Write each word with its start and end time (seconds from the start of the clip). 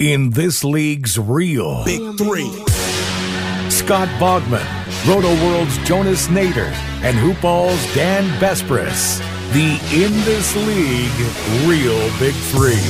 In 0.00 0.30
this 0.30 0.64
league's 0.64 1.18
real 1.18 1.84
Big 1.84 2.16
three. 2.16 2.50
Scott 3.68 4.08
Bogman, 4.18 4.64
Roto 5.06 5.28
World's 5.44 5.76
Jonas 5.86 6.28
Nader, 6.28 6.72
and 7.04 7.18
Hoopball's 7.18 7.94
Dan 7.94 8.24
Besbris. 8.40 9.18
The 9.52 9.78
In 9.92 10.10
This 10.24 10.56
League 10.56 11.68
Real 11.68 12.00
Big 12.18 12.32
Three. 12.48 12.80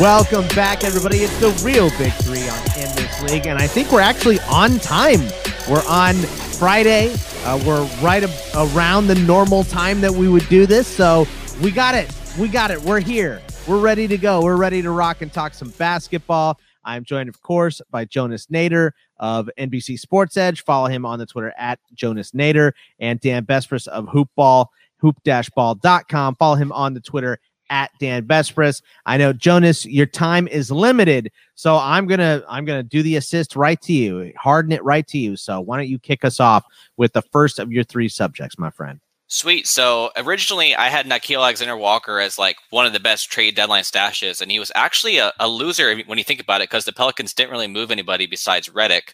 Welcome 0.00 0.48
back, 0.56 0.82
everybody. 0.82 1.18
It's 1.18 1.38
the 1.38 1.50
real 1.64 1.90
big 1.90 2.12
three 2.14 2.48
on 2.48 2.58
in 2.76 2.92
this 2.96 3.22
league, 3.22 3.46
and 3.46 3.56
I 3.56 3.68
think 3.68 3.92
we're 3.92 4.00
actually 4.00 4.40
on 4.40 4.80
time. 4.80 5.20
We're 5.68 5.86
on 5.86 6.14
Friday. 6.14 7.14
Uh, 7.44 7.62
we're 7.66 7.84
right 8.00 8.22
ab- 8.24 8.72
around 8.74 9.06
the 9.06 9.14
normal 9.16 9.64
time 9.64 10.00
that 10.00 10.12
we 10.12 10.26
would 10.28 10.48
do 10.48 10.64
this, 10.64 10.86
so 10.86 11.26
we 11.62 11.70
got 11.70 11.94
it. 11.94 12.10
We 12.38 12.48
got 12.48 12.70
it. 12.70 12.80
We're 12.80 13.00
here. 13.00 13.42
We're 13.66 13.78
ready 13.80 14.08
to 14.08 14.16
go. 14.16 14.40
We're 14.42 14.56
ready 14.56 14.80
to 14.80 14.90
rock 14.90 15.20
and 15.20 15.30
talk 15.30 15.52
some 15.52 15.68
basketball. 15.70 16.58
I'm 16.84 17.04
joined, 17.04 17.28
of 17.28 17.42
course, 17.42 17.82
by 17.90 18.06
Jonas 18.06 18.46
Nader 18.46 18.92
of 19.18 19.50
NBC 19.58 19.98
Sports 19.98 20.38
Edge. 20.38 20.64
Follow 20.64 20.86
him 20.86 21.04
on 21.04 21.18
the 21.18 21.26
Twitter 21.26 21.52
at 21.58 21.78
Jonas 21.92 22.30
Nader 22.30 22.72
and 22.98 23.20
Dan 23.20 23.44
Besbris 23.44 23.86
of 23.88 24.06
Hoopball, 24.06 24.66
hoop-ball.com. 24.98 26.36
Follow 26.36 26.54
him 26.54 26.72
on 26.72 26.94
the 26.94 27.00
Twitter 27.00 27.38
at 27.70 27.90
Dan 27.98 28.24
Besbris. 28.24 28.82
I 29.06 29.16
know 29.16 29.32
Jonas, 29.32 29.86
your 29.86 30.06
time 30.06 30.48
is 30.48 30.70
limited, 30.70 31.30
so 31.54 31.76
I'm 31.76 32.06
gonna 32.06 32.42
I'm 32.48 32.64
gonna 32.64 32.82
do 32.82 33.02
the 33.02 33.16
assist 33.16 33.56
right 33.56 33.80
to 33.82 33.92
you, 33.92 34.32
harden 34.36 34.72
it 34.72 34.82
right 34.84 35.06
to 35.08 35.18
you. 35.18 35.36
So 35.36 35.60
why 35.60 35.76
don't 35.76 35.88
you 35.88 35.98
kick 35.98 36.24
us 36.24 36.40
off 36.40 36.64
with 36.96 37.12
the 37.12 37.22
first 37.22 37.58
of 37.58 37.72
your 37.72 37.84
three 37.84 38.08
subjects, 38.08 38.58
my 38.58 38.70
friend? 38.70 39.00
Sweet. 39.30 39.66
So 39.66 40.10
originally, 40.16 40.74
I 40.74 40.88
had 40.88 41.06
Nickeil 41.06 41.42
Alexander 41.42 41.76
Walker 41.76 42.18
as 42.18 42.38
like 42.38 42.56
one 42.70 42.86
of 42.86 42.94
the 42.94 43.00
best 43.00 43.30
trade 43.30 43.54
deadline 43.54 43.82
stashes, 43.82 44.40
and 44.40 44.50
he 44.50 44.58
was 44.58 44.72
actually 44.74 45.18
a, 45.18 45.32
a 45.38 45.48
loser 45.48 45.98
when 46.06 46.16
you 46.16 46.24
think 46.24 46.40
about 46.40 46.62
it, 46.62 46.70
because 46.70 46.86
the 46.86 46.94
Pelicans 46.94 47.34
didn't 47.34 47.50
really 47.50 47.66
move 47.66 47.90
anybody 47.90 48.26
besides 48.26 48.70
Redick. 48.70 49.12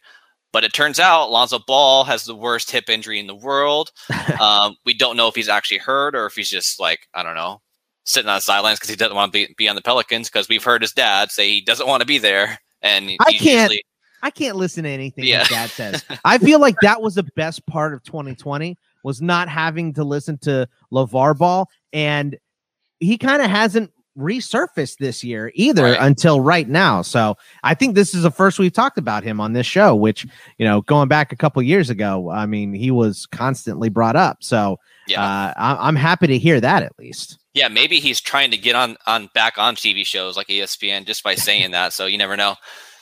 But 0.52 0.62
it 0.62 0.72
turns 0.72 1.00
out 1.00 1.32
Lonzo 1.32 1.58
Ball 1.58 2.04
has 2.04 2.24
the 2.24 2.34
worst 2.34 2.70
hip 2.70 2.88
injury 2.88 3.18
in 3.18 3.26
the 3.26 3.34
world. 3.34 3.90
um, 4.40 4.76
we 4.84 4.94
don't 4.94 5.16
know 5.16 5.26
if 5.26 5.34
he's 5.34 5.48
actually 5.48 5.78
hurt 5.78 6.14
or 6.14 6.26
if 6.26 6.36
he's 6.36 6.48
just 6.48 6.78
like 6.78 7.08
I 7.12 7.24
don't 7.24 7.34
know 7.34 7.60
sitting 8.04 8.28
on 8.28 8.36
the 8.36 8.40
sidelines 8.40 8.78
because 8.78 8.90
he 8.90 8.96
doesn't 8.96 9.16
want 9.16 9.32
to 9.32 9.46
be, 9.48 9.54
be 9.56 9.68
on 9.68 9.76
the 9.76 9.82
Pelicans 9.82 10.28
because 10.28 10.48
we've 10.48 10.62
heard 10.64 10.82
his 10.82 10.92
dad 10.92 11.30
say 11.30 11.48
he 11.48 11.60
doesn't 11.60 11.86
want 11.86 12.00
to 12.00 12.06
be 12.06 12.18
there. 12.18 12.58
And 12.82 13.10
I 13.20 13.32
can't- 13.32 13.42
usually- 13.72 13.84
I 14.22 14.30
can't 14.30 14.56
listen 14.56 14.84
to 14.84 14.90
anything 14.90 15.24
Yeah. 15.24 15.40
his 15.40 15.48
dad 15.48 15.70
says. 15.70 16.04
I 16.24 16.38
feel 16.38 16.58
like 16.58 16.76
that 16.80 17.02
was 17.02 17.14
the 17.16 17.24
best 17.36 17.66
part 17.66 17.92
of 17.92 18.02
2020 18.04 18.76
was 19.02 19.20
not 19.20 19.48
having 19.50 19.92
to 19.94 20.04
listen 20.04 20.38
to 20.38 20.66
LaVar 20.92 21.36
Ball, 21.36 21.68
and 21.92 22.38
he 23.00 23.18
kind 23.18 23.42
of 23.42 23.50
hasn't 23.50 23.90
resurfaced 24.18 24.96
this 24.98 25.22
year 25.24 25.50
either 25.54 25.82
Right. 25.82 25.98
until 26.00 26.40
right 26.40 26.68
now. 26.68 27.02
So 27.02 27.36
I 27.64 27.74
think 27.74 27.94
this 27.94 28.14
is 28.14 28.22
the 28.22 28.30
first 28.30 28.58
we've 28.58 28.72
talked 28.72 28.96
about 28.96 29.24
him 29.24 29.40
on 29.40 29.52
this 29.52 29.66
show, 29.66 29.94
which 29.94 30.24
you 30.56 30.64
know, 30.64 30.80
going 30.82 31.08
back 31.08 31.32
a 31.32 31.36
couple 31.36 31.60
years 31.62 31.90
ago, 31.90 32.30
I 32.30 32.46
mean, 32.46 32.72
he 32.72 32.90
was 32.90 33.26
constantly 33.26 33.88
brought 33.88 34.16
up. 34.16 34.38
So 34.40 34.78
yeah. 35.08 35.20
uh, 35.22 35.52
I- 35.56 35.88
I'm 35.88 35.96
happy 35.96 36.28
to 36.28 36.38
hear 36.38 36.60
that 36.60 36.82
at 36.82 36.92
least. 36.98 37.38
Yeah, 37.54 37.68
maybe 37.68 38.00
he's 38.00 38.20
trying 38.20 38.50
to 38.50 38.56
get 38.56 38.74
on 38.74 38.96
on 39.06 39.28
back 39.32 39.58
on 39.58 39.76
TV 39.76 40.04
shows 40.04 40.36
like 40.36 40.48
ESPN 40.48 41.06
just 41.06 41.22
by 41.22 41.36
saying 41.36 41.70
that. 41.70 41.92
So 41.92 42.06
you 42.06 42.18
never 42.18 42.36
know. 42.36 42.56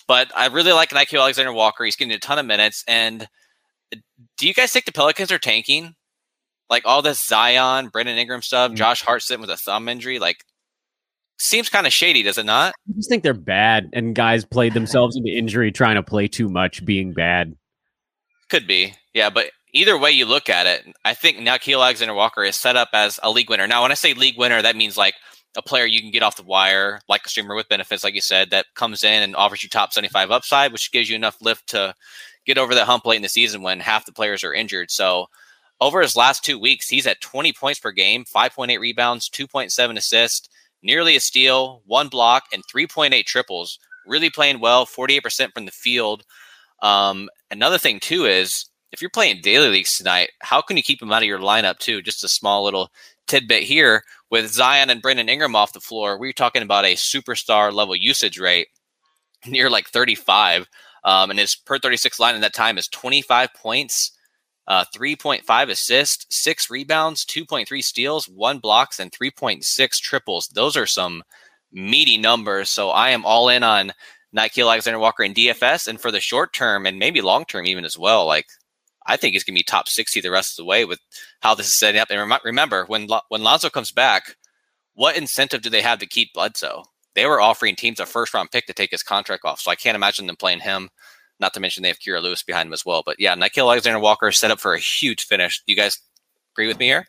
But 0.07 0.31
I 0.37 0.47
really 0.49 0.73
like 0.73 0.91
Nickeil 0.91 1.21
Alexander 1.21 1.53
Walker. 1.53 1.85
He's 1.85 1.97
getting 1.97 2.13
a 2.13 2.19
ton 2.19 2.39
of 2.39 2.45
minutes. 2.47 2.85
And 2.87 3.27
do 4.37 4.47
you 4.47 4.55
guys 4.55 4.73
think 4.73 4.85
the 4.85 4.93
Pelicans 4.93 5.33
are 5.33 5.39
tanking? 5.39 5.95
Like 6.69 6.83
all 6.85 7.03
this 7.03 7.25
Zion, 7.25 7.89
Brandon 7.89 8.17
Ingram 8.17 8.43
stuff, 8.43 8.73
mm. 8.73 8.77
Josh 8.77 9.03
Hart 9.03 9.23
sitting 9.23 9.41
with 9.41 9.51
a 9.51 9.57
thumb 9.57 9.89
injury, 9.89 10.19
like 10.19 10.45
seems 11.39 11.69
kind 11.69 11.87
of 11.87 11.93
shady, 11.93 12.23
does 12.23 12.39
it 12.39 12.47
not? 12.47 12.73
I 12.89 12.93
just 12.95 13.09
think 13.09 13.23
they're 13.23 13.35
bad, 13.35 13.91
and 13.93 14.15
guys 14.15 14.45
played 14.45 14.75
themselves 14.75 15.17
into 15.17 15.31
injury 15.31 15.73
trying 15.73 15.97
to 15.97 16.03
play 16.03 16.29
too 16.29 16.49
much, 16.49 16.85
being 16.85 17.13
bad. 17.13 17.57
Could 18.49 18.67
be. 18.67 18.95
Yeah, 19.13 19.31
but 19.31 19.51
either 19.73 19.99
way 19.99 20.11
you 20.11 20.27
look 20.27 20.49
at 20.49 20.67
it, 20.67 20.95
I 21.05 21.15
think 21.15 21.39
now 21.39 21.57
Nickeil 21.57 21.83
Alexander 21.83 22.15
Walker 22.15 22.45
is 22.45 22.57
set 22.57 22.77
up 22.77 22.91
as 22.93 23.19
a 23.23 23.31
league 23.31 23.51
winner. 23.51 23.67
Now, 23.67 23.83
when 23.83 23.91
I 23.91 23.95
say 23.95 24.15
league 24.15 24.39
winner, 24.39 24.63
that 24.63 24.77
means 24.77 24.97
like 24.97 25.15
a 25.57 25.63
player 25.63 25.85
you 25.85 26.01
can 26.01 26.11
get 26.11 26.23
off 26.23 26.37
the 26.37 26.43
wire, 26.43 27.01
like 27.09 27.27
a 27.27 27.29
streamer 27.29 27.55
with 27.55 27.69
benefits, 27.69 28.05
like 28.05 28.15
you 28.15 28.21
said, 28.21 28.51
that 28.51 28.67
comes 28.75 29.05
in 29.05 29.23
and 29.23 29.37
offers 29.37 29.63
you 29.63 29.69
top 29.69 29.93
75 29.93 30.31
upside, 30.31 30.73
which 30.73 30.93
gives 30.93 31.09
you 31.09 31.17
enough 31.17 31.37
lift 31.41 31.69
to 31.69 31.95
get 32.47 32.59
over 32.59 32.75
that 32.75 32.87
hump 32.87 33.07
late 33.07 33.17
in 33.17 33.23
the 33.23 33.29
season 33.29 33.63
when 33.63 33.81
half 33.81 34.07
the 34.07 34.13
players 34.13 34.43
are 34.45 34.55
injured. 34.55 34.91
So 34.91 35.27
over 35.81 36.01
his 36.01 36.17
last 36.17 36.45
two 36.45 36.59
weeks, 36.59 36.89
he's 36.89 37.07
at 37.07 37.21
20 37.21 37.53
points 37.53 37.81
per 37.81 37.93
game, 37.93 38.25
5.8 38.25 38.79
rebounds, 38.79 39.29
2.7 39.29 39.97
assists, 39.97 40.49
nearly 40.83 41.17
a 41.17 41.21
steal, 41.21 41.83
one 41.87 42.09
block, 42.09 42.45
and 42.53 42.63
3.8 42.67 43.25
triples. 43.25 43.79
Really 44.07 44.31
playing 44.31 44.61
well, 44.61 44.87
48% 44.87 45.53
from 45.55 45.65
the 45.65 45.71
field. 45.71 46.25
Um, 46.83 47.29
another 47.51 47.79
thing 47.79 48.01
too 48.01 48.27
is 48.27 48.67
if 48.93 49.01
you're 49.01 49.11
playing 49.11 49.41
daily 49.41 49.69
leagues 49.69 49.97
tonight, 49.97 50.31
how 50.41 50.61
can 50.61 50.77
you 50.77 50.83
keep 50.83 51.01
him 51.01 51.11
out 51.11 51.23
of 51.23 51.29
your 51.29 51.39
lineup 51.39 51.79
too? 51.79 52.03
Just 52.03 52.25
a 52.25 52.29
small 52.29 52.63
little 52.63 52.91
tidbit 53.27 53.63
here 53.63 54.05
with 54.31 54.53
Zion 54.53 54.91
and 54.91 55.01
Brandon 55.01 55.29
Ingram 55.29 55.57
off 55.57 55.73
the 55.73 55.81
floor. 55.81 56.19
We're 56.19 56.33
talking 56.33 56.63
about 56.63 56.85
a 56.85 56.95
superstar 56.95 57.73
level 57.73 57.97
usage 57.97 58.39
rate 58.39 58.69
near 59.47 59.71
like 59.71 59.89
35. 59.89 60.69
Um, 61.05 61.31
and 61.31 61.39
his 61.39 61.57
per 61.57 61.79
36 61.79 62.21
line 62.21 62.35
in 62.35 62.43
that 62.43 62.55
time 62.55 62.79
is 62.79 62.87
25 62.89 63.49
points, 63.55 64.13
uh, 64.69 64.85
3.5 64.95 65.71
assists, 65.71 66.27
six 66.31 66.71
rebounds, 66.71 67.25
2.3 67.25 67.83
steals, 67.83 68.29
one 68.29 68.59
blocks, 68.59 69.01
and 69.01 69.11
3.6 69.11 69.99
triples. 69.99 70.49
Those 70.49 70.77
are 70.77 70.87
some 70.87 71.25
meaty 71.73 72.19
numbers. 72.19 72.69
So 72.69 72.91
I 72.91 73.11
am 73.11 73.25
all 73.25 73.49
in 73.49 73.63
on 73.65 73.93
Nickeil 74.37 74.71
Alexander 74.71 74.99
Walker 74.99 75.25
in 75.25 75.35
DFS, 75.35 75.89
and 75.89 76.01
for 76.01 76.11
the 76.11 76.21
short 76.21 76.53
term 76.53 76.87
and 76.87 76.99
maybe 76.99 77.21
long 77.21 77.45
term 77.45 77.67
even 77.67 77.85
as 77.85 77.99
well. 77.99 78.27
Like 78.27 78.47
I 79.07 79.17
think 79.17 79.33
he's 79.33 79.45
going 79.45 79.55
to 79.55 79.59
be 79.59 79.65
top 79.65 79.89
60 79.89 80.21
the 80.21 80.31
rest 80.31 80.53
of 80.53 80.63
the 80.63 80.69
way 80.69 80.85
with 80.85 81.01
how 81.41 81.55
this 81.55 81.67
is 81.67 81.79
setting 81.79 82.01
up. 82.01 82.09
And 82.11 82.19
rem- 82.19 82.41
remember, 82.45 82.85
when 82.87 83.07
Lo- 83.07 83.21
when 83.29 83.43
Lonzo 83.43 83.71
comes 83.71 83.91
back, 83.91 84.37
what 84.95 85.17
incentive 85.17 85.63
do 85.63 85.71
they 85.71 85.83
have 85.83 85.99
to 86.01 86.07
keep 86.07 86.33
Bledsoe? 86.33 86.85
They 87.15 87.27
were 87.27 87.41
offering 87.41 87.77
teams 87.77 88.01
a 88.01 88.07
first 88.07 88.33
round 88.33 88.51
pick 88.51 88.67
to 88.67 88.73
take 88.73 88.91
his 88.91 89.03
contract 89.03 89.45
off, 89.45 89.61
so 89.61 89.71
I 89.71 89.77
can't 89.77 89.97
imagine 89.97 90.27
them 90.27 90.37
playing 90.37 90.61
him. 90.61 90.89
Not 91.41 91.55
to 91.55 91.61
mention 91.61 91.83
they 91.83 91.89
have 91.89 91.99
Kira 91.99 92.23
Lewis 92.23 92.43
behind 92.43 92.69
him 92.69 92.73
as 92.73 92.87
well. 92.87 93.03
But 93.05 93.17
yeah, 93.19 93.35
Nickeil 93.35 93.71
Alexander 93.71 93.99
Walker 93.99 94.31
set 94.31 94.51
up 94.51 94.61
for 94.61 94.75
a 94.75 94.79
huge 94.79 95.25
finish. 95.25 95.63
Do 95.67 95.73
you 95.73 95.77
guys 95.77 95.99
agree 96.55 96.69
with 96.69 96.79
me 96.79 96.87
here? 96.87 97.07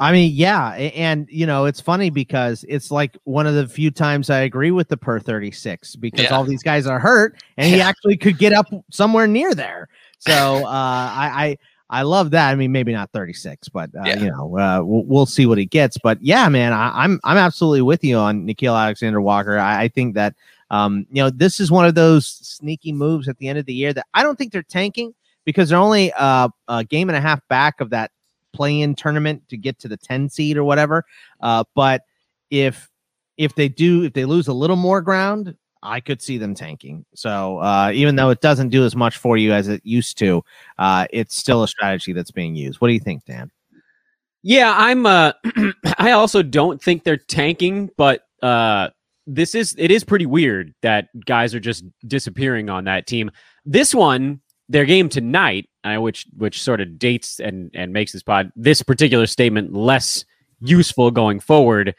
I 0.00 0.12
mean, 0.12 0.32
yeah, 0.34 0.70
and 0.74 1.26
you 1.30 1.44
know, 1.44 1.64
it's 1.64 1.80
funny 1.80 2.08
because 2.10 2.64
it's 2.68 2.90
like 2.90 3.16
one 3.24 3.46
of 3.48 3.54
the 3.54 3.66
few 3.66 3.90
times 3.90 4.30
I 4.30 4.40
agree 4.40 4.70
with 4.70 4.88
the 4.88 4.96
per 4.96 5.18
36 5.18 5.96
because 5.96 6.20
Yeah. 6.24 6.36
all 6.36 6.44
these 6.44 6.62
guys 6.62 6.86
are 6.86 7.00
hurt 7.00 7.36
and 7.56 7.72
he 7.74 7.80
actually 7.80 8.16
could 8.16 8.38
get 8.38 8.52
up 8.52 8.66
somewhere 8.90 9.26
near 9.26 9.54
there. 9.54 9.88
So, 10.20 10.32
uh 10.32 10.68
I 10.68 11.30
I 11.90 12.00
I 12.00 12.02
love 12.02 12.30
that. 12.32 12.50
I 12.50 12.54
mean, 12.54 12.70
maybe 12.70 12.92
not 12.92 13.10
36, 13.12 13.70
but 13.70 13.90
uh, 13.96 14.04
Yeah. 14.04 14.14
you 14.16 14.30
know, 14.30 14.58
uh, 14.58 14.82
we'll, 14.84 15.04
we'll 15.04 15.26
see 15.26 15.46
what 15.46 15.56
he 15.58 15.64
gets. 15.64 15.96
But 15.96 16.22
yeah, 16.22 16.48
man, 16.48 16.72
I, 16.74 16.92
I'm 17.04 17.18
I'm 17.24 17.38
absolutely 17.38 17.82
with 17.82 18.04
you 18.04 18.18
on 18.18 18.46
Nickeil 18.46 18.78
Alexander 18.78 19.20
Walker. 19.20 19.58
I, 19.58 19.84
I 19.84 19.88
think 19.88 20.14
that 20.14 20.34
um, 20.70 21.06
you 21.10 21.22
know, 21.22 21.30
this 21.30 21.60
is 21.60 21.70
one 21.72 21.86
of 21.86 21.94
those 21.94 22.26
sneaky 22.26 22.92
moves 22.92 23.26
at 23.26 23.38
the 23.38 23.48
end 23.48 23.58
of 23.58 23.64
the 23.64 23.72
year 23.74 23.92
that 23.94 24.06
I 24.12 24.22
don't 24.22 24.36
think 24.36 24.52
they're 24.52 24.62
tanking 24.62 25.14
because 25.46 25.70
they're 25.70 25.78
only 25.78 26.12
uh, 26.12 26.50
a 26.68 26.84
game 26.84 27.08
and 27.08 27.16
a 27.16 27.22
half 27.22 27.40
back 27.48 27.80
of 27.80 27.88
that 27.90 28.10
play-in 28.52 28.94
tournament 28.94 29.42
to 29.48 29.56
get 29.56 29.78
to 29.80 29.88
the 29.88 29.96
10 29.96 30.28
seed 30.28 30.56
or 30.56 30.64
whatever. 30.64 31.04
Uh, 31.40 31.64
but 31.74 32.02
if 32.50 32.88
if 33.36 33.54
they 33.54 33.68
do, 33.68 34.02
if 34.04 34.12
they 34.12 34.24
lose 34.24 34.48
a 34.48 34.52
little 34.52 34.76
more 34.76 35.00
ground, 35.00 35.54
I 35.82 36.00
could 36.00 36.20
see 36.20 36.38
them 36.38 36.54
tanking. 36.54 37.04
So 37.14 37.58
uh, 37.58 37.92
even 37.94 38.16
though 38.16 38.30
it 38.30 38.40
doesn't 38.40 38.70
do 38.70 38.84
as 38.84 38.96
much 38.96 39.16
for 39.16 39.36
you 39.36 39.52
as 39.52 39.68
it 39.68 39.80
used 39.84 40.18
to, 40.18 40.42
uh, 40.78 41.06
it's 41.10 41.36
still 41.36 41.62
a 41.62 41.68
strategy 41.68 42.12
that's 42.12 42.32
being 42.32 42.56
used. 42.56 42.80
What 42.80 42.88
do 42.88 42.94
you 42.94 43.00
think, 43.00 43.24
Dan? 43.24 43.50
Yeah, 44.42 44.74
I'm. 44.76 45.06
Uh, 45.06 45.32
I 45.98 46.12
also 46.12 46.42
don't 46.42 46.82
think 46.82 47.04
they're 47.04 47.16
tanking, 47.16 47.90
but 47.96 48.22
uh, 48.42 48.90
this 49.26 49.54
is 49.54 49.74
it 49.78 49.90
is 49.90 50.04
pretty 50.04 50.26
weird 50.26 50.74
that 50.82 51.08
guys 51.24 51.54
are 51.54 51.60
just 51.60 51.84
disappearing 52.06 52.70
on 52.70 52.84
that 52.84 53.06
team. 53.06 53.30
This 53.64 53.94
one, 53.94 54.40
their 54.68 54.84
game 54.84 55.08
tonight, 55.08 55.68
uh, 55.96 56.00
which 56.00 56.26
which 56.36 56.62
sort 56.62 56.80
of 56.80 56.98
dates 56.98 57.40
and 57.40 57.70
and 57.74 57.92
makes 57.92 58.12
this 58.12 58.22
pod 58.22 58.52
this 58.56 58.82
particular 58.82 59.26
statement 59.26 59.72
less 59.72 60.24
useful 60.60 61.10
going 61.10 61.40
forward. 61.40 61.94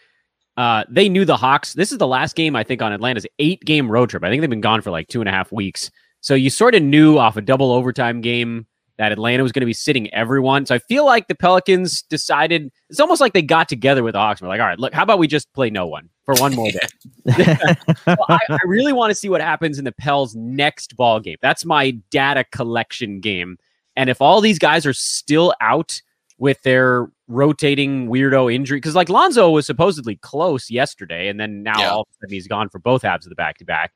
Uh, 0.58 0.84
they 0.90 1.08
knew 1.08 1.24
the 1.24 1.38
Hawks. 1.38 1.74
This 1.74 1.92
is 1.92 1.98
the 1.98 2.08
last 2.08 2.36
game 2.36 2.56
I 2.56 2.64
think 2.64 2.82
on 2.82 2.92
Atlanta's 2.92 3.26
eight 3.40 3.64
game 3.64 3.90
road 3.90 4.10
trip. 4.10 4.24
I 4.24 4.30
think 4.30 4.42
they've 4.42 4.50
been 4.50 4.62
gone 4.62 4.82
for 4.82 4.92
like 4.92 5.08
two 5.08 5.22
and 5.22 5.30
a 5.30 5.32
half 5.32 5.52
weeks. 5.52 5.90
So 6.22 6.36
you 6.36 6.50
sort 6.50 6.76
of 6.76 6.84
knew 6.84 7.18
off 7.18 7.38
a 7.38 7.42
double 7.42 7.72
overtime 7.72 8.20
game 8.22 8.66
that 9.00 9.14
Atlanta 9.14 9.42
was 9.42 9.54
going 9.54 9.62
to 9.62 9.66
be 9.66 9.74
sitting 9.74 10.14
everyone. 10.14 10.66
So 10.66 10.76
I 10.76 10.80
feel 10.80 11.06
like 11.06 11.30
the 11.30 11.36
Pelicans 11.36 12.02
decided 12.02 12.70
it's 12.90 13.00
almost 13.00 13.22
like 13.22 13.32
they 13.32 13.42
got 13.42 13.70
together 13.70 14.04
with 14.04 14.12
the 14.12 14.20
Hawks. 14.20 14.42
We're 14.42 14.50
like, 14.50 14.60
all 14.60 14.68
right, 14.68 14.78
look, 14.78 14.94
how 14.94 15.04
about 15.04 15.20
we 15.20 15.28
just 15.28 15.52
play 15.54 15.70
no 15.70 15.88
one 15.88 16.10
for 16.26 16.36
one 16.36 16.54
more 16.54 16.70
day? 16.70 16.80
well, 18.06 18.26
I, 18.28 18.40
I, 18.50 18.60
really 18.66 18.92
want 18.92 19.12
to 19.12 19.16
see 19.16 19.30
what 19.30 19.40
happens 19.40 19.80
in 19.80 19.86
the 19.86 19.94
Pels 19.94 20.36
next 20.36 20.98
ball 20.98 21.22
game. 21.22 21.38
That's 21.42 21.64
my 21.64 21.92
data 22.12 22.44
collection 22.52 23.22
game. 23.22 23.58
And 24.00 24.10
if 24.10 24.22
all 24.22 24.40
these 24.40 24.60
guys 24.60 24.86
are 24.86 24.94
still 24.94 25.54
out 25.60 26.02
with 26.38 26.62
their 26.62 27.12
rotating 27.28 28.08
weirdo 28.08 28.52
injury, 28.52 28.78
because 28.78 28.96
like 28.96 29.10
Lonzo 29.10 29.50
was 29.50 29.66
supposedly 29.66 30.16
close 30.16 30.72
yesterday, 30.72 31.28
and 31.28 31.38
then 31.38 31.64
now 31.64 31.78
yeah. 31.78 31.90
all 31.90 32.02
of 32.04 32.08
a 32.10 32.14
sudden 32.22 32.34
he's 32.34 32.48
gone 32.48 32.70
for 32.70 32.80
both 32.80 33.02
halves 33.02 33.26
of 33.26 33.30
the 33.30 33.36
back 33.36 33.58
to 33.58 33.66
back. 33.66 33.92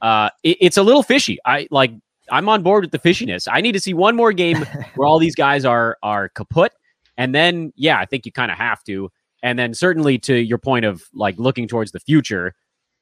Uh, 0.00 0.30
it, 0.44 0.56
it's 0.60 0.76
a 0.76 0.84
little 0.84 1.02
fishy. 1.02 1.36
I 1.44 1.66
like 1.72 1.90
I'm 2.30 2.48
on 2.48 2.62
board 2.62 2.84
with 2.84 2.92
the 2.92 3.00
fishiness. 3.00 3.48
I 3.50 3.60
need 3.60 3.72
to 3.72 3.80
see 3.80 3.92
one 3.92 4.14
more 4.14 4.32
game 4.32 4.58
where 4.94 5.08
all 5.08 5.18
these 5.18 5.34
guys 5.34 5.64
are 5.64 5.98
are 6.00 6.28
kaput, 6.28 6.70
and 7.16 7.34
then 7.34 7.72
yeah, 7.74 7.98
I 7.98 8.06
think 8.06 8.26
you 8.26 8.30
kind 8.30 8.52
of 8.52 8.56
have 8.56 8.84
to. 8.84 9.10
And 9.42 9.58
then 9.58 9.74
certainly 9.74 10.16
to 10.20 10.36
your 10.36 10.58
point 10.58 10.84
of 10.84 11.02
like 11.12 11.36
looking 11.40 11.66
towards 11.66 11.90
the 11.90 11.98
future, 11.98 12.54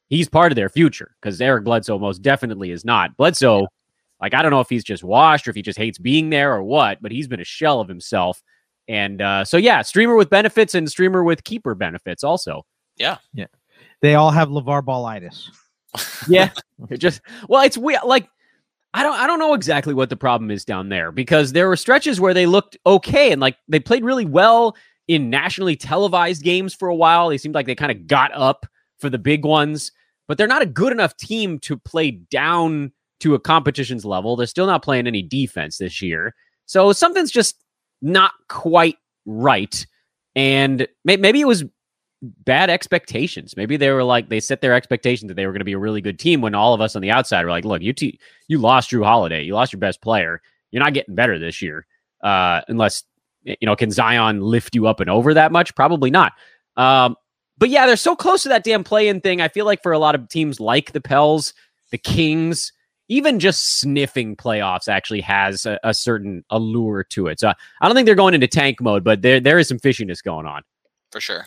he's 0.07 0.31
part 0.31 0.51
of 0.51 0.57
their 0.57 0.71
future 0.71 1.15
because 1.21 1.39
Eric 1.43 1.65
Bledsoe 1.65 1.99
most 1.99 2.23
definitely 2.23 2.71
is 2.71 2.87
not. 2.87 3.19
Bledsoe, 3.19 3.61
yeah. 3.61 3.67
Like 4.21 4.35
I 4.35 4.43
don't 4.43 4.51
know 4.51 4.61
if 4.61 4.69
he's 4.69 4.85
just 4.85 5.05
washed 5.05 5.47
or 5.47 5.51
if 5.51 5.57
he 5.57 5.63
just 5.63 5.79
hates 5.79 5.99
being 5.99 6.31
there 6.31 6.55
or 6.55 6.63
what, 6.63 7.01
but 7.01 7.13
he's 7.13 7.29
been 7.29 7.41
a 7.41 7.45
shell 7.45 7.81
of 7.81 7.89
himself. 7.89 8.43
And 8.89 9.21
uh, 9.21 9.45
so 9.45 9.57
yeah, 9.57 9.83
streamer 9.83 10.17
with 10.17 10.31
benefits 10.31 10.75
and 10.75 10.91
streamer 10.91 11.23
with 11.23 11.45
keeper 11.45 11.75
benefits 11.75 12.25
also. 12.25 12.65
Yeah, 12.97 13.19
yeah, 13.33 13.47
they 14.01 14.15
all 14.15 14.31
have 14.31 14.49
LaVar 14.49 14.85
Ballitis. 14.85 15.51
yeah, 16.29 16.51
it 16.91 16.99
just 16.99 17.21
well, 17.49 17.63
it's 17.63 17.79
weird. 17.79 18.01
Like 18.05 18.29
I 18.95 19.03
don't 19.03 19.19
I 19.19 19.27
don't 19.27 19.39
know 19.39 19.55
exactly 19.55 19.95
what 19.95 20.11
the 20.11 20.17
problem 20.17 20.51
is 20.51 20.65
down 20.65 20.89
there 20.89 21.13
because 21.13 21.53
there 21.53 21.69
were 21.69 21.77
stretches 21.77 22.21
where 22.21 22.35
they 22.35 22.47
looked 22.47 22.77
okay 22.87 23.31
and 23.31 23.41
like 23.41 23.57
they 23.69 23.81
played 23.81 24.05
really 24.05 24.25
well 24.25 24.77
in 25.07 25.31
nationally 25.31 25.77
televised 25.77 26.43
games 26.43 26.75
for 26.75 26.89
a 26.89 26.95
while. 26.95 27.29
They 27.29 27.39
seemed 27.39 27.55
like 27.55 27.67
they 27.67 27.75
kind 27.75 27.93
of 27.93 28.07
got 28.07 28.31
up 28.35 28.67
for 28.99 29.11
the 29.11 29.19
big 29.19 29.45
ones, 29.45 29.93
but 30.27 30.39
they're 30.39 30.47
not 30.47 30.63
a 30.63 30.67
good 30.67 30.93
enough 30.93 31.17
team 31.17 31.59
to 31.61 31.77
play 31.77 32.11
down 32.11 32.93
to 33.21 33.35
a 33.35 33.41
competition's 33.41 34.05
level. 34.05 34.37
They're 34.37 34.47
still 34.47 34.67
not 34.67 34.83
playing 34.83 35.07
any 35.07 35.23
defense 35.23 35.79
this 35.79 36.01
year. 36.03 36.35
So 36.67 36.93
something's 36.93 37.31
just 37.31 37.63
not 38.03 38.33
quite 38.49 38.97
right. 39.27 39.87
And 40.37 40.87
maybe 41.05 41.41
it 41.41 41.47
was 41.47 41.65
bad 42.23 42.71
expectations. 42.71 43.57
Maybe 43.57 43.77
they 43.77 43.91
were 43.91 44.05
like 44.05 44.29
they 44.29 44.41
set 44.41 44.61
their 44.61 44.75
expectations 44.75 45.29
that 45.29 45.35
they 45.35 45.47
were 45.47 45.53
going 45.53 45.61
to 45.61 45.65
be 45.65 45.73
a 45.73 45.79
really 45.79 46.01
good 46.01 46.19
team 46.19 46.41
when 46.41 46.55
all 46.55 46.75
of 46.75 46.81
us 46.81 46.97
on 46.97 47.03
the 47.03 47.11
outside 47.11 47.45
were 47.45 47.51
like, 47.51 47.65
"Look, 47.65 47.83
you 47.83 47.93
t- 47.93 48.19
you 48.49 48.59
lost 48.59 48.91
Jrue 48.91 49.05
Holiday, 49.05 49.43
you 49.43 49.55
lost 49.55 49.73
your 49.73 49.81
best 49.81 50.01
player. 50.01 50.41
You're 50.71 50.83
not 50.83 50.95
getting 50.95 51.15
better 51.15 51.39
this 51.39 51.63
year, 51.63 51.87
uh, 52.23 52.61
unless 52.69 53.05
you 53.45 53.57
know 53.63 53.77
can 53.77 53.91
Zion 53.91 54.41
lift 54.41 54.75
you 54.75 54.87
up 54.87 55.01
and 55.01 55.11
over 55.11 55.35
that 55.35 55.53
much? 55.53 55.75
Probably 55.75 56.11
not." 56.11 56.33
Um, 56.77 57.17
but 57.57 57.71
yeah, 57.71 57.87
they're 57.87 57.97
so 57.97 58.15
close 58.15 58.45
to 58.45 58.49
that 58.51 58.65
damn 58.65 58.85
play-in 58.85 59.21
thing. 59.21 59.41
I 59.41 59.49
feel 59.49 59.67
like 59.67 59.83
for 59.83 59.93
a 59.93 59.99
lot 59.99 60.15
of 60.15 60.29
teams 60.29 60.61
like 60.61 60.93
the 60.93 61.01
Pels, 61.01 61.55
the 61.91 61.99
Kings, 61.99 62.73
even 63.09 63.39
just 63.39 63.81
sniffing 63.81 64.37
playoffs 64.37 64.89
actually 64.89 65.23
has 65.23 65.67
a, 65.67 65.79
a 65.83 65.95
certain 65.95 66.45
allure 66.51 67.05
to 67.05 67.27
it. 67.27 67.41
So 67.41 67.53
I 67.81 67.87
don't 67.87 67.95
think 67.95 68.07
they're 68.07 68.15
going 68.15 68.35
into 68.35 68.47
tank 68.47 68.81
mode, 68.81 69.03
but 69.03 69.23
there 69.23 69.41
there 69.41 69.59
is 69.59 69.69
some 69.69 69.79
fishiness 69.79 70.23
going 70.23 70.47
on 70.47 70.63
for 71.11 71.21
sure. 71.21 71.47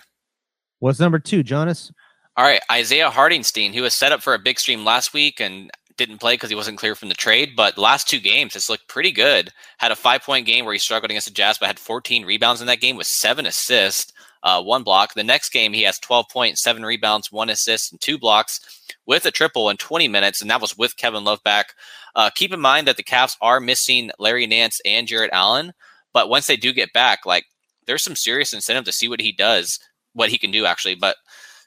What's 0.80 1.00
number 1.00 1.20
two, 1.20 1.44
Jonas? 1.44 1.92
All 2.38 2.46
right, 2.46 2.62
Isaiah 2.72 3.10
Hartenstein, 3.10 3.74
who 3.74 3.84
was 3.84 3.94
set 3.94 4.12
up 4.12 4.22
for 4.22 4.34
a 4.34 4.40
big 4.40 4.58
stream 4.58 4.84
last 4.84 5.14
week 5.14 5.40
and 5.40 5.70
didn't 5.98 6.20
play 6.20 6.34
because 6.34 6.50
he 6.50 6.56
wasn't 6.56 6.78
clear 6.78 6.96
from 6.96 7.10
the 7.10 7.16
trade. 7.16 7.56
But 7.56 7.78
last 7.78 8.10
two 8.10 8.20
games, 8.20 8.56
it's 8.56 8.70
looked 8.70 8.88
pretty 8.88 9.12
good. 9.12 9.52
Had 9.78 9.92
a 9.92 9.96
five 9.96 10.24
point 10.24 10.48
game 10.48 10.66
where 10.66 10.74
he 10.74 10.80
struggled 10.80 11.12
against 11.12 11.28
the 11.28 11.34
Jazz, 11.34 11.58
but 11.58 11.68
had 11.68 11.78
14 11.78 12.26
rebounds 12.26 12.62
in 12.62 12.68
that 12.68 12.80
game 12.80 12.98
with 12.98 13.06
seven 13.06 13.46
assists, 13.46 14.12
uh, 14.44 14.64
one 14.64 14.84
block. 14.84 15.14
The 15.14 15.24
next 15.24 15.52
game, 15.52 15.74
he 15.74 15.84
has 15.84 16.00
12 16.00 16.30
points, 16.30 16.64
seven 16.64 16.84
rebounds, 16.84 17.32
one 17.32 17.50
assist, 17.50 17.92
and 17.92 18.02
two 18.02 18.18
blocks 18.18 18.81
with 19.12 19.26
a 19.26 19.32
triple 19.32 19.70
in 19.70 19.76
20 19.76 20.08
minutes, 20.08 20.42
and 20.42 20.50
that 20.50 20.62
was 20.62 20.78
with 20.78 20.96
Kevin 20.96 21.26
Love 21.26 21.44
back. 21.44 21.74
Uh, 22.16 22.30
keep 22.34 22.54
in 22.54 22.62
mind 22.62 22.88
that 22.88 22.96
the 22.96 23.04
Cavs 23.04 23.36
are 23.42 23.60
missing 23.60 24.10
Larry 24.20 24.48
Nance 24.48 24.80
and 24.86 25.06
Jarrett 25.06 25.34
Allen, 25.34 25.74
but 26.14 26.30
once 26.30 26.48
they 26.48 26.56
do 26.56 26.72
get 26.72 26.94
back, 26.94 27.26
like 27.26 27.44
there's 27.88 28.06
some 28.06 28.16
serious 28.16 28.54
incentive 28.54 28.86
to 28.86 28.94
see 28.94 29.10
what 29.10 29.20
he 29.20 29.34
does 29.34 29.78
what 30.14 30.30
he 30.30 30.38
can 30.38 30.50
do 30.50 30.66
actually. 30.66 30.96
But 30.96 31.18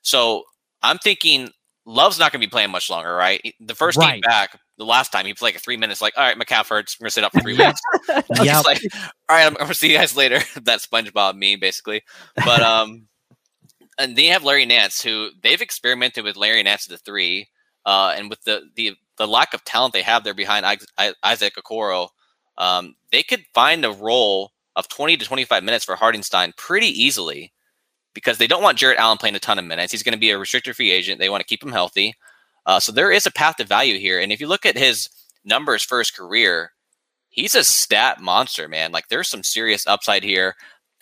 so 0.00 0.44
I'm 0.82 0.96
thinking 0.96 1.50
Love's 1.84 2.18
not 2.18 2.32
going 2.32 2.40
to 2.40 2.46
be 2.46 2.50
playing 2.50 2.70
much 2.70 2.88
longer, 2.88 3.14
right? 3.14 3.42
The 3.60 3.74
first 3.74 3.98
right. 3.98 4.14
game 4.14 4.20
back, 4.22 4.58
the 4.78 4.86
last 4.86 5.12
time 5.12 5.26
he 5.26 5.34
played 5.34 5.54
like 5.54 5.62
three 5.62 5.76
minutes, 5.76 6.00
like, 6.00 6.14
all 6.16 6.24
right, 6.24 6.38
my 6.38 6.44
calf 6.46 6.70
hurts. 6.70 6.96
I'm 6.98 7.04
going 7.04 7.08
to 7.08 7.12
sit 7.12 7.24
up 7.24 7.32
for 7.32 7.40
three 7.40 7.58
weeks. 7.58 7.78
yeah. 8.42 8.60
like, 8.60 8.80
all 9.28 9.36
right, 9.36 9.46
I'm, 9.46 9.52
I'm 9.52 9.54
going 9.54 9.68
to 9.68 9.74
see 9.74 9.92
you 9.92 9.98
guys 9.98 10.16
later. 10.16 10.38
that 10.62 10.80
SpongeBob 10.80 11.36
me, 11.36 11.56
basically. 11.56 12.02
But, 12.36 12.62
um, 12.62 13.06
and 13.98 14.16
then 14.16 14.24
you 14.24 14.32
have 14.32 14.44
Larry 14.44 14.66
Nance, 14.66 15.02
who 15.02 15.30
they've 15.42 15.60
experimented 15.60 16.24
with 16.24 16.36
Larry 16.36 16.62
Nance 16.62 16.86
at 16.86 16.90
the 16.90 16.98
three. 16.98 17.48
Uh, 17.86 18.14
and 18.16 18.30
with 18.30 18.42
the, 18.44 18.62
the, 18.76 18.96
the 19.18 19.26
lack 19.26 19.52
of 19.52 19.62
talent 19.64 19.92
they 19.92 20.02
have 20.02 20.24
there 20.24 20.34
behind 20.34 20.64
Isaac 21.22 21.54
Okoro, 21.56 22.08
um, 22.56 22.94
they 23.12 23.22
could 23.22 23.44
find 23.52 23.84
a 23.84 23.92
role 23.92 24.52
of 24.76 24.88
20 24.88 25.16
to 25.18 25.24
25 25.24 25.62
minutes 25.62 25.84
for 25.84 25.94
Hartenstein 25.94 26.52
pretty 26.56 26.88
easily 26.88 27.52
because 28.14 28.38
they 28.38 28.46
don't 28.46 28.62
want 28.62 28.78
Jarrett 28.78 28.98
Allen 28.98 29.18
playing 29.18 29.34
a 29.34 29.40
ton 29.40 29.58
of 29.58 29.64
minutes. 29.64 29.92
He's 29.92 30.02
going 30.02 30.14
to 30.14 30.18
be 30.18 30.30
a 30.30 30.38
restricted 30.38 30.76
free 30.76 30.90
agent. 30.90 31.18
They 31.18 31.28
want 31.28 31.40
to 31.40 31.46
keep 31.46 31.62
him 31.62 31.72
healthy. 31.72 32.14
Uh, 32.66 32.80
so 32.80 32.92
there 32.92 33.12
is 33.12 33.26
a 33.26 33.32
path 33.32 33.56
to 33.56 33.64
value 33.64 33.98
here. 33.98 34.18
And 34.18 34.32
if 34.32 34.40
you 34.40 34.46
look 34.46 34.64
at 34.64 34.78
his 34.78 35.08
numbers 35.44 35.82
for 35.82 35.98
his 35.98 36.10
career, 36.10 36.72
he's 37.28 37.54
a 37.54 37.64
stat 37.64 38.20
monster, 38.20 38.68
man. 38.68 38.92
Like 38.92 39.08
there's 39.08 39.28
some 39.28 39.42
serious 39.42 39.86
upside 39.86 40.22
here. 40.22 40.54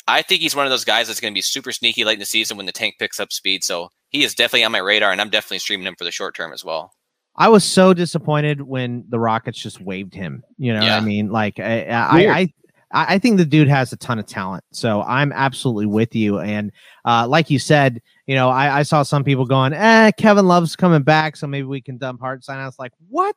I 0.08 0.22
think 0.22 0.40
he's 0.40 0.56
one 0.56 0.66
of 0.66 0.70
those 0.70 0.84
guys 0.84 1.06
that's 1.06 1.20
going 1.20 1.32
to 1.32 1.36
be 1.36 1.42
super 1.42 1.72
sneaky 1.72 2.04
late 2.04 2.14
in 2.14 2.18
the 2.18 2.26
season 2.26 2.56
when 2.56 2.66
the 2.66 2.72
tank 2.72 2.96
picks 2.98 3.20
up 3.20 3.32
speed. 3.32 3.62
So 3.64 3.90
he 4.10 4.24
is 4.24 4.34
definitely 4.34 4.64
on 4.64 4.72
my 4.72 4.78
radar, 4.78 5.12
and 5.12 5.20
I'm 5.20 5.30
definitely 5.30 5.60
streaming 5.60 5.86
him 5.86 5.94
for 5.96 6.04
the 6.04 6.10
short 6.10 6.34
term 6.34 6.52
as 6.52 6.64
well. 6.64 6.92
I 7.36 7.48
was 7.48 7.64
so 7.64 7.94
disappointed 7.94 8.60
when 8.60 9.04
the 9.08 9.18
Rockets 9.18 9.58
just 9.58 9.80
waived 9.80 10.14
him. 10.14 10.42
You 10.58 10.74
know, 10.74 10.82
yeah. 10.82 10.96
I 10.96 11.00
mean, 11.00 11.30
like 11.30 11.58
I, 11.58 11.86
I, 11.86 12.40
I, 12.40 12.52
I, 12.92 13.18
think 13.18 13.38
the 13.38 13.46
dude 13.46 13.68
has 13.68 13.90
a 13.92 13.96
ton 13.96 14.18
of 14.18 14.26
talent. 14.26 14.64
So 14.72 15.02
I'm 15.02 15.32
absolutely 15.32 15.86
with 15.86 16.14
you. 16.14 16.40
And 16.40 16.72
uh, 17.06 17.26
like 17.26 17.48
you 17.48 17.58
said, 17.58 18.02
you 18.26 18.34
know, 18.34 18.50
I, 18.50 18.80
I, 18.80 18.82
saw 18.82 19.02
some 19.02 19.24
people 19.24 19.46
going, 19.46 19.72
eh, 19.72 20.10
Kevin 20.18 20.46
Love's 20.46 20.76
coming 20.76 21.02
back, 21.02 21.36
so 21.36 21.46
maybe 21.46 21.66
we 21.66 21.80
can 21.80 21.96
dump 21.96 22.20
Hartenstein. 22.20 22.58
I 22.58 22.66
was 22.66 22.78
like, 22.78 22.92
what? 23.08 23.36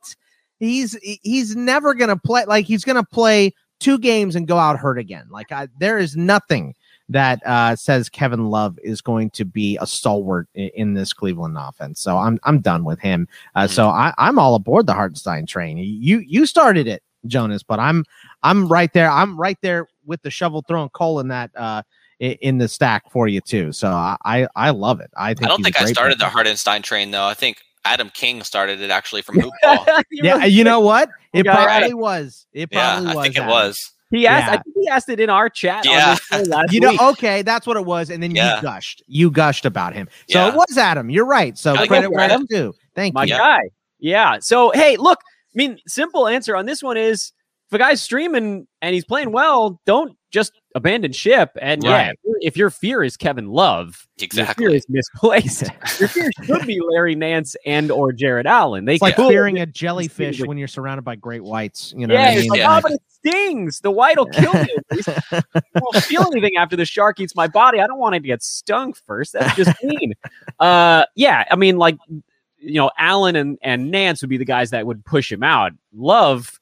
He's 0.59 0.97
he's 1.01 1.53
never 1.55 1.93
gonna 1.93 2.17
play 2.17 2.45
like 2.45 2.65
he's 2.65 2.85
gonna 2.85 3.03
play 3.03 3.53
two 3.85 3.99
games 3.99 4.35
and 4.35 4.47
go 4.47 4.57
out 4.57 4.79
hurt 4.79 4.97
again. 4.97 5.27
Like 5.29 5.51
I, 5.51 5.67
there 5.77 5.99
is 5.99 6.17
nothing 6.17 6.73
that 7.07 7.39
uh, 7.45 7.75
says 7.75 8.09
Kevin 8.09 8.49
Love 8.49 8.79
is 8.81 8.99
going 8.99 9.29
to 9.29 9.45
be 9.45 9.77
a 9.79 9.85
stalwart 9.85 10.47
in, 10.55 10.71
in 10.73 10.93
this 10.95 11.13
Cleveland 11.13 11.55
offense. 11.59 11.99
So 11.99 12.17
I'm 12.17 12.39
I'm 12.43 12.61
done 12.61 12.83
with 12.83 12.99
him. 12.99 13.27
Uh, 13.53 13.67
so 13.67 13.83
mm-hmm. 13.83 13.97
I, 13.99 14.13
I'm 14.17 14.39
all 14.39 14.55
aboard 14.55 14.87
the 14.87 14.95
Hartenstein 14.95 15.45
train. 15.45 15.77
You 15.77 16.17
you 16.19 16.47
started 16.47 16.87
it. 16.87 17.03
Jonas, 17.27 17.63
but 17.63 17.79
I'm 17.79 18.05
I'm 18.41 18.67
right 18.67 18.91
there. 18.93 19.09
I'm 19.09 19.39
right 19.39 19.57
there 19.61 19.87
with 20.05 20.21
the 20.23 20.31
shovel 20.31 20.63
throwing 20.67 20.89
coal 20.89 21.19
in 21.19 21.27
that 21.29 21.51
uh 21.55 21.83
in 22.19 22.59
the 22.59 22.67
stack 22.67 23.11
for 23.11 23.27
you 23.27 23.41
too. 23.41 23.71
So 23.71 23.89
I 23.89 24.47
I 24.55 24.69
love 24.71 24.99
it. 24.99 25.11
I 25.15 25.33
think 25.33 25.45
I 25.45 25.49
don't 25.49 25.63
think 25.63 25.79
I 25.79 25.85
started 25.85 26.19
the 26.19 26.29
Hartenstein 26.29 26.81
train 26.81 27.11
though. 27.11 27.25
I 27.25 27.33
think 27.33 27.61
Adam 27.85 28.09
King 28.09 28.43
started 28.43 28.81
it 28.81 28.89
actually 28.89 29.21
from 29.21 29.35
hoopball. 29.63 30.03
yeah, 30.11 30.43
you 30.43 30.63
know 30.63 30.79
what? 30.79 31.09
It 31.33 31.45
probably 31.45 31.65
right. 31.65 31.97
was. 31.97 32.47
It 32.51 32.71
probably 32.71 33.07
yeah, 33.07 33.13
was. 33.13 33.17
I 33.17 33.23
think 33.23 33.37
Adam. 33.37 33.49
it 33.49 33.51
was. 33.51 33.91
He 34.11 34.27
asked. 34.27 34.47
Yeah. 34.47 34.51
I 34.51 34.57
think 34.57 34.75
he 34.79 34.87
asked 34.87 35.09
it 35.09 35.19
in 35.19 35.29
our 35.29 35.49
chat. 35.49 35.85
Yeah. 35.85 36.17
you 36.69 36.79
know. 36.79 36.95
Okay, 37.11 37.41
that's 37.41 37.65
what 37.65 37.77
it 37.77 37.85
was. 37.85 38.09
And 38.09 38.21
then 38.21 38.31
yeah. 38.31 38.57
you 38.57 38.61
gushed. 38.61 39.03
You 39.07 39.31
gushed 39.31 39.65
about 39.65 39.93
him. 39.93 40.07
So 40.29 40.39
yeah. 40.39 40.49
it 40.49 40.55
was 40.55 40.77
Adam. 40.77 41.09
You're 41.09 41.25
right. 41.25 41.57
So 41.57 41.75
credit 41.85 42.11
where 42.11 42.31
it's 42.31 42.45
due. 42.45 42.73
Thank 42.95 43.13
My 43.13 43.23
you. 43.23 43.33
My 43.33 43.39
guy. 43.39 43.61
Yeah. 43.99 44.39
So 44.39 44.71
hey, 44.71 44.97
look. 44.97 45.19
I 45.21 45.57
mean, 45.57 45.79
simple 45.87 46.27
answer 46.27 46.53
on 46.57 46.65
this 46.65 46.83
one 46.83 46.97
is 46.97 47.31
a 47.75 47.77
guy's 47.79 48.01
streaming 48.01 48.67
and 48.81 48.93
he's 48.93 49.05
playing 49.05 49.31
well, 49.31 49.79
don't 49.85 50.17
just 50.31 50.53
abandon 50.73 51.11
ship. 51.13 51.51
And 51.61 51.83
yeah, 51.83 52.11
if 52.41 52.57
your 52.57 52.69
fear 52.69 53.03
is 53.03 53.15
Kevin 53.15 53.47
Love, 53.49 54.07
your 54.17 54.25
Exactly. 54.25 54.65
fear 54.65 54.75
is 54.75 54.85
misplaced. 54.89 55.69
your 55.99 56.09
fear 56.09 56.29
should 56.43 56.65
be 56.67 56.79
Larry 56.81 57.15
Nance 57.15 57.55
and 57.65 57.91
or 57.91 58.11
Jarrett 58.11 58.45
Allen. 58.45 58.85
They 58.85 58.95
It's 58.95 59.01
like 59.01 59.15
could- 59.15 59.29
fearing 59.29 59.59
a 59.59 59.65
jellyfish 59.65 60.41
when 60.41 60.57
you're 60.57 60.67
surrounded 60.67 61.03
by 61.03 61.15
great 61.15 61.43
whites. 61.43 61.93
You 61.95 62.07
know 62.07 62.13
yeah, 62.13 62.21
what 62.21 62.27
I 62.27 62.31
it's 62.33 62.41
mean? 62.41 62.49
like, 62.49 62.59
Yeah. 62.59 62.77
oh, 62.77 62.81
but 62.81 62.91
it 62.93 63.01
stings. 63.09 63.79
The 63.79 63.91
white 63.91 64.17
will 64.17 64.25
kill 64.27 64.53
me. 64.53 64.67
At 64.91 64.95
least 64.97 65.09
I 65.31 65.41
won't 65.79 65.95
feel 66.03 66.27
anything 66.31 66.57
after 66.57 66.75
the 66.75 66.85
shark 66.85 67.19
eats 67.19 67.35
my 67.35 67.47
body. 67.47 67.79
I 67.79 67.87
don't 67.87 67.99
want 67.99 68.15
it 68.15 68.19
to 68.21 68.27
get 68.27 68.43
stung 68.43 68.93
first. 68.93 69.33
That's 69.33 69.55
just 69.55 69.71
mean. 69.83 70.13
uh, 70.59 71.05
yeah, 71.15 71.45
I 71.49 71.55
mean, 71.55 71.77
like, 71.77 71.97
you 72.57 72.73
know, 72.75 72.91
Allen 72.97 73.35
and, 73.35 73.57
and 73.61 73.89
Nance 73.91 74.21
would 74.21 74.29
be 74.29 74.37
the 74.37 74.45
guys 74.45 74.71
that 74.71 74.85
would 74.85 75.05
push 75.05 75.31
him 75.31 75.43
out. 75.43 75.71
Love, 75.93 76.59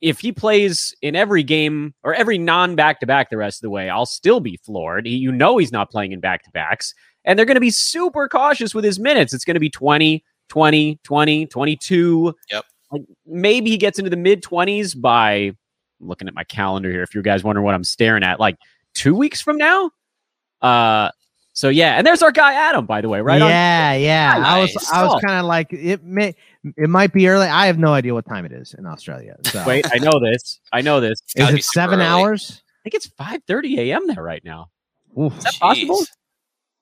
if 0.00 0.20
he 0.20 0.32
plays 0.32 0.94
in 1.02 1.16
every 1.16 1.42
game 1.42 1.94
or 2.02 2.14
every 2.14 2.38
non 2.38 2.76
back 2.76 3.00
to 3.00 3.06
back 3.06 3.30
the 3.30 3.36
rest 3.36 3.58
of 3.58 3.62
the 3.62 3.70
way, 3.70 3.90
I'll 3.90 4.06
still 4.06 4.40
be 4.40 4.58
floored. 4.58 5.06
He, 5.06 5.16
you 5.16 5.32
know, 5.32 5.58
he's 5.58 5.72
not 5.72 5.90
playing 5.90 6.12
in 6.12 6.20
back 6.20 6.44
to 6.44 6.50
backs. 6.50 6.94
And 7.24 7.38
they're 7.38 7.46
going 7.46 7.56
to 7.56 7.60
be 7.60 7.70
super 7.70 8.28
cautious 8.28 8.74
with 8.74 8.84
his 8.84 8.98
minutes. 8.98 9.34
It's 9.34 9.44
going 9.44 9.54
to 9.54 9.60
be 9.60 9.70
20, 9.70 10.24
20, 10.48 11.00
20, 11.02 11.46
22. 11.46 12.34
Yep. 12.50 12.64
Like 12.90 13.02
maybe 13.26 13.70
he 13.70 13.76
gets 13.76 13.98
into 13.98 14.10
the 14.10 14.16
mid 14.16 14.42
20s 14.42 14.98
by 14.98 15.52
I'm 16.00 16.08
looking 16.08 16.28
at 16.28 16.34
my 16.34 16.44
calendar 16.44 16.90
here. 16.90 17.02
If 17.02 17.14
you 17.14 17.22
guys 17.22 17.44
wonder 17.44 17.60
what 17.60 17.74
I'm 17.74 17.84
staring 17.84 18.22
at, 18.22 18.40
like 18.40 18.56
two 18.94 19.14
weeks 19.14 19.40
from 19.40 19.56
now. 19.56 19.90
Uh, 20.62 21.10
so 21.52 21.68
yeah, 21.68 21.94
and 21.94 22.06
there's 22.06 22.22
our 22.22 22.30
guy 22.30 22.54
Adam, 22.54 22.86
by 22.86 23.00
the 23.00 23.08
way, 23.08 23.20
right? 23.20 23.42
on- 23.42 23.48
yeah, 23.48 23.92
yeah. 23.94 24.42
I 24.46 24.60
was 24.60 24.90
I 24.92 25.04
was 25.04 25.20
kind 25.20 25.40
of 25.40 25.46
like 25.46 25.72
it 25.72 26.04
may 26.04 26.36
it 26.76 26.88
might 26.90 27.12
be 27.12 27.28
early. 27.28 27.46
I 27.46 27.66
have 27.66 27.78
no 27.78 27.92
idea 27.92 28.14
what 28.14 28.26
time 28.26 28.44
it 28.44 28.52
is 28.52 28.74
in 28.74 28.86
Australia. 28.86 29.36
So 29.44 29.64
Wait, 29.66 29.86
I 29.92 29.98
know 29.98 30.18
this. 30.20 30.60
I 30.72 30.80
know 30.80 31.00
this. 31.00 31.20
is 31.36 31.54
it 31.54 31.64
seven 31.64 32.00
early. 32.00 32.06
hours? 32.08 32.62
I 32.84 32.90
think 32.90 32.94
it's 32.94 33.08
5:30 33.08 33.78
a.m. 33.78 34.06
there 34.06 34.22
right 34.22 34.44
now. 34.44 34.68
Oof. 35.18 35.36
Is 35.38 35.44
that 35.44 35.54
possible? 35.60 36.04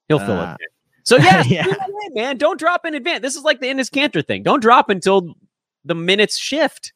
He'll 0.08 0.18
fill 0.18 0.38
Uh, 0.38 0.56
it. 0.60 0.68
So 1.04 1.16
yeah, 1.18 1.42
yeah. 1.46 1.62
stream 1.64 1.76
away, 1.80 2.08
man. 2.22 2.36
Don't 2.36 2.58
drop 2.58 2.84
in 2.84 2.94
advance. 2.94 3.22
This 3.22 3.36
is 3.36 3.42
like 3.44 3.60
the 3.60 3.66
Enes 3.68 3.90
Kanter 3.90 4.26
thing. 4.26 4.42
Don't 4.42 4.60
drop 4.60 4.90
until 4.90 5.34
the 5.84 5.94
minutes 5.94 6.36
shift. 6.36 6.92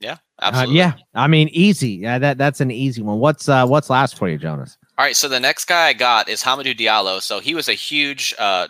Yeah, 0.00 0.12
Uh, 0.12 0.16
absolutely. 0.46 0.76
yeah, 0.76 0.92
I 1.14 1.28
mean, 1.28 1.48
easy. 1.52 1.90
Yeah, 1.92 2.18
that 2.18 2.36
that's 2.38 2.60
an 2.60 2.70
easy 2.70 3.02
one. 3.02 3.18
What's 3.20 3.48
uh 3.48 3.66
what's 3.66 3.88
last 3.88 4.16
for 4.18 4.28
you, 4.28 4.36
Jonas? 4.38 4.76
All 4.98 5.04
right, 5.04 5.16
so 5.16 5.28
the 5.28 5.40
next 5.40 5.64
guy 5.66 5.86
I 5.88 5.92
got 5.92 6.28
is 6.28 6.42
Hamidou 6.42 6.76
Diallo. 6.76 7.22
So 7.22 7.38
he 7.40 7.54
was 7.54 7.68
a 7.68 7.72
huge, 7.74 8.34
uh, 8.38 8.68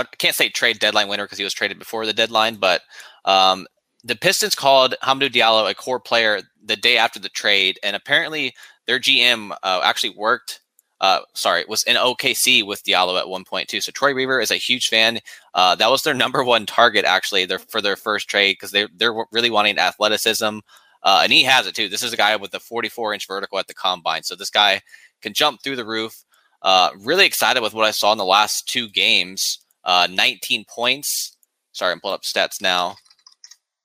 I 0.00 0.04
can't 0.18 0.34
say 0.34 0.48
trade 0.48 0.78
deadline 0.78 1.08
winner 1.08 1.24
because 1.24 1.38
he 1.38 1.44
was 1.44 1.54
traded 1.54 1.78
before 1.78 2.06
the 2.06 2.12
deadline, 2.12 2.56
but 2.56 2.82
um, 3.24 3.66
the 4.04 4.16
Pistons 4.16 4.54
called 4.54 4.94
Hamidou 5.02 5.30
Diallo 5.30 5.70
a 5.70 5.74
core 5.74 6.00
player 6.00 6.40
the 6.64 6.76
day 6.76 6.96
after 6.96 7.20
the 7.20 7.28
trade, 7.28 7.78
and 7.82 7.94
apparently 7.94 8.54
their 8.86 8.98
GM 8.98 9.52
uh, 9.62 9.80
actually 9.84 10.14
worked. 10.16 10.60
Uh, 11.00 11.20
sorry, 11.34 11.64
was 11.68 11.82
in 11.84 11.96
OKC 11.96 12.64
with 12.64 12.84
Diallo 12.84 13.18
at 13.18 13.28
one 13.28 13.44
point 13.44 13.68
too. 13.68 13.80
So 13.80 13.90
Troy 13.90 14.14
Weaver 14.14 14.40
is 14.40 14.52
a 14.52 14.56
huge 14.56 14.88
fan. 14.88 15.18
Uh, 15.52 15.74
that 15.74 15.90
was 15.90 16.02
their 16.02 16.14
number 16.24 16.44
one 16.44 16.64
target 16.64 17.04
actually 17.04 17.44
their, 17.44 17.58
for 17.58 17.80
their 17.80 17.96
first 17.96 18.28
trade 18.28 18.52
because 18.52 18.70
they 18.70 18.86
they're 18.96 19.14
really 19.32 19.50
wanting 19.50 19.78
athleticism, 19.78 20.58
uh, 21.02 21.20
and 21.22 21.32
he 21.32 21.42
has 21.42 21.66
it 21.66 21.74
too. 21.74 21.88
This 21.88 22.02
is 22.02 22.12
a 22.12 22.16
guy 22.16 22.36
with 22.36 22.54
a 22.54 22.60
44 22.60 23.14
inch 23.14 23.26
vertical 23.26 23.58
at 23.58 23.66
the 23.66 23.74
combine. 23.74 24.22
So 24.22 24.36
this 24.36 24.50
guy 24.50 24.80
can 25.20 25.34
jump 25.34 25.62
through 25.62 25.76
the 25.76 25.84
roof. 25.84 26.24
Uh, 26.62 26.90
really 27.00 27.26
excited 27.26 27.62
with 27.62 27.74
what 27.74 27.84
I 27.84 27.90
saw 27.90 28.12
in 28.12 28.18
the 28.18 28.24
last 28.24 28.68
two 28.68 28.88
games. 28.88 29.58
Uh, 29.84 30.08
19 30.10 30.64
points. 30.68 31.36
Sorry, 31.72 31.92
I'm 31.92 32.00
pulling 32.00 32.14
up 32.14 32.22
stats 32.22 32.60
now. 32.60 32.96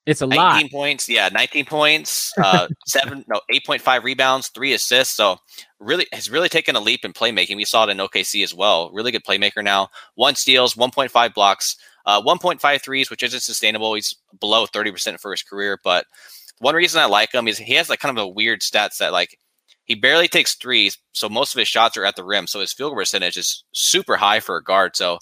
It's 0.06 0.22
a 0.22 0.28
19 0.28 0.38
lot. 0.38 0.72
points. 0.72 1.10
Yeah, 1.10 1.28
19 1.30 1.66
points. 1.66 2.32
Uh, 2.38 2.68
seven, 2.88 3.26
no, 3.28 3.42
8.5 3.52 4.04
rebounds, 4.04 4.48
three 4.48 4.72
assists. 4.74 5.16
So 5.16 5.38
really, 5.80 6.08
has 6.14 6.30
really 6.30 6.48
taken 6.48 6.78
a 6.78 6.80
leap 6.80 7.04
in 7.04 7.12
playmaking. 7.12 7.58
We 7.58 7.66
saw 7.66 7.84
it 7.84 7.90
in 7.90 7.98
OKC 7.98 8.42
as 8.42 8.54
well. 8.54 8.90
Really 8.94 9.12
good 9.12 9.26
playmaker 9.26 9.62
now. 9.62 9.90
One 10.16 10.36
steals, 10.36 10.76
1.5 10.76 11.34
blocks, 11.34 11.76
uh, 12.06 12.22
1.5 12.22 12.82
threes, 12.82 13.10
which 13.10 13.22
isn't 13.22 13.42
sustainable. 13.42 13.94
He's 13.96 14.16
below 14.40 14.66
30% 14.66 15.20
for 15.20 15.32
his 15.32 15.44
career. 15.44 15.78
But 15.84 16.06
one 16.60 16.76
reason 16.76 17.02
I 17.02 17.06
like 17.06 17.34
him 17.34 17.50
is 17.50 17.58
he 17.58 17.74
has 17.74 17.90
like 17.90 18.00
kind 18.00 18.18
of 18.18 18.24
a 18.24 18.28
weird 18.30 18.62
stats 18.62 18.98
that 19.00 19.12
like 19.12 19.38
he 19.84 19.96
barely 19.96 20.28
takes 20.28 20.56
threes, 20.56 20.98
so 21.14 21.30
most 21.30 21.54
of 21.54 21.60
his 21.60 21.68
shots 21.68 21.96
are 21.98 22.06
at 22.06 22.16
the 22.16 22.24
rim. 22.24 22.48
So 22.48 22.60
his 22.60 22.74
field 22.74 22.92
goal 22.92 23.00
percentage 23.00 23.38
is 23.38 23.64
super 23.74 24.18
high 24.18 24.40
for 24.40 24.58
a 24.58 24.64
guard. 24.64 24.96
So 24.96 25.20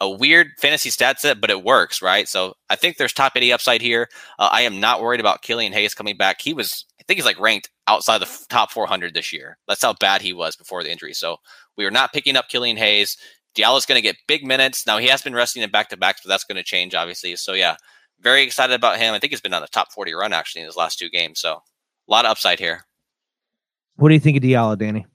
a 0.00 0.10
weird 0.10 0.48
fantasy 0.58 0.90
stat 0.90 1.20
set, 1.20 1.40
but 1.40 1.50
it 1.50 1.64
works, 1.64 2.02
right? 2.02 2.28
So 2.28 2.54
I 2.68 2.76
think 2.76 2.96
there's 2.96 3.12
top 3.12 3.32
80 3.36 3.52
upside 3.52 3.80
here. 3.80 4.08
Uh, 4.38 4.48
I 4.50 4.62
am 4.62 4.80
not 4.80 5.00
worried 5.00 5.20
about 5.20 5.42
Killian 5.42 5.72
Hayes 5.72 5.94
coming 5.94 6.16
back. 6.16 6.40
He 6.40 6.52
was, 6.52 6.84
I 7.00 7.04
think 7.04 7.18
he's 7.18 7.24
like 7.24 7.38
ranked 7.40 7.70
outside 7.86 8.18
the 8.18 8.26
f- 8.26 8.46
top 8.48 8.70
400 8.70 9.14
this 9.14 9.32
year. 9.32 9.58
That's 9.68 9.82
how 9.82 9.94
bad 9.94 10.20
he 10.20 10.32
was 10.32 10.56
before 10.56 10.82
the 10.82 10.90
injury. 10.90 11.14
So 11.14 11.36
we 11.76 11.84
are 11.84 11.90
not 11.90 12.12
picking 12.12 12.36
up 12.36 12.48
Killian 12.48 12.76
Hayes. 12.76 13.16
Diallo's 13.54 13.86
going 13.86 13.98
to 13.98 14.02
get 14.02 14.16
big 14.26 14.44
minutes. 14.44 14.86
Now 14.86 14.98
he 14.98 15.06
has 15.08 15.22
been 15.22 15.34
resting 15.34 15.62
in 15.62 15.70
back 15.70 15.88
to 15.90 15.96
backs, 15.96 16.20
but 16.22 16.28
that's 16.28 16.44
going 16.44 16.56
to 16.56 16.64
change, 16.64 16.94
obviously. 16.94 17.36
So 17.36 17.52
yeah, 17.52 17.76
very 18.20 18.42
excited 18.42 18.74
about 18.74 18.98
him. 18.98 19.14
I 19.14 19.20
think 19.20 19.32
he's 19.32 19.40
been 19.40 19.54
on 19.54 19.62
a 19.62 19.68
top 19.68 19.92
40 19.92 20.12
run 20.14 20.32
actually 20.32 20.62
in 20.62 20.66
his 20.66 20.76
last 20.76 20.98
two 20.98 21.08
games. 21.08 21.40
So 21.40 21.52
a 21.52 21.62
lot 22.08 22.24
of 22.24 22.32
upside 22.32 22.58
here. 22.58 22.84
What 23.96 24.08
do 24.08 24.14
you 24.14 24.20
think 24.20 24.36
of 24.36 24.42
Diallo, 24.42 24.76
Danny? 24.76 25.06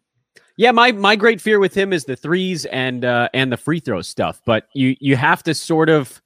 Yeah, 0.59 0.71
my 0.71 0.91
my 0.91 1.15
great 1.15 1.39
fear 1.39 1.57
with 1.57 1.73
him 1.73 1.93
is 1.93 2.03
the 2.03 2.17
threes 2.17 2.65
and 2.65 3.05
uh, 3.05 3.29
and 3.33 3.49
the 3.49 3.55
free 3.55 3.79
throw 3.79 4.01
stuff. 4.01 4.41
But 4.45 4.67
you 4.73 4.93
you 4.99 5.15
have 5.15 5.41
to 5.43 5.53
sort 5.53 5.87
of 5.87 6.21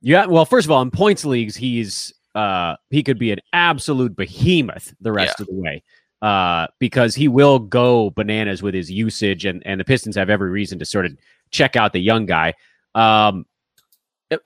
yeah. 0.00 0.24
Well, 0.24 0.46
first 0.46 0.64
of 0.64 0.70
all, 0.70 0.80
in 0.80 0.90
points 0.90 1.26
leagues, 1.26 1.54
he's 1.54 2.10
uh 2.34 2.76
he 2.88 3.02
could 3.02 3.18
be 3.18 3.32
an 3.32 3.40
absolute 3.52 4.16
behemoth 4.16 4.94
the 5.02 5.12
rest 5.12 5.40
of 5.40 5.46
the 5.46 5.52
way 5.52 5.82
uh 6.22 6.68
because 6.78 7.14
he 7.14 7.28
will 7.28 7.58
go 7.58 8.08
bananas 8.10 8.62
with 8.62 8.72
his 8.72 8.90
usage 8.90 9.44
and 9.44 9.62
and 9.66 9.78
the 9.78 9.84
Pistons 9.84 10.16
have 10.16 10.30
every 10.30 10.48
reason 10.48 10.78
to 10.78 10.86
sort 10.86 11.04
of 11.04 11.14
check 11.50 11.76
out 11.76 11.92
the 11.92 12.00
young 12.00 12.24
guy. 12.24 12.54
Um, 12.94 13.44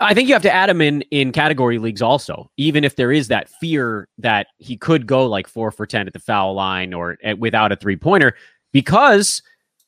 I 0.00 0.12
think 0.12 0.26
you 0.26 0.34
have 0.34 0.42
to 0.42 0.52
add 0.52 0.68
him 0.68 0.80
in 0.80 1.02
in 1.12 1.30
category 1.30 1.78
leagues 1.78 2.02
also, 2.02 2.50
even 2.56 2.82
if 2.82 2.96
there 2.96 3.12
is 3.12 3.28
that 3.28 3.49
fear 3.49 4.08
that 4.18 4.49
he 4.58 4.76
could 4.76 5.06
go 5.06 5.26
like 5.26 5.46
four 5.46 5.70
for 5.70 5.87
ten 5.87 6.08
at 6.08 6.14
the 6.14 6.18
foul 6.18 6.54
line 6.54 6.92
or 6.92 7.16
at, 7.22 7.38
without 7.38 7.70
a 7.70 7.76
three 7.76 7.96
pointer, 7.96 8.34
because 8.73 9.43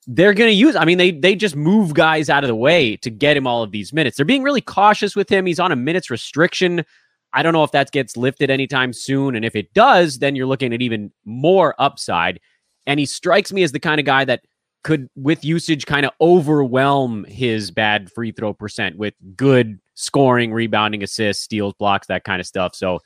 they're 0.06 0.34
going 0.34 0.50
to 0.50 0.54
use. 0.54 0.74
I 0.76 0.84
mean, 0.84 0.98
they 0.98 1.12
they 1.12 1.34
just 1.34 1.54
move 1.56 1.94
guys 1.94 2.28
out 2.28 2.44
of 2.44 2.48
the 2.48 2.56
way 2.56 2.96
to 2.98 3.10
get 3.10 3.36
him 3.36 3.46
all 3.46 3.62
of 3.62 3.70
these 3.70 3.92
minutes. 3.92 4.16
They're 4.16 4.26
being 4.26 4.42
really 4.42 4.60
cautious 4.60 5.14
with 5.14 5.28
him. 5.28 5.46
He's 5.46 5.60
on 5.60 5.72
a 5.72 5.76
minutes 5.76 6.10
restriction. 6.10 6.84
I 7.32 7.42
don't 7.42 7.52
know 7.52 7.64
if 7.64 7.72
that 7.72 7.92
gets 7.92 8.16
lifted 8.16 8.50
anytime 8.50 8.92
soon, 8.92 9.34
and 9.36 9.44
if 9.44 9.56
it 9.56 9.72
does, 9.72 10.18
then 10.18 10.36
you're 10.36 10.46
looking 10.46 10.74
at 10.74 10.82
even 10.82 11.12
more 11.24 11.74
upside. 11.78 12.40
And 12.86 12.98
he 12.98 13.06
strikes 13.06 13.52
me 13.52 13.62
as 13.62 13.72
the 13.72 13.80
kind 13.80 14.00
of 14.00 14.06
guy 14.06 14.24
that 14.24 14.42
could, 14.82 15.08
with 15.14 15.44
usage, 15.44 15.86
kind 15.86 16.04
of 16.04 16.12
overwhelm 16.20 17.24
his 17.24 17.70
bad 17.70 18.10
free 18.10 18.32
throw 18.32 18.52
percent 18.52 18.98
with 18.98 19.14
good 19.36 19.78
scoring, 19.94 20.52
rebounding, 20.52 21.02
assists, 21.02 21.44
steals, 21.44 21.74
blocks, 21.78 22.08
that 22.08 22.24
kind 22.24 22.40
of 22.40 22.46
stuff. 22.46 22.74
So, 22.74 22.98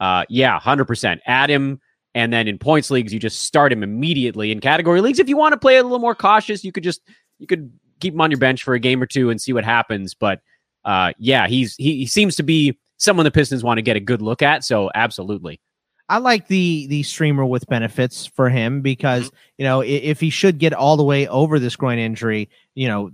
uh, 0.00 0.24
yeah, 0.28 0.60
hundred 0.60 0.84
percent. 0.84 1.22
Add 1.26 1.50
him, 1.50 1.80
and 2.14 2.32
then 2.32 2.46
in 2.48 2.58
points 2.58 2.90
leagues, 2.90 3.12
you 3.12 3.18
just 3.18 3.42
start 3.42 3.72
him 3.72 3.82
immediately. 3.82 4.52
In 4.52 4.60
category 4.60 5.00
leagues, 5.00 5.18
if 5.18 5.28
you 5.28 5.36
want 5.36 5.52
to 5.52 5.58
play 5.58 5.76
a 5.76 5.82
little 5.82 5.98
more 5.98 6.14
cautious, 6.14 6.64
you 6.64 6.72
could 6.72 6.84
just 6.84 7.00
you 7.38 7.46
could 7.46 7.72
keep 8.00 8.14
him 8.14 8.20
on 8.20 8.30
your 8.30 8.38
bench 8.38 8.62
for 8.62 8.74
a 8.74 8.80
game 8.80 9.02
or 9.02 9.06
two 9.06 9.30
and 9.30 9.40
see 9.40 9.52
what 9.52 9.64
happens. 9.64 10.14
But 10.14 10.40
uh, 10.84 11.12
yeah, 11.18 11.46
he's 11.46 11.74
he, 11.76 11.98
he 11.98 12.06
seems 12.06 12.36
to 12.36 12.42
be 12.42 12.78
someone 12.96 13.24
the 13.24 13.30
Pistons 13.30 13.64
want 13.64 13.78
to 13.78 13.82
get 13.82 13.96
a 13.96 14.00
good 14.00 14.22
look 14.22 14.42
at. 14.42 14.64
So, 14.64 14.90
absolutely. 14.94 15.60
I 16.08 16.18
like 16.18 16.48
the 16.48 16.86
the 16.88 17.02
streamer 17.04 17.46
with 17.46 17.66
benefits 17.68 18.26
for 18.26 18.50
him 18.50 18.82
because 18.82 19.30
you 19.56 19.64
know 19.64 19.80
i- 19.80 19.86
if 19.86 20.20
he 20.20 20.28
should 20.30 20.58
get 20.58 20.74
all 20.74 20.96
the 20.96 21.04
way 21.04 21.26
over 21.28 21.58
this 21.58 21.76
groin 21.76 21.98
injury, 21.98 22.50
you 22.74 22.88
know 22.88 23.10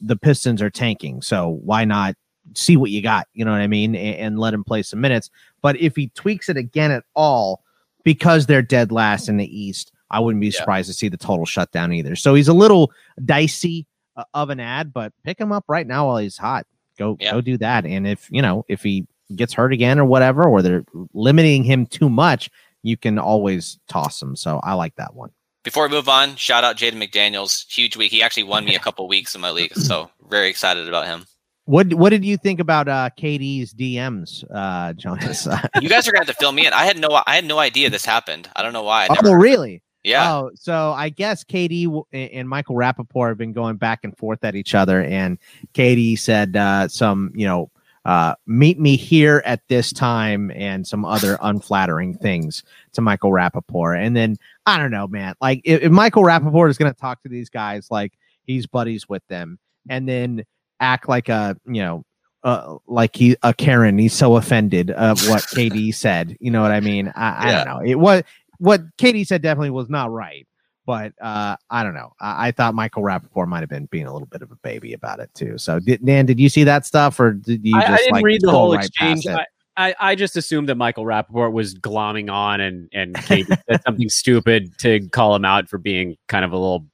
the 0.00 0.16
Pistons 0.16 0.62
are 0.62 0.70
tanking, 0.70 1.20
so 1.22 1.60
why 1.62 1.84
not 1.84 2.14
see 2.54 2.76
what 2.76 2.90
you 2.90 3.02
got? 3.02 3.28
You 3.34 3.44
know 3.44 3.52
what 3.52 3.60
I 3.60 3.66
mean, 3.68 3.94
and, 3.94 4.16
and 4.16 4.38
let 4.38 4.54
him 4.54 4.64
play 4.64 4.82
some 4.82 5.00
minutes. 5.00 5.30
But 5.62 5.76
if 5.76 5.94
he 5.94 6.08
tweaks 6.14 6.48
it 6.48 6.56
again 6.56 6.90
at 6.90 7.04
all, 7.14 7.62
because 8.04 8.46
they're 8.46 8.62
dead 8.62 8.92
last 8.92 9.28
in 9.28 9.36
the 9.36 9.58
East, 9.60 9.92
I 10.10 10.20
wouldn't 10.20 10.40
be 10.40 10.48
Yeah. 10.48 10.58
surprised 10.58 10.88
to 10.88 10.94
see 10.94 11.08
the 11.08 11.16
total 11.16 11.46
shutdown 11.46 11.92
either. 11.92 12.16
So 12.16 12.34
he's 12.34 12.48
a 12.48 12.52
little 12.54 12.90
dicey 13.24 13.86
uh, 14.16 14.24
of 14.34 14.50
an 14.50 14.58
ad, 14.60 14.92
but 14.92 15.12
pick 15.24 15.38
him 15.38 15.52
up 15.52 15.64
right 15.68 15.86
now 15.86 16.06
while 16.08 16.16
he's 16.18 16.36
hot. 16.36 16.66
Go 16.98 17.16
Yeah. 17.20 17.32
go 17.32 17.40
do 17.40 17.56
that. 17.58 17.86
And 17.86 18.06
if 18.06 18.28
you 18.30 18.42
know 18.42 18.64
if 18.68 18.82
he 18.82 19.06
gets 19.36 19.52
hurt 19.54 19.72
again 19.72 19.98
or 19.98 20.04
whatever, 20.04 20.44
or 20.44 20.60
they're 20.62 20.84
limiting 21.14 21.62
him 21.62 21.86
too 21.86 22.08
much, 22.10 22.50
you 22.82 22.96
can 22.96 23.18
always 23.18 23.78
toss 23.88 24.20
him. 24.20 24.34
So 24.36 24.60
I 24.64 24.74
like 24.74 24.96
that 24.96 25.14
one. 25.14 25.30
Before 25.62 25.86
we 25.86 25.90
move 25.94 26.08
on, 26.08 26.36
shout 26.36 26.64
out 26.64 26.76
Jaden 26.76 26.94
McDaniels. 27.02 27.70
Huge 27.70 27.96
week. 27.96 28.10
He 28.10 28.22
actually 28.22 28.42
won 28.44 28.64
me 28.64 28.74
a 28.74 28.78
couple 28.86 29.06
weeks 29.06 29.34
in 29.34 29.40
my 29.40 29.50
league. 29.50 29.74
So 29.76 30.10
very 30.28 30.48
excited 30.48 30.88
about 30.88 31.06
him. 31.06 31.26
What 31.70 31.94
what 31.94 32.10
did 32.10 32.24
you 32.24 32.36
think 32.36 32.58
about 32.58 32.88
uh 32.88 33.10
KD's 33.16 33.72
DMs, 33.72 34.42
uh 34.52 34.92
Jonas? 34.94 35.46
You 35.80 35.88
guys 35.88 36.08
are 36.08 36.10
gonna 36.10 36.26
have 36.26 36.34
to 36.34 36.40
fill 36.40 36.50
me 36.50 36.66
in. 36.66 36.72
I 36.72 36.84
had 36.84 36.98
no 36.98 37.22
I 37.24 37.36
had 37.36 37.44
no 37.44 37.60
idea 37.60 37.88
this 37.88 38.04
happened. 38.04 38.48
I 38.56 38.62
don't 38.62 38.72
know 38.72 38.82
why. 38.82 39.06
I 39.08 39.16
oh, 39.24 39.32
really? 39.34 39.80
yeah. 40.02 40.32
Oh, 40.32 40.50
so 40.56 40.92
I 40.96 41.10
guess 41.10 41.44
KD 41.44 41.84
w- 41.84 42.04
and 42.12 42.48
Michael 42.48 42.74
Rapaport 42.74 43.28
have 43.28 43.38
been 43.38 43.52
going 43.52 43.76
back 43.76 44.00
and 44.02 44.18
forth 44.18 44.42
at 44.42 44.56
each 44.56 44.74
other, 44.74 45.04
and 45.04 45.38
KD 45.74 46.18
said 46.18 46.56
uh, 46.56 46.88
some, 46.88 47.30
you 47.36 47.46
know, 47.46 47.70
uh, 48.04 48.34
meet 48.48 48.80
me 48.80 48.96
here 48.96 49.40
at 49.46 49.60
this 49.68 49.92
time 49.92 50.50
and 50.56 50.84
some 50.84 51.04
other 51.04 51.38
unflattering 51.40 52.18
things 52.18 52.64
to 52.94 53.00
Michael 53.00 53.30
Rapaport. 53.30 54.04
And 54.04 54.16
then 54.16 54.38
I 54.66 54.76
don't 54.76 54.90
know, 54.90 55.06
man. 55.06 55.34
Like 55.40 55.60
if, 55.62 55.82
if 55.82 55.92
Michael 55.92 56.24
Rapaport 56.24 56.68
is 56.68 56.78
going 56.78 56.92
to 56.92 57.00
talk 57.00 57.22
to 57.22 57.28
these 57.28 57.48
guys 57.48 57.92
like 57.92 58.14
he's 58.42 58.66
buddies 58.66 59.08
with 59.08 59.22
them, 59.28 59.60
and 59.88 60.08
then 60.08 60.44
act 60.80 61.08
like 61.08 61.28
a 61.28 61.56
you 61.66 61.82
know 61.82 62.04
uh, 62.42 62.76
like 62.86 63.14
he 63.16 63.36
a 63.42 63.52
Karen. 63.54 63.98
He's 63.98 64.14
so 64.14 64.36
offended 64.36 64.90
of 64.92 65.20
what 65.28 65.42
KD 65.54 65.94
said. 65.94 66.36
You 66.40 66.50
know 66.50 66.62
what 66.62 66.72
I 66.72 66.80
mean? 66.80 67.12
I, 67.14 67.30
I 67.32 67.50
Yeah. 67.50 67.64
don't 67.64 67.74
know. 67.74 67.84
It 67.86 67.94
was 67.96 68.22
what 68.58 68.82
KD 68.96 69.26
said 69.26 69.42
definitely 69.42 69.70
was 69.70 69.88
not 69.90 70.10
right. 70.10 70.46
But 70.86 71.12
uh, 71.20 71.56
I 71.68 71.84
don't 71.84 71.94
know. 71.94 72.14
I, 72.20 72.48
I 72.48 72.50
thought 72.52 72.74
Michael 72.74 73.02
Rapaport 73.02 73.46
might 73.46 73.60
have 73.60 73.68
been 73.68 73.86
being 73.92 74.06
a 74.06 74.12
little 74.12 74.26
bit 74.26 74.42
of 74.42 74.50
a 74.50 74.56
baby 74.56 74.92
about 74.94 75.20
it 75.20 75.30
too. 75.34 75.56
So, 75.58 75.78
did, 75.78 76.04
Dan, 76.04 76.26
did 76.26 76.40
you 76.40 76.48
see 76.48 76.64
that 76.64 76.84
stuff, 76.84 77.20
or 77.20 77.32
did 77.34 77.64
you 77.64 77.76
I, 77.76 77.80
just 77.82 77.92
I 77.92 77.96
didn't 77.98 78.12
like 78.12 78.24
read 78.24 78.40
the 78.40 78.50
whole 78.50 78.74
right 78.74 78.86
exchange. 78.86 79.26
I, 79.26 79.46
I, 79.76 79.94
I 80.00 80.14
just 80.16 80.36
assumed 80.36 80.68
that 80.68 80.74
Michael 80.74 81.04
Rapaport 81.04 81.52
was 81.52 81.74
glomming 81.74 82.32
on 82.32 82.60
and 82.60 82.88
and 82.92 83.14
KD 83.14 83.46
said 83.68 83.82
something 83.86 84.08
stupid 84.08 84.76
to 84.78 85.06
call 85.10 85.36
him 85.36 85.44
out 85.44 85.68
for 85.68 85.78
being 85.78 86.16
kind 86.28 86.44
of 86.44 86.52
a 86.52 86.56
little, 86.56 86.86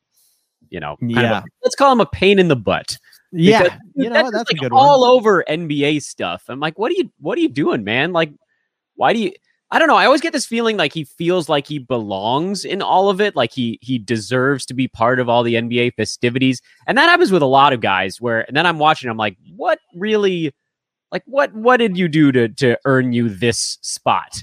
you 0.69 0.81
know, 0.81 0.97
kind 1.01 1.13
of 1.19 1.19
a- 1.19 1.23
Yeah. 1.23 1.43
let's 1.63 1.77
call 1.77 1.91
him 1.93 2.01
a 2.01 2.07
pain 2.07 2.39
in 2.39 2.49
the 2.49 2.57
butt. 2.57 2.99
Yeah, 3.33 3.63
Because 3.65 3.79
you 3.95 4.11
know 4.11 4.31
that's 4.31 4.31
That's 4.31 4.51
a 4.51 4.55
like, 4.55 4.61
good 4.63 4.73
all 4.73 5.01
one. 5.03 5.11
over 5.11 5.45
NBA 5.49 6.03
stuff. 6.03 6.45
I'm 6.49 6.61
like, 6.61 6.79
what 6.79 6.91
are 6.91 6.95
you 6.95 7.11
what 7.21 7.39
are 7.39 7.41
you 7.41 7.49
doing, 7.49 7.85
man? 7.85 8.13
Like, 8.13 8.33
why 8.97 9.13
do 9.13 9.19
you 9.21 9.33
I 9.73 9.81
don't 9.81 9.89
know. 9.89 9.97
I 9.97 10.07
always 10.07 10.21
get 10.21 10.33
this 10.33 10.47
feeling 10.47 10.77
like 10.77 10.93
he 10.93 11.05
feels 11.05 11.49
like 11.49 11.67
he 11.67 11.81
belongs 11.81 12.65
in 12.65 12.81
all 12.83 13.09
of 13.09 13.21
it, 13.21 13.35
like 13.35 13.53
he 13.53 13.79
he 13.83 13.99
deserves 13.99 14.65
to 14.67 14.75
be 14.75 14.87
part 14.89 15.19
of 15.19 15.29
all 15.29 15.43
the 15.43 15.55
NBA 15.55 15.95
festivities. 15.95 16.63
And 16.87 16.97
that 16.99 17.09
happens 17.09 17.33
with 17.33 17.43
a 17.43 17.47
lot 17.47 17.73
of 17.73 17.81
guys 17.81 18.21
where 18.21 18.43
and 18.47 18.57
then 18.57 18.65
I'm 18.67 18.79
watching, 18.79 19.11
I'm 19.11 19.17
like, 19.17 19.37
what 19.57 19.81
really 19.95 20.55
like 21.13 21.23
what 21.27 21.53
what 21.55 21.79
did 21.79 21.97
you 21.99 22.09
do 22.09 22.31
to 22.33 22.49
to 22.49 22.79
earn 22.85 23.13
you 23.13 23.29
this 23.29 23.79
spot? 23.83 24.43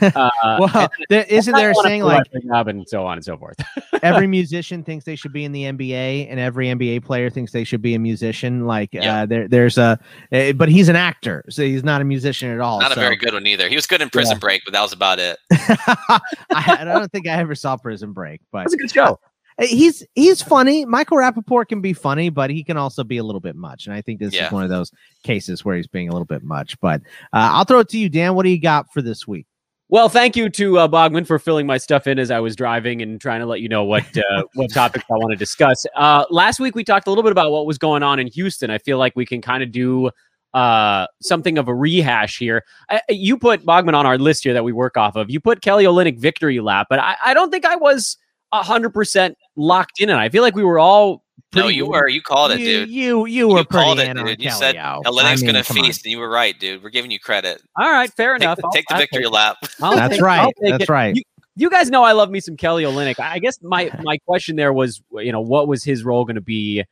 Uh, 0.00 0.30
Well, 0.60 0.88
there, 1.08 1.24
isn't 1.28 1.54
there 1.54 1.70
a 1.70 1.74
saying 1.76 2.02
like 2.02 2.24
job 2.46 2.68
and 2.68 2.88
so 2.88 3.06
on 3.06 3.18
and 3.18 3.24
so 3.24 3.36
forth? 3.36 3.56
every 4.02 4.26
musician 4.26 4.82
thinks 4.84 5.04
they 5.04 5.16
should 5.16 5.32
be 5.32 5.44
in 5.44 5.52
the 5.52 5.64
NBA, 5.64 6.28
and 6.30 6.38
every 6.38 6.66
NBA 6.66 7.04
player 7.04 7.30
thinks 7.30 7.52
they 7.52 7.64
should 7.64 7.82
be 7.82 7.94
a 7.94 7.98
musician. 7.98 8.66
Like 8.66 8.92
Yeah. 8.92 9.22
uh, 9.22 9.26
there, 9.26 9.48
there's 9.48 9.78
a, 9.78 9.98
uh, 10.32 10.52
but 10.52 10.68
he's 10.68 10.88
an 10.88 10.96
actor, 10.96 11.44
so 11.48 11.62
he's 11.62 11.84
not 11.84 12.00
a 12.00 12.04
musician 12.04 12.50
at 12.50 12.60
all. 12.60 12.80
Not 12.80 12.92
a 12.92 13.00
very 13.00 13.16
good 13.16 13.32
one 13.34 13.46
either. 13.46 13.68
He 13.68 13.74
was 13.76 13.86
good 13.86 14.00
in 14.02 14.10
Prison 14.10 14.38
Break, 14.38 14.62
but 14.64 14.72
that 14.72 14.82
was 14.82 14.92
about 14.92 15.18
it. 15.18 15.38
I, 15.50 16.20
I 16.50 16.84
don't 16.84 17.10
think 17.10 17.26
I 17.26 17.32
ever 17.32 17.54
saw 17.54 17.76
Prison 17.76 18.12
Break, 18.12 18.40
but 18.52 18.60
That's 18.64 18.74
a 18.74 18.76
good 18.78 18.90
show. 18.90 19.18
uh, 19.58 19.66
he's 19.66 20.04
he's 20.14 20.42
funny. 20.42 20.84
Michael 20.84 21.16
Rapaport 21.18 21.68
can 21.68 21.80
be 21.80 21.92
funny, 21.92 22.28
but 22.30 22.50
he 22.50 22.62
can 22.62 22.76
also 22.76 23.04
be 23.04 23.16
a 23.18 23.24
little 23.24 23.40
bit 23.40 23.56
much. 23.56 23.86
And 23.86 23.94
I 23.94 24.02
think 24.02 24.20
this 24.20 24.34
Yeah. 24.34 24.46
is 24.46 24.52
one 24.52 24.62
of 24.64 24.70
those 24.70 24.92
cases 25.24 25.64
where 25.64 25.76
he's 25.76 25.86
being 25.86 26.08
a 26.08 26.12
little 26.12 26.26
bit 26.26 26.42
much. 26.42 26.78
But 26.80 27.00
uh, 27.32 27.50
I'll 27.52 27.64
throw 27.64 27.80
it 27.80 27.88
to 27.90 27.98
you, 27.98 28.08
Dan. 28.08 28.34
What 28.34 28.44
do 28.44 28.50
you 28.50 28.60
got 28.60 28.92
for 28.92 29.02
this 29.02 29.26
week? 29.26 29.46
Well, 29.90 30.10
thank 30.10 30.36
you 30.36 30.50
to 30.50 30.78
uh, 30.80 30.88
Bogman 30.88 31.26
for 31.26 31.38
filling 31.38 31.66
my 31.66 31.78
stuff 31.78 32.06
in 32.06 32.18
as 32.18 32.30
I 32.30 32.40
was 32.40 32.54
driving 32.54 33.00
and 33.00 33.18
trying 33.18 33.40
to 33.40 33.46
let 33.46 33.62
you 33.62 33.70
know 33.70 33.84
what 33.84 34.04
uh, 34.18 34.44
what 34.54 34.70
topics 34.70 35.06
I 35.10 35.14
want 35.14 35.30
to 35.30 35.36
discuss. 35.36 35.86
Uh, 35.96 36.26
last 36.28 36.60
week 36.60 36.74
we 36.74 36.84
talked 36.84 37.06
a 37.06 37.10
little 37.10 37.22
bit 37.22 37.32
about 37.32 37.50
what 37.52 37.64
was 37.64 37.78
going 37.78 38.02
on 38.02 38.18
in 38.18 38.26
Houston. 38.26 38.70
I 38.70 38.76
feel 38.78 38.98
like 38.98 39.16
we 39.16 39.24
can 39.24 39.40
kind 39.40 39.62
of 39.62 39.72
do 39.72 40.10
uh, 40.52 41.06
something 41.22 41.56
of 41.56 41.68
a 41.68 41.74
rehash 41.74 42.36
here. 42.38 42.64
I, 42.90 43.00
you 43.08 43.38
put 43.38 43.64
Bogman 43.64 43.94
on 43.94 44.04
our 44.04 44.18
list 44.18 44.44
here 44.44 44.52
that 44.52 44.64
we 44.64 44.72
work 44.72 44.98
off 44.98 45.16
of. 45.16 45.30
You 45.30 45.40
put 45.40 45.62
Kelly 45.62 45.84
Olynyk 45.84 46.18
victory 46.18 46.60
lap, 46.60 46.88
but 46.90 46.98
I, 46.98 47.16
I 47.24 47.34
don't 47.34 47.50
think 47.50 47.64
I 47.64 47.76
was 47.76 48.18
hundred 48.52 48.90
percent 48.90 49.38
locked 49.56 50.02
in. 50.02 50.10
And 50.10 50.20
I 50.20 50.28
feel 50.28 50.42
like 50.42 50.54
we 50.54 50.64
were 50.64 50.78
all 50.78 51.24
No, 51.54 51.68
you 51.68 51.86
were. 51.86 52.08
You 52.08 52.20
called 52.20 52.52
it, 52.52 52.60
you, 52.60 52.66
dude. 52.66 52.88
you 52.90 53.26
you 53.26 53.48
were 53.48 53.58
You 53.60 53.64
called 53.64 54.00
it, 54.00 54.14
dude. 54.14 54.42
You 54.42 54.50
said 54.50 54.76
out. 54.76 55.04
Olynyk's 55.04 55.24
I 55.24 55.34
mean, 55.36 55.46
gonna 55.46 55.64
come 55.64 55.78
on. 55.78 55.84
feast, 55.84 56.04
and 56.04 56.12
you 56.12 56.18
were 56.18 56.28
right, 56.28 56.58
dude. 56.58 56.82
We're 56.82 56.90
giving 56.90 57.10
you 57.10 57.18
credit. 57.18 57.62
All 57.78 57.90
right, 57.90 58.12
fair 58.12 58.34
Take, 58.34 58.42
enough. 58.42 58.58
I'll- 58.62 58.70
take 58.72 58.84
the 58.88 58.94
I'll 58.94 59.00
victory 59.00 59.24
it. 59.24 59.30
lap. 59.30 59.56
I'll 59.80 59.96
That's 59.96 60.14
take- 60.16 60.22
right. 60.22 60.54
That's 60.60 60.82
it. 60.84 60.88
right. 60.90 61.16
You, 61.16 61.22
you 61.56 61.70
guys 61.70 61.88
know 61.90 62.04
I 62.04 62.12
love 62.12 62.30
me 62.30 62.40
some 62.40 62.56
Kelly 62.56 62.84
Olynyk. 62.84 63.18
I 63.18 63.38
guess 63.38 63.58
my 63.62 63.90
my 64.02 64.18
question 64.26 64.56
there 64.56 64.72
was, 64.72 65.00
you 65.12 65.32
know, 65.32 65.40
what 65.40 65.68
was 65.68 65.82
his 65.82 66.04
role 66.04 66.24
going 66.26 66.34
to 66.36 66.40
be 66.42 66.84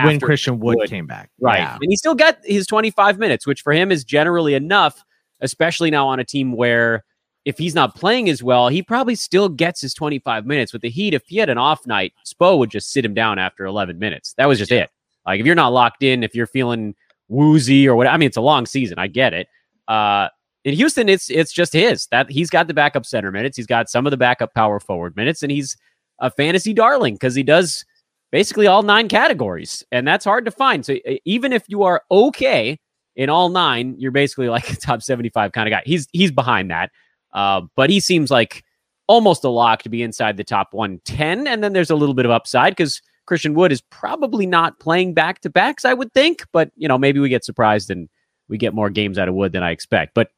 when 0.00 0.20
Christian 0.20 0.60
Wood, 0.60 0.76
Wood. 0.78 0.88
came 0.90 1.06
back, 1.06 1.30
right? 1.40 1.58
Yeah. 1.58 1.74
And 1.74 1.86
he 1.88 1.96
still 1.96 2.14
got 2.14 2.38
his 2.44 2.66
25 2.66 3.18
minutes, 3.18 3.46
which 3.46 3.62
for 3.62 3.72
him 3.72 3.90
is 3.92 4.02
generally 4.04 4.54
enough, 4.54 5.04
especially 5.40 5.90
now 5.90 6.06
on 6.08 6.18
a 6.20 6.24
team 6.24 6.52
where 6.52 7.04
if 7.44 7.58
he's 7.58 7.74
not 7.74 7.94
playing 7.94 8.28
as 8.28 8.42
well, 8.42 8.68
he 8.68 8.82
probably 8.82 9.14
still 9.14 9.48
gets 9.48 9.80
his 9.80 9.94
25 9.94 10.46
minutes. 10.46 10.72
With 10.72 10.82
the 10.82 10.90
Heat, 10.90 11.14
if 11.14 11.22
he 11.26 11.36
had 11.36 11.50
an 11.50 11.58
off 11.58 11.86
night, 11.86 12.14
Spo 12.26 12.58
would 12.58 12.70
just 12.70 12.90
sit 12.90 13.04
him 13.04 13.14
down 13.14 13.38
after 13.38 13.64
11 13.66 13.98
minutes. 13.98 14.34
That 14.38 14.48
was 14.48 14.58
just 14.58 14.72
it. 14.72 14.90
Like 15.26 15.40
if 15.40 15.46
you're 15.46 15.54
not 15.54 15.72
locked 15.72 16.02
in, 16.02 16.22
if 16.22 16.34
you're 16.34 16.46
feeling 16.46 16.94
woozy 17.28 17.88
or 17.88 17.96
what, 17.96 18.06
I 18.06 18.16
mean, 18.16 18.26
it's 18.26 18.36
a 18.36 18.42
long 18.42 18.66
season. 18.66 18.98
I 18.98 19.06
get 19.06 19.34
it. 19.34 19.48
Uh, 19.88 20.28
in 20.64 20.74
Houston, 20.74 21.08
it's 21.10 21.30
it's 21.30 21.52
just 21.52 21.74
his 21.74 22.06
that 22.06 22.30
he's 22.30 22.48
got 22.48 22.68
the 22.68 22.74
backup 22.74 23.04
center 23.04 23.30
minutes, 23.30 23.56
he's 23.56 23.66
got 23.66 23.90
some 23.90 24.06
of 24.06 24.10
the 24.10 24.16
backup 24.16 24.54
power 24.54 24.80
forward 24.80 25.14
minutes, 25.14 25.42
and 25.42 25.52
he's 25.52 25.76
a 26.20 26.30
fantasy 26.30 26.72
darling 26.72 27.14
because 27.14 27.34
he 27.34 27.42
does 27.42 27.84
basically 28.32 28.66
all 28.66 28.82
nine 28.82 29.08
categories, 29.08 29.84
and 29.92 30.08
that's 30.08 30.24
hard 30.24 30.46
to 30.46 30.50
find. 30.50 30.84
So 30.84 30.96
even 31.26 31.52
if 31.52 31.64
you 31.68 31.82
are 31.82 32.02
okay 32.10 32.80
in 33.14 33.28
all 33.28 33.50
nine, 33.50 33.94
you're 33.98 34.10
basically 34.10 34.48
like 34.48 34.70
a 34.70 34.76
top 34.76 35.02
seventy-five 35.02 35.52
kind 35.52 35.68
of 35.68 35.70
guy. 35.70 35.82
He's 35.84 36.08
he's 36.12 36.32
behind 36.32 36.70
that, 36.70 36.90
uh, 37.34 37.62
but 37.76 37.90
he 37.90 38.00
seems 38.00 38.30
like 38.30 38.64
almost 39.06 39.44
a 39.44 39.48
lock 39.48 39.82
to 39.82 39.88
be 39.88 40.02
inside 40.02 40.36
the 40.36 40.44
top 40.44 40.72
one 40.72 41.00
ten, 41.04 41.46
and 41.46 41.62
then 41.62 41.72
there's 41.72 41.90
a 41.90 41.96
little 41.96 42.14
bit 42.14 42.24
of 42.24 42.30
upside 42.30 42.72
because 42.72 43.02
Christian 43.26 43.54
Wood 43.54 43.72
is 43.72 43.80
probably 43.80 44.46
not 44.46 44.78
playing 44.80 45.14
back 45.14 45.40
to 45.40 45.50
backs, 45.50 45.84
I 45.84 45.94
would 45.94 46.12
think, 46.12 46.44
but 46.52 46.70
you 46.76 46.88
know 46.88 46.98
maybe 46.98 47.20
we 47.20 47.28
get 47.28 47.44
surprised 47.44 47.90
and 47.90 48.08
we 48.48 48.58
get 48.58 48.74
more 48.74 48.90
games 48.90 49.18
out 49.18 49.28
of 49.28 49.34
Wood 49.34 49.52
than 49.52 49.62
I 49.62 49.70
expect, 49.70 50.14
but 50.14 50.28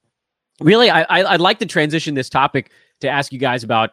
really, 0.60 0.90
I, 0.90 1.02
I 1.02 1.34
I'd 1.34 1.40
like 1.40 1.58
to 1.60 1.66
transition 1.66 2.14
this 2.14 2.28
topic 2.28 2.70
to 3.00 3.08
ask 3.08 3.32
you 3.32 3.38
guys 3.38 3.64
about 3.64 3.90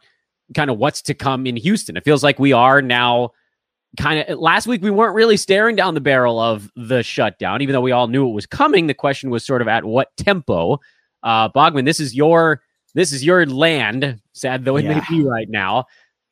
kind 0.56 0.70
of 0.70 0.78
what's 0.78 1.02
to 1.04 1.14
come 1.14 1.46
in 1.46 1.56
Houston. 1.56 1.98
It 1.98 2.04
feels 2.04 2.24
like 2.24 2.40
we 2.40 2.54
are 2.54 2.82
now 2.82 3.32
kind 3.98 4.28
of 4.28 4.40
last 4.40 4.66
week 4.66 4.82
we 4.82 4.90
weren't 4.90 5.16
really 5.16 5.38
staring 5.38 5.76
down 5.76 5.94
the 5.94 6.02
barrel 6.02 6.40
of 6.40 6.72
the 6.76 7.04
shutdown, 7.04 7.62
even 7.62 7.74
though 7.74 7.82
we 7.82 7.92
all 7.92 8.08
knew 8.08 8.28
it 8.28 8.34
was 8.34 8.46
coming. 8.46 8.88
The 8.88 8.94
question 8.94 9.30
was 9.30 9.46
sort 9.46 9.62
of 9.62 9.68
at 9.68 9.86
what 9.86 10.10
tempo. 10.18 10.80
Uh, 11.22 11.50
Bogman, 11.50 11.86
this 11.86 12.00
is 12.00 12.16
your 12.16 12.62
this 12.94 13.12
is 13.12 13.24
your 13.24 13.46
land, 13.46 14.20
sad 14.34 14.66
though 14.66 14.78
it 14.78 14.86
Yeah. 14.86 14.96
may 14.96 15.02
be 15.18 15.24
right 15.24 15.50
now. 15.50 15.86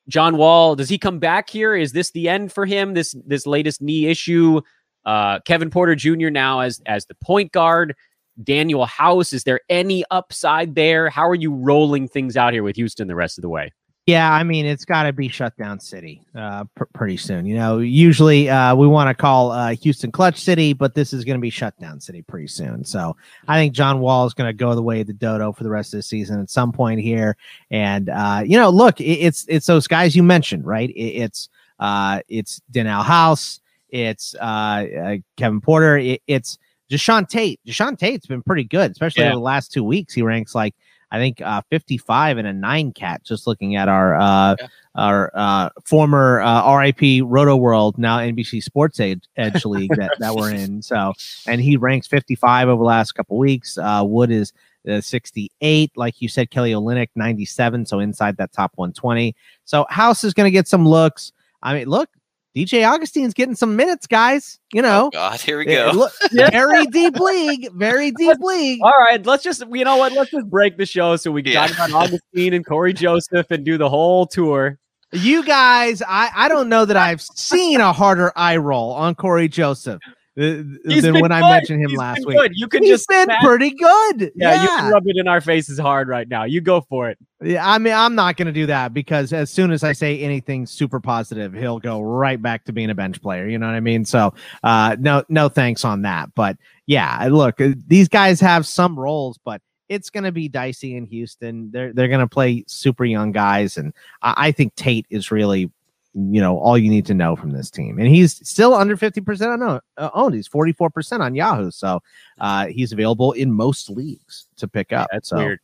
John 0.07 0.37
Wall, 0.37 0.75
does 0.75 0.89
he 0.89 0.97
come 0.97 1.19
back 1.19 1.49
here? 1.49 1.75
Is 1.75 1.91
this 1.91 2.11
the 2.11 2.27
end 2.27 2.51
for 2.51 2.65
him? 2.65 2.93
This 2.93 3.15
this 3.25 3.45
latest 3.45 3.81
knee 3.81 4.07
issue. 4.07 4.61
Uh, 5.05 5.39
Kevin 5.41 5.69
Porter 5.69 5.95
Jr. 5.95 6.29
now 6.29 6.59
as 6.59 6.81
as 6.85 7.05
the 7.05 7.15
point 7.15 7.51
guard. 7.51 7.95
Danuel 8.41 8.87
House, 8.87 9.33
is 9.33 9.43
there 9.43 9.59
any 9.69 10.03
upside 10.09 10.73
there? 10.73 11.09
How 11.09 11.27
are 11.27 11.35
you 11.35 11.53
rolling 11.53 12.07
things 12.07 12.37
out 12.37 12.53
here 12.53 12.63
with 12.63 12.75
Houston 12.77 13.07
the 13.07 13.15
rest 13.15 13.37
of 13.37 13.41
the 13.43 13.49
way? 13.49 13.71
Yeah, 14.07 14.33
I 14.33 14.43
mean 14.43 14.65
it's 14.65 14.83
got 14.83 15.03
to 15.03 15.13
be 15.13 15.27
shutdown 15.27 15.79
city 15.79 16.23
uh, 16.35 16.63
pr- 16.75 16.85
pretty 16.93 17.17
soon. 17.17 17.45
You 17.45 17.55
know, 17.55 17.77
usually 17.77 18.49
uh, 18.49 18.75
we 18.75 18.87
want 18.87 19.09
to 19.09 19.13
call 19.13 19.51
uh, 19.51 19.75
Houston 19.75 20.11
clutch 20.11 20.39
city, 20.39 20.73
but 20.73 20.95
this 20.95 21.13
is 21.13 21.23
going 21.23 21.37
to 21.37 21.41
be 21.41 21.51
shutdown 21.51 21.99
city 22.01 22.23
pretty 22.23 22.47
soon. 22.47 22.83
So 22.83 23.15
I 23.47 23.57
think 23.59 23.73
John 23.73 23.99
Wall 23.99 24.25
is 24.25 24.33
going 24.33 24.47
to 24.49 24.53
go 24.53 24.73
the 24.73 24.81
way 24.81 25.01
of 25.01 25.07
the 25.07 25.13
dodo 25.13 25.51
for 25.53 25.63
the 25.63 25.69
rest 25.69 25.93
of 25.93 25.99
the 25.99 26.03
season 26.03 26.41
at 26.41 26.49
some 26.49 26.71
point 26.71 26.99
here. 26.99 27.37
And 27.69 28.09
uh, 28.09 28.41
you 28.43 28.57
know, 28.57 28.69
look, 28.71 28.99
it, 28.99 29.03
it's 29.03 29.45
it's 29.47 29.67
those 29.67 29.87
guys 29.87 30.15
you 30.15 30.23
mentioned, 30.23 30.65
right? 30.65 30.89
It, 30.89 30.93
it's 30.99 31.49
uh, 31.79 32.21
it's 32.27 32.59
Danuel 32.71 33.03
House, 33.05 33.59
it's 33.89 34.33
uh, 34.35 34.85
uh, 35.03 35.15
Kevin 35.37 35.61
Porter, 35.61 35.99
it, 35.99 36.21
it's 36.25 36.57
Jae'Sean 36.91 37.27
Tate. 37.29 37.59
Jae'Sean 37.67 37.97
Tate's 37.99 38.25
been 38.25 38.41
pretty 38.43 38.63
good, 38.63 38.91
especially 38.91 39.21
Yeah. 39.23 39.29
over 39.29 39.35
the 39.37 39.41
last 39.41 39.71
two 39.71 39.83
weeks. 39.83 40.13
He 40.13 40.23
ranks 40.23 40.53
like 40.55 40.73
I 41.11 41.17
think 41.17 41.41
uh, 41.41 41.61
55 41.69 42.37
and 42.37 42.47
a 42.47 42.53
nine 42.53 42.91
cat. 42.93 43.23
Just 43.23 43.45
looking 43.47 43.75
at 43.75 43.89
our 43.89 44.15
uh, 44.15 44.55
Yeah. 44.59 44.67
our 44.95 45.31
uh, 45.33 45.69
former 45.85 46.41
uh, 46.41 46.75
RIP 46.77 47.23
Roto 47.25 47.55
World, 47.55 47.97
now 47.97 48.17
NBC 48.19 48.63
Sports 48.63 48.99
Edge, 48.99 49.23
Edge 49.37 49.65
League 49.65 49.91
that, 49.97 50.11
that 50.19 50.35
we're 50.35 50.53
in. 50.53 50.81
So, 50.81 51.13
and 51.47 51.59
he 51.61 51.77
ranks 51.77 52.07
55 52.07 52.69
over 52.69 52.79
the 52.79 52.85
last 52.85 53.11
couple 53.13 53.37
weeks. 53.37 53.77
Uh, 53.77 54.03
Wood 54.05 54.31
is 54.31 54.53
uh, 54.89 55.01
68, 55.01 55.91
like 55.95 56.21
you 56.21 56.27
said. 56.29 56.49
Kelly 56.49 56.71
Olynyk 56.71 57.09
97, 57.15 57.85
so 57.85 57.99
inside 57.99 58.37
that 58.37 58.51
top 58.51 58.71
120. 58.75 59.35
So 59.65 59.85
House 59.89 60.23
is 60.23 60.33
going 60.33 60.47
to 60.47 60.51
get 60.51 60.67
some 60.67 60.87
looks. 60.87 61.31
I 61.61 61.73
mean, 61.75 61.87
look, 61.87 62.09
DJ 62.55 62.85
Augustin's 62.85 63.33
getting 63.33 63.55
some 63.55 63.75
minutes, 63.75 64.07
guys. 64.07 64.59
You 64.73 64.81
oh, 64.81 64.83
know, 64.83 65.05
Oh 65.05 65.09
God, 65.11 65.39
here 65.39 65.57
we 65.57 65.65
go. 65.65 65.91
look, 65.93 66.11
very 66.51 66.85
deep 66.87 67.15
league, 67.17 67.71
very 67.73 68.11
deep 68.17 68.37
league. 68.39 68.79
All 68.83 68.91
right, 68.91 69.25
let's 69.25 69.43
just 69.43 69.63
you 69.71 69.85
know 69.85 69.97
what? 69.97 70.11
Let's 70.11 70.31
just 70.31 70.49
break 70.49 70.77
the 70.77 70.85
show 70.85 71.15
so 71.15 71.31
we 71.31 71.43
can 71.43 71.53
Yeah. 71.53 71.67
talk 71.67 71.75
about 71.75 71.91
Augustin 71.91 72.53
and 72.53 72.65
Cory 72.65 72.93
Joseph 72.93 73.49
and 73.51 73.63
do 73.63 73.77
the 73.77 73.89
whole 73.89 74.25
tour. 74.25 74.77
You 75.13 75.43
guys, 75.43 76.01
I, 76.07 76.29
I 76.33 76.47
don't 76.47 76.69
know 76.69 76.85
that 76.85 76.95
I've 76.95 77.21
seen 77.21 77.81
a 77.81 77.91
harder 77.91 78.31
eye 78.35 78.55
roll 78.57 78.93
on 78.93 79.13
Cory 79.15 79.49
Joseph 79.49 80.01
than 80.35 80.79
He's 80.85 81.01
been 81.03 81.19
when 81.19 81.31
I 81.31 81.41
mentioned 81.41 81.83
him 81.83 81.89
He's 81.89 81.97
last 81.99 82.25
week. 82.25 82.37
good. 82.37 82.51
You 82.55 82.67
can 82.67 82.83
He's 82.83 82.91
just 82.91 83.07
been 83.09 83.29
pretty 83.41 83.71
good. 83.71 84.31
Yeah, 84.35 84.61
you 84.61 84.67
can 84.67 84.91
rub 84.91 85.03
it 85.05 85.17
in 85.17 85.27
our 85.27 85.41
faces 85.41 85.77
hard 85.77 86.07
right 86.07 86.27
now. 86.27 86.43
You 86.43 86.61
go 86.61 86.81
for 86.81 87.09
it. 87.09 87.17
Yeah, 87.43 87.67
I 87.67 87.77
mean, 87.79 87.93
I'm 87.93 88.15
not 88.15 88.37
going 88.37 88.45
to 88.45 88.51
do 88.51 88.65
that 88.67 88.93
because 88.93 89.33
as 89.33 89.49
soon 89.49 89.71
as 89.71 89.83
I 89.83 89.93
say 89.93 90.19
anything 90.19 90.65
super 90.65 90.99
positive, 90.99 91.53
he'll 91.53 91.79
go 91.79 92.01
right 92.01 92.41
back 92.41 92.65
to 92.65 92.73
being 92.73 92.89
a 92.89 92.95
bench 92.95 93.21
player. 93.21 93.47
You 93.47 93.57
know 93.57 93.65
what 93.65 93.75
I 93.75 93.79
mean? 93.79 94.05
So, 94.05 94.33
uh, 94.63 94.95
no, 94.99 95.23
no 95.27 95.49
thanks 95.49 95.83
on 95.83 96.03
that. 96.03 96.33
But 96.35 96.57
yeah, 96.85 97.27
look, 97.31 97.59
uh, 97.59 97.69
these 97.87 98.07
guys 98.07 98.39
have 98.41 98.67
some 98.67 98.97
roles, 98.97 99.39
but 99.43 99.61
it's 99.89 100.09
going 100.09 100.23
to 100.23 100.31
be 100.31 100.47
dicey 100.47 100.95
in 100.95 101.05
Houston. 101.07 101.69
They're 101.71 101.91
they're 101.91 102.07
going 102.07 102.21
to 102.21 102.27
play 102.27 102.63
super 102.67 103.03
young 103.03 103.31
guys, 103.33 103.75
and 103.75 103.93
I, 104.21 104.35
I 104.37 104.51
think 104.51 104.75
Tate 104.75 105.05
is 105.09 105.31
really, 105.31 105.69
you 106.13 106.41
know, 106.41 106.57
all 106.57 106.77
you 106.77 106.89
need 106.89 107.05
to 107.05 107.13
know 107.13 107.35
from 107.35 107.51
this 107.51 107.69
team. 107.69 107.97
And 107.97 108.07
he's 108.07 108.47
still 108.47 108.73
under 108.73 108.97
50 108.97 109.21
percent 109.21 109.61
on 109.61 109.81
uh, 109.97 110.09
owned. 110.13 110.35
He's 110.35 110.47
44 110.47 110.89
percent 110.89 111.23
on 111.23 111.35
Yahoo, 111.35 111.71
so 111.71 112.01
uh, 112.39 112.67
he's 112.67 112.91
available 112.91 113.31
in 113.33 113.51
most 113.51 113.89
leagues 113.89 114.47
to 114.57 114.67
pick 114.67 114.91
up. 114.91 115.07
That's 115.11 115.29
so. 115.29 115.37
weird. 115.37 115.59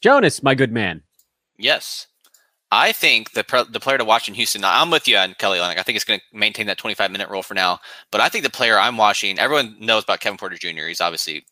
Jonas, 0.00 0.42
my 0.42 0.54
good 0.54 0.72
man. 0.72 1.02
Yes. 1.58 2.06
I 2.72 2.92
think 2.92 3.32
the 3.32 3.44
pre- 3.44 3.64
the 3.70 3.80
player 3.80 3.98
to 3.98 4.04
watch 4.04 4.28
in 4.28 4.34
Houston. 4.34 4.64
I'm 4.64 4.90
with 4.90 5.06
you 5.06 5.16
on 5.16 5.34
Kelly 5.34 5.58
Olynyk. 5.58 5.78
I 5.78 5.82
think 5.82 5.96
it's 5.96 6.04
going 6.04 6.20
to 6.20 6.36
maintain 6.36 6.66
that 6.66 6.78
25 6.78 7.10
minute 7.10 7.28
role 7.28 7.42
for 7.42 7.54
now. 7.54 7.78
But 8.10 8.20
I 8.20 8.28
think 8.28 8.44
the 8.44 8.50
player 8.50 8.78
I'm 8.78 8.96
watching, 8.96 9.38
everyone 9.38 9.76
knows 9.78 10.02
about 10.02 10.20
Kevin 10.20 10.36
Porter 10.36 10.56
Jr. 10.56 10.86
He's 10.86 11.00
obviously 11.00 11.44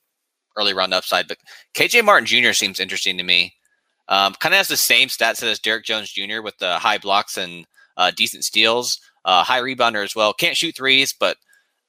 early 0.57 0.75
round 0.75 0.93
upside, 0.93 1.29
but 1.29 1.39
KJ 1.75 2.05
Martin 2.05 2.27
Jr. 2.27 2.53
seems 2.53 2.81
interesting 2.81 3.17
to 3.17 3.23
me. 3.25 3.55
Um, 4.09 4.35
kind 4.35 4.55
of 4.55 4.59
has 4.59 4.69
the 4.69 4.77
same 4.77 5.09
stat 5.09 5.37
set 5.37 5.49
as 5.49 5.59
Derrick 5.59 5.85
Jones 5.85 6.13
Jr. 6.13 6.43
with 6.43 6.59
the 6.59 6.79
high 6.79 6.99
blocks 6.99 7.39
and 7.39 7.65
uh, 7.97 8.11
decent 8.15 8.45
steals, 8.45 8.99
uh, 9.25 9.43
high 9.43 9.61
rebounder 9.61 10.05
as 10.05 10.15
well. 10.15 10.33
Can't 10.33 10.57
shoot 10.57 10.77
threes, 10.77 11.15
but 11.19 11.37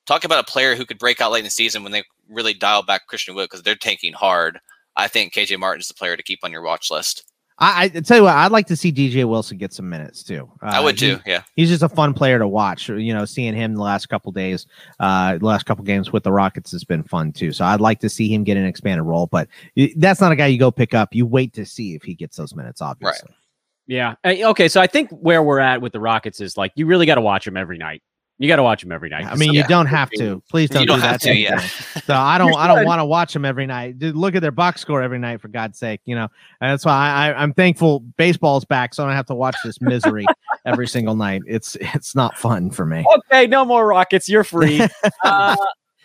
talk 0.06 0.24
about 0.24 0.48
a 0.48 0.52
player 0.52 0.76
who 0.76 0.86
could 0.86 1.00
break 1.00 1.22
out 1.22 1.32
late 1.32 1.40
in 1.40 1.46
the 1.46 1.52
season 1.52 1.84
when 1.84 1.92
they 1.92 2.04
really 2.30 2.54
dial 2.54 2.84
back 2.84 3.08
Christian 3.08 3.36
Wood 3.36 3.50
because 3.50 3.64
they're 3.64 3.76
tanking 3.76 4.14
hard. 4.14 4.60
I 4.96 5.08
think 5.08 5.34
KJ 5.34 5.60
Martin 5.60 5.82
is 5.82 5.88
the 5.88 5.94
player 5.94 6.16
to 6.16 6.24
keep 6.24 6.40
on 6.44 6.52
your 6.52 6.62
watch 6.62 6.90
list. 6.90 7.24
I, 7.58 7.84
I 7.84 7.88
tell 7.88 8.18
you 8.18 8.24
what, 8.24 8.36
I'd 8.36 8.52
like 8.52 8.68
to 8.68 8.76
see 8.76 8.92
DJ 8.92 9.24
Wilson 9.24 9.58
get 9.58 9.72
some 9.72 9.90
minutes 9.90 10.24
too. 10.24 10.50
Uh, 10.62 10.72
I 10.74 10.82
would 10.82 11.00
he- 11.00 11.16
too. 11.16 11.22
yeah. 11.26 11.44
he's 11.56 11.70
just 11.70 11.84
a 11.84 11.90
fun 11.90 12.14
player 12.14 12.38
to 12.38 12.48
watch. 12.48 12.90
You 12.90 13.14
know, 13.14 13.24
seeing 13.24 13.54
him 13.54 13.76
the 13.76 13.82
last 13.82 14.08
couple 14.08 14.32
days, 14.34 14.68
uh, 15.00 15.38
the 15.38 15.46
last 15.46 15.66
couple 15.66 15.86
games 15.86 16.12
with 16.12 16.24
the 16.24 16.34
Rockets 16.34 16.72
has 16.74 16.84
been 16.84 17.04
fun 17.04 17.32
too. 17.32 17.54
So 17.54 17.64
I'd 17.64 17.80
like 17.80 18.02
to 18.02 18.10
see 18.10 18.34
him 18.34 18.44
get 18.44 18.58
an 18.58 18.66
expanded 18.66 19.06
role, 19.06 19.28
but 19.28 19.48
that's 19.96 20.20
not 20.20 20.34
a 20.34 20.36
guy 20.36 20.48
you 20.48 20.60
go 20.60 20.70
pick 20.70 20.94
up. 20.94 21.16
You 21.16 21.26
wait 21.26 21.54
to 21.54 21.66
see 21.66 21.96
if 21.96 22.04
he 22.04 22.14
gets 22.14 22.36
those 22.36 22.54
minutes. 22.56 22.82
Obviously, 22.82 23.30
Yeah. 23.88 24.16
Uh, 24.24 24.34
Okay. 24.46 24.68
So 24.68 24.82
I 24.82 24.88
think 24.88 25.10
where 25.12 25.44
we're 25.44 25.60
at 25.60 25.82
with 25.82 25.94
the 25.94 26.00
Rockets 26.00 26.42
is 26.42 26.58
like 26.58 26.72
you 26.76 26.86
really 26.86 27.06
got 27.06 27.16
to 27.16 27.22
watch 27.22 27.46
them 27.46 27.58
every 27.58 27.78
night. 27.78 28.02
You 28.38 28.50
got 28.50 28.58
to 28.58 28.64
watch 28.64 28.82
them 28.82 28.92
every 28.92 29.08
night. 29.08 29.24
I 29.24 29.36
mean, 29.36 29.54
you 29.54 29.64
don't 29.64 29.86
have 29.86 30.10
to. 30.18 30.44
Please 30.50 30.70
don't, 30.70 30.82
You 30.82 30.88
don't 30.88 30.98
do 30.98 31.04
that. 31.04 31.12
have 31.12 31.22
to, 31.22 31.34
me, 31.34 31.44
yeah. 31.44 31.60
So 32.06 32.14
I 32.14 32.38
don't. 32.38 32.54
I 32.54 32.68
don't 32.68 32.84
want 32.84 33.00
to 33.00 33.06
watch 33.06 33.32
them 33.32 33.46
every 33.46 33.66
night. 33.66 33.98
Dude, 33.98 34.14
look 34.14 34.36
at 34.36 34.42
their 34.42 34.52
box 34.52 34.82
score 34.82 35.02
every 35.02 35.20
night, 35.20 35.40
for 35.40 35.48
God's 35.48 35.80
sake. 35.80 36.02
You 36.04 36.16
know, 36.16 36.28
and 36.60 36.72
that's 36.72 36.84
why 36.84 36.92
I, 36.92 37.30
I, 37.30 37.42
I'm 37.42 37.54
thankful 37.54 38.02
baseball's 38.18 38.66
back, 38.66 38.94
so 38.94 39.04
I 39.04 39.08
don't 39.08 39.16
have 39.16 39.28
to 39.28 39.36
watch 39.36 39.56
this 39.64 39.80
misery 39.80 40.26
every 40.66 40.86
single 40.86 41.16
night. 41.16 41.44
It's 41.48 41.78
it's 41.80 42.14
not 42.14 42.38
fun 42.38 42.72
for 42.72 42.86
me. 42.86 43.06
okay, 43.32 43.48
no 43.48 43.64
more 43.64 43.88
Rockets. 43.88 44.28
You're 44.28 44.44
free. 44.44 44.82
uh, 45.24 45.56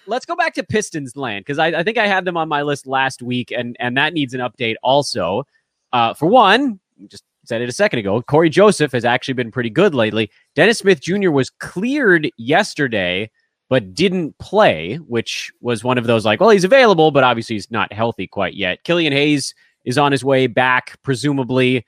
let's 0.06 0.24
go 0.24 0.36
back 0.36 0.54
to 0.54 0.62
Pistons 0.62 1.16
land 1.16 1.44
because 1.44 1.58
I, 1.58 1.66
I 1.68 1.82
think 1.82 1.98
I 1.98 2.06
had 2.06 2.24
them 2.24 2.36
on 2.36 2.48
my 2.48 2.62
list 2.62 2.86
last 2.86 3.22
week, 3.22 3.50
and 3.50 3.76
and 3.80 3.96
that 3.96 4.12
needs 4.12 4.34
an 4.34 4.40
update 4.40 4.76
also. 4.84 5.48
Uh, 5.92 6.14
for 6.14 6.26
one, 6.26 6.78
just 7.08 7.24
said 7.50 7.60
it 7.60 7.68
a 7.68 7.72
second 7.72 7.98
ago, 7.98 8.22
Cory 8.22 8.48
Joseph 8.48 8.92
has 8.92 9.04
actually 9.04 9.34
been 9.34 9.50
pretty 9.50 9.70
good 9.70 9.92
lately. 9.92 10.30
Dennis 10.54 10.78
Smith 10.78 11.00
Jr. 11.00 11.32
was 11.32 11.50
cleared 11.50 12.30
yesterday, 12.36 13.28
but 13.68 13.92
didn't 13.92 14.38
play, 14.38 14.96
which 15.08 15.50
was 15.60 15.82
one 15.82 15.98
of 15.98 16.04
those 16.04 16.24
like, 16.24 16.38
well, 16.38 16.50
he's 16.50 16.62
available, 16.62 17.10
but 17.10 17.24
obviously 17.24 17.56
he's 17.56 17.68
not 17.68 17.92
healthy 17.92 18.28
quite 18.28 18.54
yet. 18.54 18.84
Killian 18.84 19.12
Hayes 19.12 19.52
is 19.84 19.98
on 19.98 20.12
his 20.12 20.24
way 20.24 20.46
back, 20.46 20.96
presumably. 21.02 21.84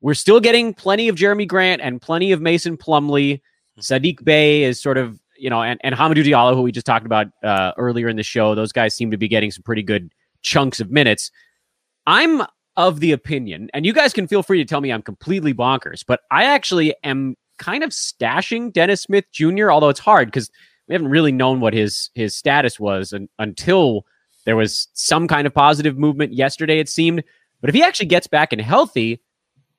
We're 0.00 0.14
still 0.14 0.40
getting 0.40 0.74
plenty 0.74 1.06
of 1.06 1.14
Jerami 1.14 1.46
Grant 1.46 1.80
and 1.80 2.02
plenty 2.02 2.32
of 2.32 2.40
Mason 2.40 2.76
Plumlee. 2.76 3.40
Saddiq 3.80 4.24
Bey 4.24 4.64
is 4.64 4.82
sort 4.82 4.98
of, 4.98 5.20
you 5.38 5.48
know, 5.48 5.62
and, 5.62 5.78
and 5.84 5.94
Hamidou 5.94 6.24
Diallo, 6.24 6.56
who 6.56 6.62
we 6.62 6.72
just 6.72 6.86
talked 6.86 7.06
about 7.06 7.28
uh, 7.44 7.70
earlier 7.78 8.08
in 8.08 8.16
the 8.16 8.24
show. 8.24 8.56
Those 8.56 8.72
guys 8.72 8.96
seem 8.96 9.12
to 9.12 9.16
be 9.16 9.28
getting 9.28 9.52
some 9.52 9.62
pretty 9.62 9.82
good 9.84 10.12
chunks 10.42 10.80
of 10.80 10.90
minutes. 10.90 11.30
I'm 12.04 12.42
of 12.76 13.00
the 13.00 13.12
opinion, 13.12 13.70
and 13.72 13.86
you 13.86 13.92
guys 13.92 14.12
can 14.12 14.26
feel 14.26 14.42
free 14.42 14.58
to 14.58 14.64
tell 14.64 14.80
me 14.80 14.92
I'm 14.92 15.02
completely 15.02 15.54
bonkers, 15.54 16.04
but 16.06 16.20
I 16.30 16.44
actually 16.44 16.94
am 17.04 17.36
kind 17.58 17.84
of 17.84 17.90
stashing 17.90 18.72
Dennis 18.72 19.02
Smith 19.02 19.24
Jr., 19.32 19.70
although 19.70 19.88
it's 19.88 20.00
hard 20.00 20.28
because 20.28 20.50
we 20.88 20.94
haven't 20.94 21.08
really 21.08 21.32
known 21.32 21.60
what 21.60 21.72
his 21.72 22.10
his 22.14 22.34
status 22.34 22.78
was 22.78 23.12
un- 23.12 23.28
until 23.38 24.06
there 24.44 24.56
was 24.56 24.88
some 24.92 25.26
kind 25.28 25.46
of 25.46 25.54
positive 25.54 25.96
movement 25.96 26.32
yesterday, 26.32 26.78
it 26.78 26.88
seemed. 26.88 27.24
But 27.60 27.70
if 27.70 27.74
he 27.74 27.82
actually 27.82 28.06
gets 28.06 28.26
back 28.26 28.52
and 28.52 28.60
healthy, 28.60 29.22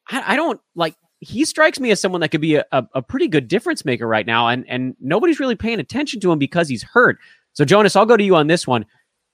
I, 0.09 0.33
I 0.33 0.35
don't 0.35 0.59
like 0.75 0.95
he 1.19 1.45
strikes 1.45 1.79
me 1.79 1.91
as 1.91 2.01
someone 2.01 2.21
that 2.21 2.29
could 2.29 2.41
be 2.41 2.55
a, 2.55 2.65
a, 2.71 2.85
a 2.95 3.01
pretty 3.01 3.27
good 3.27 3.47
difference 3.47 3.85
maker 3.85 4.07
right 4.07 4.25
now, 4.25 4.47
and 4.47 4.65
and 4.67 4.95
nobody's 4.99 5.39
really 5.39 5.55
paying 5.55 5.79
attention 5.79 6.19
to 6.21 6.31
him 6.31 6.39
because 6.39 6.67
he's 6.67 6.83
hurt. 6.83 7.17
So 7.53 7.65
Jonas, 7.65 7.95
I'll 7.95 8.05
go 8.05 8.17
to 8.17 8.23
you 8.23 8.35
on 8.35 8.47
this 8.47 8.65
one. 8.65 8.85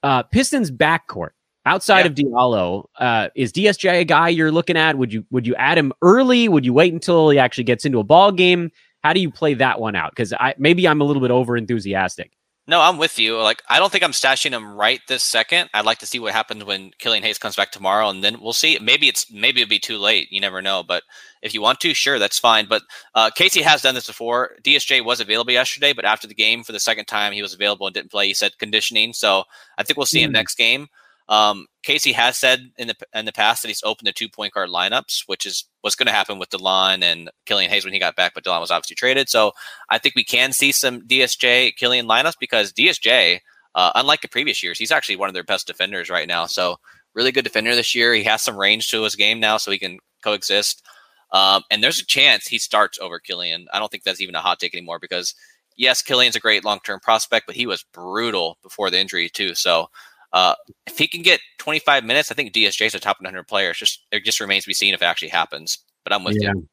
Uh, 0.04 0.24
Pistons 0.24 0.72
backcourt 0.72 1.32
outside 1.66 2.02
Yeah. 2.02 2.06
of 2.08 2.16
Diallo, 2.16 2.86
uh, 3.00 3.30
is 3.36 3.52
DSJ 3.52 4.00
a 4.02 4.04
guy 4.06 4.30
you're 4.30 4.52
looking 4.52 4.78
at? 4.78 4.98
Would 4.98 5.14
you 5.14 5.26
would 5.32 5.46
you 5.48 5.56
add 5.56 5.78
him 5.78 5.94
early? 6.02 6.48
Would 6.50 6.66
you 6.66 6.74
wait 6.74 6.94
until 6.94 7.30
he 7.30 7.40
actually 7.40 7.66
gets 7.66 7.86
into 7.86 8.00
a 8.00 8.04
ball 8.04 8.32
game? 8.32 8.72
How 9.04 9.14
do 9.14 9.20
you 9.20 9.32
play 9.32 9.54
that 9.56 9.80
one 9.80 9.96
out? 9.96 10.12
Because 10.12 10.34
I 10.34 10.54
maybe 10.58 10.88
I'm 10.88 11.02
a 11.02 11.04
little 11.04 11.22
bit 11.22 11.32
over 11.32 11.58
enthusiastic. 11.58 12.32
No, 12.68 12.80
I'm 12.80 13.00
with 13.00 13.18
you. 13.18 13.38
Like, 13.42 13.64
I 13.70 13.80
don't 13.80 13.92
think 13.92 14.04
I'm 14.04 14.12
stashing 14.12 14.52
him 14.52 14.72
right 14.76 15.02
this 15.08 15.24
second. 15.24 15.72
I'd 15.74 15.84
like 15.84 15.98
to 15.98 16.06
see 16.06 16.20
what 16.20 16.32
happens 16.32 16.64
when 16.64 16.92
Killian 17.00 17.24
Hayes 17.24 17.40
comes 17.40 17.56
back 17.56 17.72
tomorrow, 17.72 18.08
and 18.08 18.24
then 18.24 18.40
we'll 18.40 18.54
see. 18.54 18.78
Maybe 18.80 19.08
it's 19.10 19.30
maybe 19.32 19.62
it'll 19.62 19.70
be 19.70 19.80
too 19.80 19.98
late. 19.98 20.32
You 20.32 20.40
never 20.40 20.62
know. 20.62 20.84
But 20.84 21.02
if 21.42 21.56
you 21.56 21.62
want 21.62 21.80
to, 21.82 21.96
sure, 21.96 22.20
that's 22.20 22.38
fine. 22.38 22.68
But 22.68 22.84
uh, 23.16 23.32
Casey 23.36 23.64
has 23.64 23.82
done 23.82 23.96
this 23.96 24.06
before. 24.08 24.58
DSJ 24.64 25.04
was 25.04 25.20
available 25.20 25.52
yesterday, 25.52 25.92
but 25.92 26.06
after 26.06 26.28
the 26.28 26.36
game 26.36 26.64
for 26.64 26.72
the 26.72 26.80
second 26.80 27.06
time, 27.06 27.34
he 27.34 27.42
was 27.42 27.54
available 27.56 27.88
and 27.88 27.96
didn't 27.96 28.12
play. 28.12 28.28
He 28.28 28.34
said 28.36 28.58
conditioning, 28.60 29.12
so 29.14 29.44
I 29.80 29.84
think 29.84 29.98
we'll 29.98 30.06
see 30.06 30.22
him 30.22 30.30
Mm. 30.30 30.34
next 30.34 30.56
game. 30.56 30.88
Um, 31.30 31.68
Casey 31.84 32.12
has 32.12 32.38
said 32.38 32.72
in 32.78 32.88
the 32.88 32.96
in 33.14 33.26
the 33.26 33.32
past 33.32 33.62
that 33.62 33.70
he's 33.70 33.84
opened 33.84 34.08
to 34.08 34.14
two 34.14 34.30
point 34.30 34.54
guard 34.54 34.70
lineups, 34.70 35.24
which 35.28 35.46
is 35.46 35.66
what's 35.82 35.96
going 35.96 36.08
to 36.08 36.14
happen 36.14 36.40
with 36.40 36.50
Delon 36.50 37.04
and 37.04 37.30
Killian 37.46 37.72
Hayes 37.72 37.84
when 37.84 37.94
he 37.94 38.00
got 38.00 38.16
back, 38.16 38.34
but 38.34 38.44
Delon 38.44 38.62
was 38.62 38.72
obviously 38.72 38.96
traded. 38.96 39.30
So 39.30 39.54
I 39.90 39.98
think 39.98 40.16
we 40.16 40.24
can 40.24 40.54
see 40.54 40.72
some 40.72 41.02
DSJ 41.02 41.76
Killian 41.76 42.08
lineups 42.08 42.36
because 42.40 42.74
DSJ, 42.74 43.40
uh, 43.76 43.92
unlike 43.96 44.22
the 44.22 44.28
previous 44.28 44.62
years, 44.62 44.78
he's 44.78 44.92
actually 44.92 45.16
one 45.16 45.30
of 45.30 45.34
their 45.34 45.44
best 45.44 45.68
defenders 45.68 46.10
right 46.10 46.28
now. 46.28 46.46
So 46.46 46.78
really 47.14 47.32
good 47.32 47.44
defender 47.44 47.76
this 47.76 47.96
year. 47.96 48.14
He 48.14 48.24
has 48.24 48.42
some 48.42 48.58
range 48.58 48.88
to 48.90 49.04
his 49.04 49.16
game 49.16 49.40
now, 49.40 49.58
so 49.58 49.72
he 49.72 49.80
can 49.80 50.00
coexist. 50.24 50.84
Um, 51.32 51.64
and 51.72 51.84
there's 51.84 52.00
a 52.00 52.06
chance 52.06 52.48
he 52.48 52.58
starts 52.58 53.00
over 53.00 53.20
Killian. 53.20 53.68
I 53.74 53.80
don't 53.80 53.90
think 53.90 54.04
that's 54.04 54.22
even 54.22 54.36
a 54.36 54.42
hot 54.42 54.60
take 54.60 54.76
anymore 54.76 55.00
because 55.00 55.34
yes, 55.78 56.02
Killian's 56.02 56.36
a 56.36 56.42
great 56.42 56.66
long 56.66 56.80
term 56.84 57.00
prospect, 57.00 57.48
but 57.48 57.56
he 57.56 57.66
was 57.66 57.86
brutal 57.94 58.58
before 58.62 58.90
the 58.90 59.00
injury 59.00 59.30
too. 59.30 59.56
So 59.56 59.90
uh, 60.34 60.56
if 60.88 60.98
he 60.98 61.08
can 61.08 61.22
get 61.22 61.40
25 61.58 62.04
minutes, 62.04 62.32
I 62.32 62.36
think 62.36 62.54
DSJ 62.54 62.88
is 62.88 62.96
a 62.96 63.00
top 63.00 63.20
100 63.22 63.48
player. 63.48 63.72
It's 63.72 63.80
just 63.80 64.06
it 64.12 64.24
just 64.24 64.40
remains 64.40 64.64
to 64.64 64.70
be 64.70 64.74
seen 64.74 64.94
if 64.94 65.02
it 65.02 65.06
actually 65.06 65.30
happens. 65.30 65.80
But 66.04 66.14
I'm 66.14 66.24
with 66.24 66.38
you. 66.40 66.68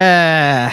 Uh, 0.00 0.68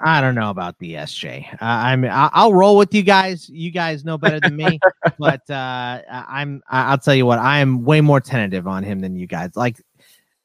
I 0.00 0.20
don't 0.20 0.34
know 0.34 0.50
about 0.50 0.78
the 0.78 0.94
SJ. 0.94 1.54
Uh, 1.54 1.56
I'm 1.60 2.04
I'll 2.04 2.52
roll 2.52 2.76
with 2.76 2.92
you 2.92 3.02
guys. 3.02 3.48
You 3.48 3.70
guys 3.70 4.04
know 4.04 4.18
better 4.18 4.40
than 4.40 4.56
me, 4.56 4.78
but 5.18 5.48
uh, 5.48 6.02
I'm 6.10 6.62
I'll 6.68 6.98
tell 6.98 7.14
you 7.14 7.24
what. 7.24 7.38
I 7.38 7.60
am 7.60 7.84
way 7.84 8.02
more 8.02 8.20
tentative 8.20 8.66
on 8.66 8.82
him 8.82 9.00
than 9.00 9.16
you 9.16 9.26
guys. 9.26 9.56
Like 9.56 9.80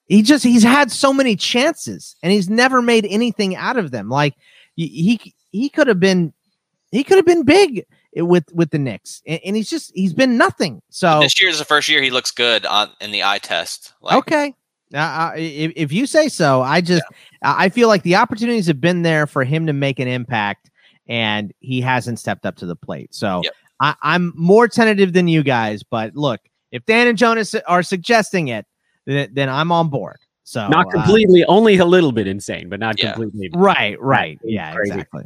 he 0.05 0.21
just 0.21 0.43
he's 0.43 0.63
had 0.63 0.89
so 0.89 1.11
many 1.11 1.35
chances 1.35 2.15
and 2.23 2.31
he's 2.31 2.49
never 2.49 2.81
made 2.81 3.05
anything 3.09 3.57
out 3.57 3.77
of 3.77 3.91
them. 3.91 4.07
Like 4.09 4.35
he, 4.75 5.33
he 5.51 5.69
could 5.69 5.87
have 5.87 5.99
been 5.99 6.33
he 6.91 7.03
could 7.03 7.17
have 7.17 7.25
been 7.25 7.43
big 7.43 7.85
with 8.15 8.45
with 8.53 8.71
the 8.71 8.79
Knicks, 8.79 9.21
and, 9.25 9.39
and 9.45 9.55
he's 9.55 9.69
just 9.69 9.91
he's 9.93 10.13
been 10.13 10.37
nothing. 10.37 10.81
So 10.89 11.19
This 11.19 11.39
year 11.39 11.49
is 11.49 11.59
the 11.59 11.65
first 11.65 11.89
year 11.89 12.01
he 12.01 12.09
looks 12.09 12.31
good 12.31 12.65
on 12.65 12.89
in 13.01 13.11
the 13.11 13.23
eye 13.23 13.39
test. 13.39 13.93
Like, 14.01 14.17
okay. 14.17 14.53
Uh, 14.93 14.97
uh, 14.97 15.33
if, 15.35 15.71
if 15.75 15.91
you 15.91 16.07
say 16.07 16.27
so, 16.29 16.61
I 16.61 16.81
just 16.81 17.03
I 17.43 17.65
I 17.65 17.69
feel 17.69 17.87
like 17.87 18.03
the 18.03 18.15
opportunities 18.15 18.67
have 18.67 18.81
been 18.81 19.03
there 19.03 19.27
for 19.27 19.43
him 19.43 19.67
to 19.67 19.73
make 19.73 19.99
an 19.99 20.07
impact, 20.07 20.71
and 21.07 21.53
he 21.59 21.81
hasn't 21.81 22.19
stepped 22.19 22.45
up 22.45 22.55
to 22.57 22.65
the 22.65 22.75
plate. 22.75 23.13
So 23.13 23.41
Yep. 23.43 23.53
I, 23.81 23.95
I'm 24.01 24.33
more 24.35 24.67
tentative 24.67 25.13
than 25.13 25.27
you 25.27 25.43
guys. 25.43 25.83
But 25.83 26.15
look, 26.15 26.41
if 26.71 26.85
Dan 26.85 27.07
and 27.07 27.17
Jonas 27.17 27.53
are 27.55 27.83
suggesting 27.83 28.47
it, 28.49 28.65
then, 29.05 29.29
then 29.33 29.49
I'm 29.49 29.71
on 29.71 29.89
board. 29.89 30.17
So 30.43 30.67
Not 30.67 30.87
uh, 30.87 30.89
completely, 30.89 31.45
only 31.45 31.77
a 31.77 31.85
little 31.85 32.11
bit 32.11 32.25
insane, 32.27 32.69
but 32.69 32.79
not 32.79 32.99
Yeah. 33.01 33.13
completely. 33.13 33.51
right, 33.53 34.01
right, 34.01 34.39
yeah, 34.43 34.73
Crazy. 34.73 34.93
exactly. 34.93 35.23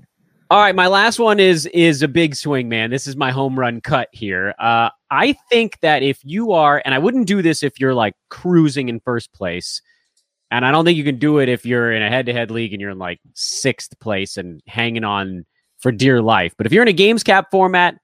All 0.53 0.59
right, 0.59 0.75
my 0.75 0.85
last 0.85 1.17
one 1.17 1.39
is 1.39 1.65
is 1.65 2.03
a 2.03 2.07
big 2.07 2.35
swing, 2.35 2.69
man. 2.69 2.91
This 2.91 3.07
is 3.07 3.15
my 3.15 3.31
home 3.31 3.57
run 3.57 3.81
cut 3.81 4.07
here. 4.11 4.53
Uh, 4.59 4.91
I 5.09 5.33
think 5.49 5.79
that 5.79 6.03
if 6.03 6.19
you 6.23 6.51
are, 6.51 6.79
and 6.85 6.93
I 6.93 6.99
wouldn't 6.99 7.25
do 7.25 7.41
this 7.41 7.63
if 7.63 7.79
you're 7.79 7.95
like 7.95 8.13
cruising 8.29 8.87
in 8.87 8.99
first 8.99 9.33
place, 9.33 9.81
and 10.51 10.63
I 10.63 10.69
don't 10.69 10.85
think 10.85 10.95
you 10.95 11.03
can 11.03 11.17
do 11.17 11.39
it 11.39 11.49
if 11.49 11.65
you're 11.65 11.91
in 11.91 12.03
a 12.03 12.07
head-to-head 12.07 12.51
league 12.51 12.71
and 12.71 12.79
you're 12.79 12.91
in 12.91 12.99
like 12.99 13.19
sixth 13.33 13.99
place 13.99 14.37
and 14.37 14.61
hanging 14.67 15.03
on 15.03 15.43
for 15.79 15.91
dear 15.91 16.21
life. 16.21 16.53
But 16.55 16.67
if 16.67 16.71
you're 16.71 16.83
in 16.83 16.87
a 16.87 16.93
games 16.93 17.23
cap 17.23 17.47
format, 17.49 17.97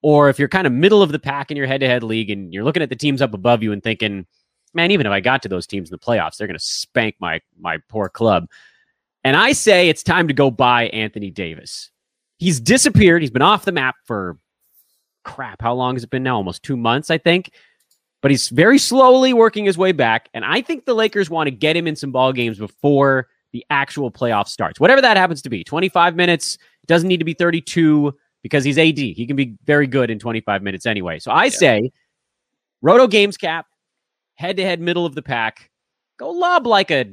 or 0.00 0.28
if 0.28 0.38
you're 0.38 0.46
kind 0.46 0.68
of 0.68 0.72
middle 0.72 1.02
of 1.02 1.10
the 1.10 1.18
pack 1.18 1.50
in 1.50 1.56
your 1.56 1.66
head 1.66 1.80
to 1.80 1.88
head 1.88 2.04
league 2.04 2.30
and 2.30 2.54
you're 2.54 2.62
looking 2.62 2.84
at 2.84 2.88
the 2.88 2.94
teams 2.94 3.20
up 3.20 3.34
above 3.34 3.64
you 3.64 3.72
and 3.72 3.82
thinking, 3.82 4.26
man, 4.74 4.92
even 4.92 5.06
if 5.08 5.12
I 5.12 5.18
got 5.18 5.42
to 5.42 5.48
those 5.48 5.66
teams 5.66 5.90
in 5.90 5.92
the 5.92 6.06
playoffs, 6.06 6.36
they're 6.36 6.46
going 6.46 6.56
to 6.56 6.64
spank 6.64 7.16
my 7.18 7.40
my 7.58 7.78
poor 7.88 8.08
club. 8.08 8.46
And 9.24 9.36
I 9.36 9.50
say 9.50 9.88
it's 9.88 10.04
time 10.04 10.28
to 10.28 10.34
go 10.34 10.52
buy 10.52 10.84
Anthony 10.90 11.32
Davis. 11.32 11.90
He's 12.38 12.60
disappeared. 12.60 13.22
He's 13.22 13.30
been 13.30 13.42
off 13.42 13.64
the 13.64 13.72
map 13.72 13.96
for 14.04 14.38
crap. 15.24 15.62
How 15.62 15.74
long 15.74 15.94
has 15.94 16.04
it 16.04 16.10
been 16.10 16.22
now? 16.22 16.36
Almost 16.36 16.62
two 16.62 16.76
months, 16.76 17.10
I 17.10 17.18
think. 17.18 17.50
But 18.22 18.30
he's 18.30 18.48
very 18.48 18.78
slowly 18.78 19.32
working 19.32 19.64
his 19.64 19.78
way 19.78 19.92
back. 19.92 20.28
And 20.34 20.44
I 20.44 20.60
think 20.60 20.84
the 20.84 20.94
Lakers 20.94 21.30
want 21.30 21.46
to 21.46 21.50
get 21.50 21.76
him 21.76 21.86
in 21.86 21.96
some 21.96 22.12
ball 22.12 22.32
games 22.32 22.58
before 22.58 23.28
the 23.52 23.64
actual 23.70 24.10
playoff 24.10 24.48
starts. 24.48 24.80
Whatever 24.80 25.00
that 25.02 25.16
happens 25.16 25.42
to 25.42 25.50
be 25.50 25.64
25 25.64 26.16
minutes, 26.16 26.58
doesn't 26.86 27.08
need 27.08 27.18
to 27.18 27.24
be 27.24 27.34
32 27.34 28.14
because 28.42 28.64
he's 28.64 28.78
AD. 28.78 28.98
He 28.98 29.26
can 29.26 29.36
be 29.36 29.56
very 29.64 29.86
good 29.86 30.10
in 30.10 30.18
25 30.18 30.62
minutes 30.62 30.86
anyway. 30.86 31.18
So 31.18 31.30
I 31.30 31.44
yeah. 31.44 31.50
say, 31.50 31.90
Roto 32.82 33.06
Games 33.06 33.36
Cap, 33.36 33.66
head 34.34 34.56
to 34.56 34.64
head, 34.64 34.80
middle 34.80 35.06
of 35.06 35.14
the 35.14 35.22
pack, 35.22 35.70
go 36.18 36.30
lob 36.30 36.66
like 36.66 36.90
a 36.90 37.06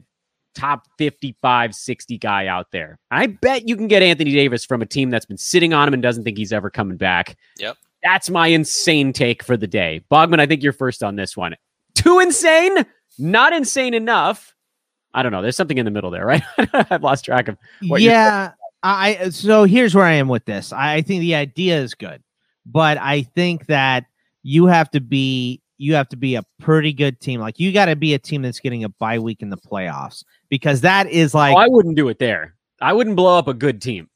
top 0.53 0.87
55, 0.97 1.75
60 1.75 2.17
guy 2.17 2.47
out 2.47 2.71
there. 2.71 2.99
I 3.11 3.27
bet 3.27 3.67
you 3.67 3.75
can 3.75 3.87
get 3.87 4.03
Anthony 4.03 4.31
Davis 4.31 4.65
from 4.65 4.81
a 4.81 4.85
team 4.85 5.09
that's 5.09 5.25
been 5.25 5.37
sitting 5.37 5.73
on 5.73 5.87
him 5.87 5.93
and 5.93 6.03
doesn't 6.03 6.23
think 6.23 6.37
he's 6.37 6.53
ever 6.53 6.69
coming 6.69 6.97
back. 6.97 7.37
Yep. 7.57 7.77
That's 8.03 8.29
my 8.29 8.47
insane 8.47 9.13
take 9.13 9.43
for 9.43 9.55
the 9.55 9.67
day. 9.67 10.03
Bogman, 10.11 10.39
I 10.39 10.45
think 10.45 10.61
you're 10.61 10.73
first 10.73 11.03
on 11.03 11.15
this 11.15 11.37
one. 11.37 11.55
Too 11.95 12.19
insane? 12.19 12.85
Not 13.17 13.53
insane 13.53 13.93
enough. 13.93 14.53
I 15.13 15.23
don't 15.23 15.31
know. 15.31 15.41
There's 15.41 15.55
something 15.55 15.77
in 15.77 15.85
the 15.85 15.91
middle 15.91 16.11
there, 16.11 16.25
right? 16.27 16.43
I've 16.57 17.03
lost 17.03 17.25
track 17.25 17.47
of 17.47 17.57
what 17.87 18.01
yeah. 18.01 18.51
I 18.85 19.29
so 19.29 19.63
here's 19.63 19.95
where 19.95 20.05
I 20.05 20.13
am 20.13 20.27
with 20.27 20.43
this. 20.43 20.73
I 20.73 21.01
think 21.03 21.21
the 21.21 21.35
idea 21.35 21.79
is 21.79 21.93
good, 21.93 22.21
but 22.65 22.97
I 22.97 23.21
think 23.21 23.67
that 23.67 24.05
you 24.41 24.65
have 24.65 24.91
to 24.91 24.99
be 24.99 25.61
you 25.77 25.95
have 25.95 26.09
to 26.09 26.17
be 26.17 26.35
a 26.35 26.43
pretty 26.59 26.93
good 26.93 27.19
team. 27.19 27.39
Like 27.39 27.59
you 27.59 27.71
got 27.71 27.85
to 27.85 27.95
be 27.95 28.13
a 28.13 28.19
team 28.19 28.41
that's 28.41 28.59
getting 28.59 28.83
a 28.83 28.89
bye 28.89 29.19
week 29.19 29.41
in 29.41 29.49
the 29.49 29.57
playoffs 29.57 30.23
because 30.49 30.81
that 30.81 31.09
is 31.09 31.35
oh, 31.35 31.39
like 31.39 31.55
oh, 31.55 31.59
I 31.59 31.67
wouldn't 31.67 31.95
do 31.95 32.09
it 32.09 32.19
there. 32.19 32.55
I 32.81 32.93
wouldn't 32.93 33.15
blow 33.15 33.37
up 33.37 33.47
a 33.47 33.53
good 33.53 33.81
team. 33.81 34.09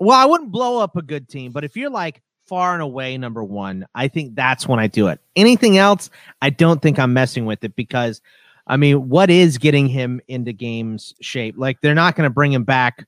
Well, 0.00 0.18
I 0.18 0.24
wouldn't 0.24 0.52
blow 0.52 0.80
up 0.80 0.96
a 0.96 1.02
good 1.02 1.28
team, 1.28 1.52
but 1.52 1.64
if 1.64 1.76
you're 1.76 1.90
like 1.90 2.22
far 2.46 2.72
and 2.72 2.82
away 2.82 3.18
number 3.18 3.42
1, 3.42 3.86
I 3.94 4.08
think 4.08 4.34
that's 4.34 4.66
when 4.66 4.78
I 4.78 4.86
do 4.86 5.08
it. 5.08 5.20
Anything 5.36 5.76
else, 5.76 6.08
I 6.40 6.50
don't 6.50 6.80
think 6.80 6.98
I'm 6.98 7.12
messing 7.12 7.46
with 7.46 7.62
it 7.64 7.74
because 7.76 8.22
I 8.68 8.76
mean, 8.76 9.08
what 9.08 9.30
is 9.30 9.58
getting 9.58 9.88
him 9.88 10.20
into 10.28 10.52
games 10.52 11.14
shape? 11.20 11.54
Like 11.56 11.80
they're 11.80 11.94
not 11.94 12.16
going 12.16 12.28
to 12.28 12.34
bring 12.34 12.52
him 12.52 12.64
back 12.64 13.06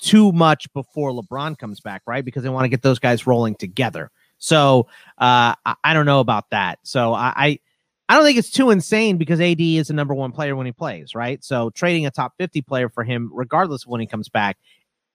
too 0.00 0.32
much 0.32 0.72
before 0.72 1.10
LeBron 1.10 1.58
comes 1.58 1.80
back, 1.80 2.02
right? 2.06 2.24
Because 2.24 2.42
they 2.42 2.48
want 2.48 2.64
to 2.64 2.68
get 2.68 2.82
those 2.82 2.98
guys 2.98 3.26
rolling 3.26 3.56
together. 3.56 4.10
So 4.42 4.88
uh, 5.18 5.54
I, 5.64 5.74
I, 5.84 5.94
don't 5.94 6.04
know 6.04 6.18
about 6.18 6.50
that. 6.50 6.80
So 6.82 7.14
I, 7.14 7.32
I, 7.36 7.58
I 8.08 8.16
don't 8.16 8.24
think 8.24 8.38
it's 8.38 8.50
too 8.50 8.70
insane 8.70 9.16
because 9.16 9.40
AD 9.40 9.60
is 9.60 9.88
a 9.88 9.92
number 9.92 10.14
one 10.14 10.32
player 10.32 10.56
when 10.56 10.66
he 10.66 10.72
plays, 10.72 11.14
right? 11.14 11.42
So 11.44 11.70
trading 11.70 12.06
a 12.06 12.10
top 12.10 12.34
50 12.38 12.60
player 12.62 12.88
for 12.88 13.04
him, 13.04 13.30
regardless 13.32 13.84
of 13.84 13.90
when 13.90 14.00
he 14.00 14.06
comes 14.08 14.28
back, 14.28 14.58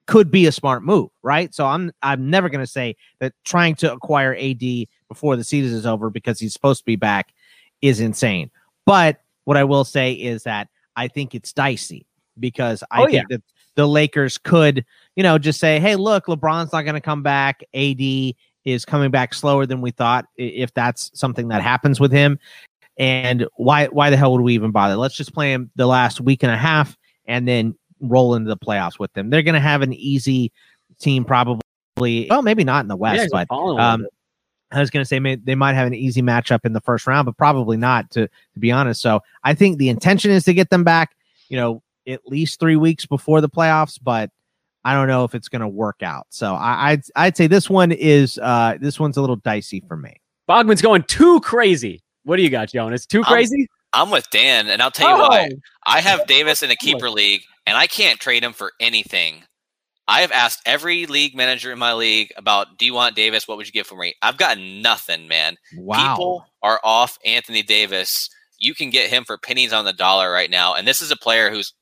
could 0.05 0.31
be 0.31 0.45
a 0.45 0.51
smart 0.53 0.81
move, 0.81 1.09
right? 1.23 1.53
So 1.53 1.65
I'm 1.65 1.91
I'm 2.01 2.29
never 2.29 2.47
going 2.47 2.63
to 2.63 2.71
say 2.71 2.95
that 3.19 3.33
trying 3.43 3.75
to 3.75 3.91
acquire 3.91 4.33
AD 4.33 4.63
before 5.09 5.35
the 5.35 5.43
season 5.43 5.77
is 5.77 5.85
over 5.85 6.09
because 6.09 6.39
he's 6.39 6.53
supposed 6.53 6.79
to 6.79 6.85
be 6.85 6.95
back 6.95 7.33
is 7.81 7.99
insane. 7.99 8.49
But 8.85 9.21
what 9.43 9.57
I 9.57 9.65
will 9.65 9.83
say 9.83 10.13
is 10.13 10.43
that 10.43 10.69
I 10.95 11.09
think 11.09 11.35
it's 11.35 11.51
dicey 11.51 12.05
because 12.39 12.81
I 12.91 13.01
oh, 13.01 13.05
think 13.07 13.15
yeah. 13.15 13.23
that 13.31 13.43
the 13.75 13.87
Lakers 13.87 14.37
could, 14.37 14.85
you 15.17 15.23
know, 15.23 15.37
just 15.37 15.59
say, 15.59 15.81
hey, 15.81 15.97
look, 15.97 16.27
LeBron's 16.27 16.71
not 16.71 16.83
going 16.83 16.95
to 16.95 17.01
come 17.01 17.23
back. 17.23 17.61
AD 17.73 18.33
is 18.67 18.83
coming 18.83 19.09
back 19.09 19.33
slower 19.33 19.65
than 19.65 19.79
we 19.79 19.91
thought 19.91 20.25
if 20.35 20.73
that's 20.73 21.09
something 21.17 21.47
that 21.47 21.61
happens 21.61 22.01
with 22.01 22.11
him. 22.11 22.37
And 22.99 23.47
why 23.55 23.85
why 23.87 24.09
the 24.09 24.17
hell 24.17 24.33
would 24.33 24.41
we 24.41 24.53
even 24.55 24.71
bother? 24.71 24.97
Let's 24.97 25.15
just 25.15 25.33
play 25.33 25.53
him 25.53 25.71
the 25.75 25.85
last 25.85 26.19
week 26.19 26.43
and 26.43 26.51
a 26.51 26.57
half 26.57 26.97
and 27.27 27.47
then 27.47 27.75
roll 28.01 28.35
into 28.35 28.49
the 28.49 28.57
playoffs 28.57 28.99
with 28.99 29.13
them. 29.13 29.29
They're 29.29 29.41
going 29.41 29.55
to 29.55 29.61
have 29.61 29.81
an 29.83 29.93
easy 29.93 30.51
team 30.99 31.23
probably. 31.23 31.61
Well, 31.97 32.41
maybe 32.41 32.63
not 32.63 32.83
in 32.83 32.89
the 32.89 32.97
West, 32.97 33.29
yeah, 33.31 33.45
but 33.45 33.55
um, 33.55 34.05
I 34.71 34.79
was 34.81 34.89
going 34.89 35.01
to 35.01 35.07
say 35.07 35.19
may, 35.19 35.35
they 35.35 35.55
might 35.55 35.73
have 35.73 35.87
an 35.87 35.93
easy 35.93 36.21
matchup 36.21 36.65
in 36.65 36.73
the 36.73 36.81
first 36.81 37.07
round, 37.07 37.25
but 37.25 37.37
probably 37.37 37.77
not 37.77 38.11
to 38.11 38.27
to 38.27 38.59
be 38.59 38.71
honest. 38.71 39.01
So 39.01 39.21
I 39.43 39.53
think 39.53 39.77
the 39.77 39.89
intention 39.89 40.31
is 40.31 40.43
to 40.43 40.53
get 40.53 40.69
them 40.69 40.83
back. 40.83 41.15
You 41.47 41.57
know, 41.57 41.83
at 42.05 42.25
least 42.25 42.59
three 42.59 42.75
weeks 42.75 43.05
before 43.05 43.39
the 43.39 43.49
playoffs, 43.49 43.97
but 44.01 44.29
I 44.87 44.93
don't 44.93 45.09
know 45.09 45.25
if 45.25 45.35
it's 45.35 45.49
going 45.49 45.59
to 45.59 45.67
work 45.67 46.01
out. 46.01 46.27
So 46.29 46.53
I, 46.53 46.91
would 46.91 46.99
I'd, 47.17 47.25
I'd 47.27 47.37
say 47.37 47.47
this 47.47 47.69
one 47.69 47.91
is 47.91 48.39
uh, 48.41 48.77
this 48.79 48.97
one's 48.97 49.17
a 49.17 49.21
little 49.21 49.35
dicey 49.35 49.83
for 49.85 49.97
me. 49.97 50.15
Bogman's 50.47 50.81
going 50.81 51.03
too 51.03 51.41
crazy. 51.41 52.01
What 52.23 52.37
do 52.37 52.41
you 52.43 52.49
got, 52.49 52.69
Jonas? 52.69 53.05
Too 53.05 53.21
crazy? 53.21 53.67
I'm, 53.93 54.03
I'm 54.03 54.11
with 54.11 54.29
Dan, 54.29 54.69
and 54.69 54.81
I'll 54.81 54.89
tell 54.89 55.09
you 55.09 55.23
oh. 55.25 55.27
why. 55.27 55.49
I 55.85 55.99
have 55.99 56.25
Davis 56.25 56.63
in 56.63 56.71
a 56.71 56.75
keeper 56.79 57.09
league, 57.09 57.41
and 57.65 57.75
I 57.75 57.87
can't 57.87 58.17
trade 58.17 58.45
him 58.45 58.53
for 58.53 58.71
anything. 58.79 59.43
I 60.07 60.21
have 60.21 60.31
asked 60.31 60.61
every 60.65 61.05
league 61.05 61.35
manager 61.35 61.73
in 61.73 61.79
my 61.79 61.91
league 61.91 62.31
about, 62.37 62.77
do 62.77 62.85
you 62.85 62.93
want 62.93 63.17
Davis? 63.17 63.45
What 63.45 63.57
would 63.57 63.67
you 63.67 63.73
give 63.73 63.87
for 63.87 63.97
me? 63.97 64.15
I've 64.21 64.37
got 64.37 64.57
nothing, 64.57 65.27
man. 65.27 65.57
Wow. 65.75 66.15
People 66.15 66.45
are 66.63 66.79
off 66.81 67.17
Anthony 67.25 67.61
Davis. 67.61 68.29
You 68.57 68.73
can 68.73 68.89
get 68.89 69.09
him 69.09 69.25
for 69.25 69.37
pennies 69.37 69.73
on 69.73 69.83
the 69.83 69.91
dollar 69.91 70.31
right 70.31 70.49
now. 70.49 70.75
And 70.75 70.87
this 70.87 71.01
is 71.01 71.11
a 71.11 71.17
player 71.17 71.49
who's 71.49 71.73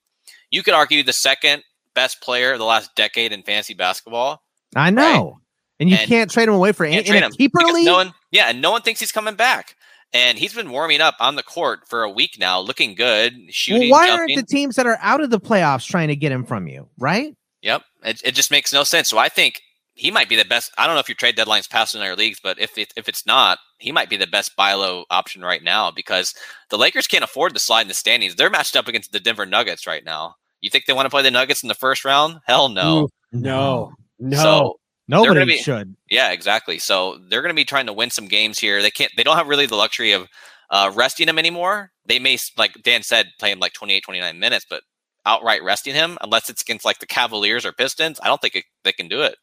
you 0.50 0.63
could 0.63 0.74
argue 0.74 1.04
the 1.04 1.13
second 1.13 1.62
best 1.95 2.21
player 2.21 2.53
of 2.53 2.60
the 2.60 2.65
last 2.65 2.95
decade 2.95 3.31
in 3.31 3.41
fantasy 3.43 3.73
basketball. 3.73 4.43
I 4.75 4.89
know. 4.89 5.01
Right? 5.01 5.34
And 5.79 5.89
you 5.89 5.97
and 5.97 6.08
can't 6.08 6.31
trade 6.31 6.47
him 6.47 6.53
away 6.53 6.71
for 6.71 6.86
any, 6.86 7.08
in 7.08 7.23
a 7.23 7.29
keeper 7.31 7.60
league. 7.60 7.86
No 7.86 7.95
one, 7.95 8.13
yeah, 8.31 8.45
and 8.49 8.62
no 8.62 8.71
one 8.71 8.81
thinks 8.81 8.99
he's 8.99 9.12
coming 9.12 9.36
back. 9.36 9.75
And 10.13 10.38
he's 10.38 10.53
been 10.53 10.69
warming 10.69 11.01
up 11.01 11.15
on 11.19 11.36
the 11.36 11.43
court 11.43 11.81
for 11.89 12.03
a 12.03 12.10
week 12.10 12.38
now, 12.39 12.60
looking 12.60 12.95
good, 12.95 13.34
shooting. 13.49 13.89
Well, 13.89 13.99
why 13.99 14.08
jumping. 14.08 14.38
aren't 14.38 14.47
the 14.47 14.53
teams 14.53 14.77
that 14.77 14.86
are 14.86 14.97
out 15.01 15.19
of 15.19 15.29
the 15.29 15.39
playoffs 15.39 15.86
trying 15.86 16.08
to 16.08 16.15
get 16.15 16.31
him 16.31 16.45
from 16.45 16.67
you? 16.67 16.88
Right? 16.97 17.36
Yep. 17.63 17.81
It, 18.03 18.21
it 18.23 18.36
just 18.36 18.51
makes 18.51 18.71
no 18.71 18.84
sense. 18.86 19.10
So 19.10 19.17
I 19.17 19.27
think 19.27 19.62
he 19.93 20.12
might 20.12 20.29
be 20.29 20.38
the 20.38 20.45
best. 20.45 20.71
I 20.77 20.86
don't 20.86 20.95
know 20.95 21.01
if 21.01 21.10
your 21.10 21.17
trade 21.17 21.36
deadline's 21.36 21.67
passed 21.67 21.95
in 21.95 22.01
our 22.01 22.15
leagues, 22.15 22.39
but 22.41 22.60
if 22.60 22.77
it, 22.77 22.93
if 22.95 23.10
it's 23.10 23.25
not, 23.25 23.60
he 23.79 23.91
might 23.91 24.10
be 24.10 24.15
the 24.15 24.27
best 24.27 24.55
buy 24.55 24.73
low 24.73 25.03
option 25.10 25.41
right 25.41 25.63
now 25.63 25.91
because 25.91 26.34
the 26.69 26.77
Lakers 26.77 27.08
can't 27.08 27.23
afford 27.23 27.53
to 27.53 27.60
slide 27.60 27.81
in 27.81 27.88
the 27.89 27.93
standings. 27.93 28.36
They're 28.36 28.49
matched 28.49 28.77
up 28.77 28.88
against 28.88 29.12
the 29.12 29.19
Denver 29.19 29.45
Nuggets 29.45 29.86
right 29.86 30.05
now. 30.05 30.36
You 30.65 30.71
think 30.71 30.88
they 30.88 30.93
want 30.93 31.06
to 31.06 31.12
play 31.12 31.21
the 31.21 31.30
Nuggets 31.30 31.62
in 31.62 31.67
the 31.67 31.75
first 31.75 32.04
round? 32.04 32.39
Hell 32.47 32.69
no. 32.69 33.10
no. 33.32 33.91
No. 34.17 34.38
So 34.38 34.80
Nobody 35.08 35.45
be, 35.45 35.58
should. 35.58 35.95
Yeah, 36.10 36.32
exactly. 36.32 36.80
So 36.80 37.19
they're 37.30 37.43
going 37.43 37.54
to 37.54 37.56
be 37.56 37.65
trying 37.65 37.86
to 37.86 37.93
win 37.93 38.10
some 38.10 38.28
games 38.28 38.58
here. 38.58 38.82
They 38.82 38.89
can't. 38.89 39.12
They 39.15 39.21
don't 39.21 39.38
have 39.38 39.47
really 39.47 39.67
the 39.67 39.75
luxury 39.75 40.13
of 40.13 40.28
uh, 40.71 40.91
resting 40.95 41.30
him 41.30 41.38
anymore. 41.38 41.91
They 42.08 42.17
may, 42.17 42.39
like 42.58 42.82
Dan 42.82 43.04
said, 43.04 43.28
play 43.38 43.51
him 43.51 43.60
like 43.60 43.73
28, 43.73 44.01
29 44.01 44.39
minutes, 44.39 44.65
but 44.67 44.82
outright 45.23 45.63
resting 45.63 45.93
him, 45.93 46.17
unless 46.21 46.49
it's 46.49 46.63
against 46.63 46.84
like 46.84 46.97
the 46.97 47.06
Cavaliers 47.06 47.63
or 47.63 47.71
Pistons, 47.71 48.19
I 48.23 48.28
don't 48.28 48.41
think 48.41 48.56
it, 48.56 48.63
they 48.84 48.91
can 48.91 49.08
do 49.08 49.21
it. 49.21 49.36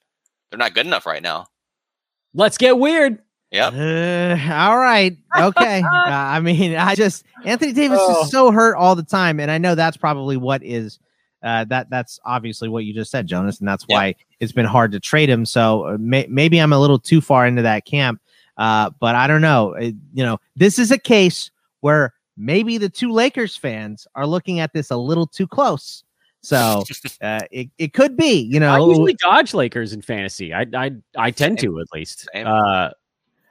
They're 0.51 0.59
not 0.59 0.75
good 0.75 0.87
enough 0.87 1.07
right 1.07 1.23
now. 1.23 1.47
Let's 2.35 2.59
get 2.59 2.81
weird. 2.81 3.21
Yeah. 3.53 3.69
Uh, 3.69 4.55
all 4.55 4.77
right. 4.77 5.17
Okay. 5.39 5.83
uh, 5.85 6.09
I 6.09 6.41
mean, 6.41 6.75
I 6.75 6.97
just 6.97 7.25
Anthony 7.45 7.73
Davis 7.73 8.01
oh. 8.03 8.25
is 8.25 8.33
so 8.33 8.51
hurt 8.51 8.75
all 8.75 8.97
the 8.97 9.05
time, 9.05 9.39
and 9.39 9.53
I 9.53 9.59
know 9.59 9.77
that's 9.77 9.97
probably 9.97 10.37
what 10.37 10.65
is 10.65 10.99
uh, 11.43 11.65
that 11.65 11.91
that's 11.91 12.21
obviously 12.25 12.69
what 12.69 12.85
you 12.85 12.95
just 12.95 13.11
said, 13.11 13.27
Jonas, 13.27 13.59
and 13.59 13.69
that's 13.69 13.85
why 13.85 14.15
it's 14.41 14.53
been 14.53 14.67
hard 14.67 14.93
to 14.93 15.01
trade 15.01 15.29
him. 15.29 15.45
So 15.45 15.87
uh, 15.87 15.97
may, 15.99 16.27
maybe 16.29 16.59
I'm 16.59 16.73
a 16.73 16.79
little 16.79 16.99
too 16.99 17.21
far 17.21 17.47
into 17.47 17.63
that 17.63 17.85
camp, 17.85 18.21
uh, 18.57 18.91
but 19.01 19.15
I 19.15 19.27
don't 19.27 19.43
know. 19.43 19.73
It, 19.75 19.95
you 20.15 20.25
know, 20.25 20.39
this 20.57 20.79
is 20.79 20.91
a 20.91 20.99
case 20.99 21.51
where 21.81 22.15
maybe 22.37 22.79
the 22.79 22.89
two 22.89 23.13
Lakers 23.13 23.57
fans 23.57 24.07
are 24.15 24.27
looking 24.27 24.61
at 24.61 24.73
this 24.73 24.91
a 24.91 24.97
little 24.97 25.27
too 25.27 25.47
close. 25.47 26.05
So 26.43 26.85
uh, 27.21 27.41
it, 27.51 27.71
it 27.79 27.93
could 27.93 28.17
be, 28.17 28.41
you 28.41 28.61
know. 28.61 28.73
I 28.73 28.79
usually 28.87 29.15
dodge 29.15 29.55
Lakers 29.55 29.93
in 29.93 30.03
fantasy. 30.03 30.53
I 30.53 30.67
I, 30.75 30.93
I 31.17 31.31
tend 31.31 31.61
Same. 31.61 31.73
to 31.73 31.81
at 31.81 31.87
least. 31.93 32.29
Uh, 32.35 32.91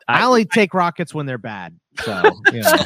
I, 0.07 0.23
only 0.23 0.45
take 0.45 0.73
rockets 0.73 1.13
when 1.13 1.25
they're 1.25 1.37
bad. 1.37 1.77
So 1.99 2.21
you, 2.53 2.61
know. 2.61 2.77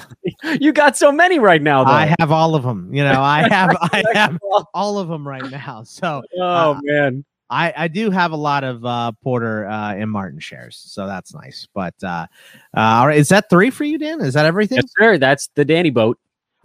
you 0.59 0.71
got 0.73 0.97
so 0.97 1.11
many 1.11 1.39
right 1.39 1.61
now. 1.61 1.83
Though. 1.83 1.91
I 1.91 2.15
have 2.19 2.31
all 2.31 2.55
of 2.55 2.63
them. 2.63 2.93
You 2.93 3.03
know, 3.03 3.21
I 3.21 3.47
have 3.49 3.75
I 3.81 4.03
have 4.13 4.39
all 4.73 4.97
of 4.97 5.07
them 5.07 5.27
right 5.27 5.49
now. 5.49 5.83
So 5.83 6.23
oh 6.39 6.41
uh, 6.41 6.79
man, 6.83 7.23
I 7.49 7.73
I 7.75 7.87
do 7.87 8.09
have 8.09 8.31
a 8.31 8.37
lot 8.37 8.63
of 8.63 8.85
uh, 8.85 9.11
Porter 9.23 9.67
uh, 9.67 9.93
and 9.93 10.09
Martin 10.09 10.39
shares, 10.39 10.81
so 10.85 11.07
that's 11.07 11.33
nice. 11.33 11.67
But 11.73 11.95
uh, 12.03 12.27
uh, 12.75 12.79
all 12.79 13.07
right, 13.07 13.17
is 13.17 13.29
that 13.29 13.49
three 13.49 13.69
for 13.69 13.83
you, 13.83 13.97
Dan? 13.97 14.21
Is 14.21 14.33
that 14.33 14.45
everything? 14.45 14.77
Yes, 14.77 14.91
sir. 14.97 15.17
That's 15.17 15.49
the 15.55 15.65
Danny 15.65 15.91
boat. 15.91 16.19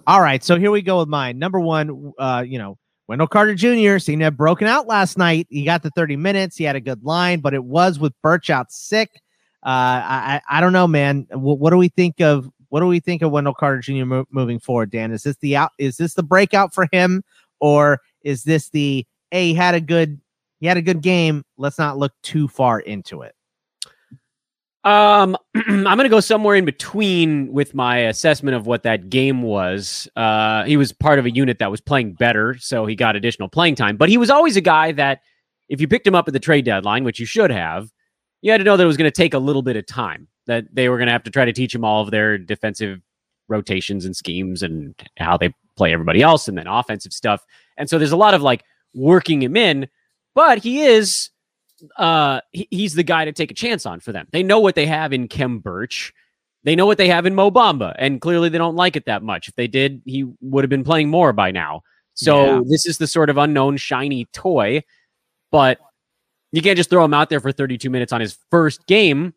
All 0.06 0.20
right, 0.20 0.42
so 0.42 0.58
here 0.58 0.70
we 0.70 0.82
go 0.82 0.98
with 1.00 1.08
mine. 1.08 1.38
Number 1.38 1.60
one, 1.60 2.12
uh, 2.18 2.42
you 2.46 2.58
know, 2.58 2.78
Wendell 3.06 3.26
Carter 3.26 3.54
Jr. 3.54 3.98
seemed 3.98 4.20
to 4.20 4.24
have 4.24 4.36
broken 4.36 4.66
out 4.66 4.86
last 4.86 5.18
night. 5.18 5.46
He 5.50 5.64
got 5.64 5.82
the 5.82 5.90
30 5.90 6.16
minutes. 6.16 6.56
He 6.56 6.64
had 6.64 6.74
a 6.74 6.80
good 6.80 7.04
line, 7.04 7.40
but 7.40 7.54
it 7.54 7.62
was 7.62 7.98
with 7.98 8.12
Birch 8.22 8.50
out 8.50 8.72
sick. 8.72 9.20
Uh, 9.62 10.00
I 10.02 10.40
I 10.48 10.60
don't 10.60 10.72
know, 10.72 10.88
man. 10.88 11.26
What, 11.30 11.58
what 11.58 11.70
do 11.70 11.76
we 11.76 11.88
think 11.88 12.20
of 12.20 12.50
what 12.70 12.80
do 12.80 12.86
we 12.86 13.00
think 13.00 13.22
of 13.22 13.30
Wendell 13.30 13.54
Carter 13.54 13.80
Jr. 13.80 14.04
Mo- 14.04 14.26
moving 14.30 14.58
forward, 14.58 14.90
Dan? 14.90 15.12
Is 15.12 15.24
this 15.24 15.36
the 15.36 15.56
out? 15.56 15.72
Is 15.78 15.96
this 15.96 16.14
the 16.14 16.22
breakout 16.22 16.72
for 16.72 16.88
him, 16.92 17.22
or 17.60 18.00
is 18.22 18.44
this 18.44 18.70
the 18.70 19.06
hey 19.30 19.48
he 19.48 19.54
had 19.54 19.74
a 19.74 19.80
good 19.80 20.20
he 20.60 20.66
had 20.66 20.76
a 20.76 20.82
good 20.82 21.02
game? 21.02 21.44
Let's 21.58 21.78
not 21.78 21.98
look 21.98 22.12
too 22.22 22.48
far 22.48 22.80
into 22.80 23.22
it. 23.22 23.34
Um, 24.82 25.36
I'm 25.54 25.98
to 25.98 26.08
go 26.08 26.20
somewhere 26.20 26.56
in 26.56 26.64
between 26.64 27.52
with 27.52 27.74
my 27.74 27.98
assessment 27.98 28.56
of 28.56 28.66
what 28.66 28.82
that 28.84 29.10
game 29.10 29.42
was. 29.42 30.08
Uh, 30.16 30.64
he 30.64 30.76
was 30.76 30.92
part 30.92 31.18
of 31.18 31.26
a 31.26 31.30
unit 31.30 31.58
that 31.58 31.70
was 31.70 31.80
playing 31.80 32.14
better, 32.14 32.56
so 32.58 32.86
he 32.86 32.94
got 32.96 33.16
additional 33.16 33.48
playing 33.48 33.74
time. 33.74 33.96
But 33.96 34.08
he 34.08 34.16
was 34.16 34.30
always 34.30 34.56
a 34.56 34.62
guy 34.62 34.92
that, 34.92 35.20
if 35.68 35.80
you 35.80 35.88
picked 35.88 36.06
him 36.06 36.14
up 36.14 36.28
at 36.28 36.32
the 36.32 36.40
trade 36.40 36.64
deadline, 36.64 37.04
which 37.04 37.20
you 37.20 37.26
should 37.26 37.50
have, 37.50 37.90
you 38.42 38.50
had 38.50 38.58
to 38.58 38.64
know 38.64 38.76
that 38.76 38.84
it 38.84 38.86
was 38.86 38.96
going 38.96 39.10
to 39.10 39.16
take 39.16 39.34
a 39.34 39.38
little 39.38 39.62
bit 39.62 39.76
of 39.76 39.86
time. 39.86 40.28
That 40.46 40.64
they 40.72 40.88
were 40.88 40.96
going 40.96 41.06
to 41.06 41.12
have 41.12 41.22
to 41.24 41.30
try 41.30 41.44
to 41.44 41.52
teach 41.52 41.74
him 41.74 41.84
all 41.84 42.02
of 42.02 42.10
their 42.10 42.38
defensive 42.38 43.00
rotations 43.48 44.04
and 44.04 44.16
schemes 44.16 44.62
and 44.62 44.94
how 45.18 45.36
they 45.36 45.54
play 45.76 45.92
everybody 45.92 46.22
else, 46.22 46.48
and 46.48 46.56
then 46.58 46.66
offensive 46.66 47.12
stuff. 47.12 47.44
And 47.76 47.88
so 47.88 47.98
there's 47.98 48.12
a 48.12 48.16
lot 48.16 48.34
of 48.34 48.42
like 48.42 48.64
working 48.94 49.42
him 49.42 49.56
in. 49.56 49.88
But 50.34 50.58
he 50.58 50.82
is 50.82 51.30
uh 51.96 52.40
he, 52.52 52.68
he's 52.70 52.94
the 52.94 53.02
guy 53.02 53.24
to 53.24 53.32
take 53.32 53.50
a 53.50 53.54
chance 53.54 53.86
on 53.86 54.00
for 54.00 54.12
them. 54.12 54.26
They 54.32 54.42
know 54.42 54.60
what 54.60 54.74
they 54.74 54.86
have 54.86 55.12
in 55.12 55.28
Khem 55.28 55.58
Birch. 55.60 56.12
They 56.62 56.76
know 56.76 56.84
what 56.84 56.98
they 56.98 57.08
have 57.08 57.24
in 57.24 57.34
Mo 57.34 57.50
Bamba, 57.50 57.94
and 57.98 58.20
clearly 58.20 58.50
they 58.50 58.58
don't 58.58 58.76
like 58.76 58.94
it 58.96 59.06
that 59.06 59.22
much. 59.22 59.48
If 59.48 59.54
they 59.56 59.66
did, 59.66 60.02
he 60.04 60.26
would 60.42 60.62
have 60.62 60.68
been 60.68 60.84
playing 60.84 61.08
more 61.08 61.32
by 61.32 61.50
now. 61.50 61.82
So 62.14 62.44
Yeah. 62.44 62.60
this 62.66 62.84
is 62.86 62.98
the 62.98 63.06
sort 63.06 63.30
of 63.30 63.38
unknown 63.38 63.78
shiny 63.78 64.26
toy, 64.34 64.82
but 65.50 65.78
you 66.52 66.62
can't 66.62 66.76
just 66.76 66.90
throw 66.90 67.04
him 67.04 67.14
out 67.14 67.30
there 67.30 67.40
for 67.40 67.52
32 67.52 67.90
minutes 67.90 68.12
on 68.12 68.20
his 68.20 68.38
first 68.50 68.86
game 68.86 69.34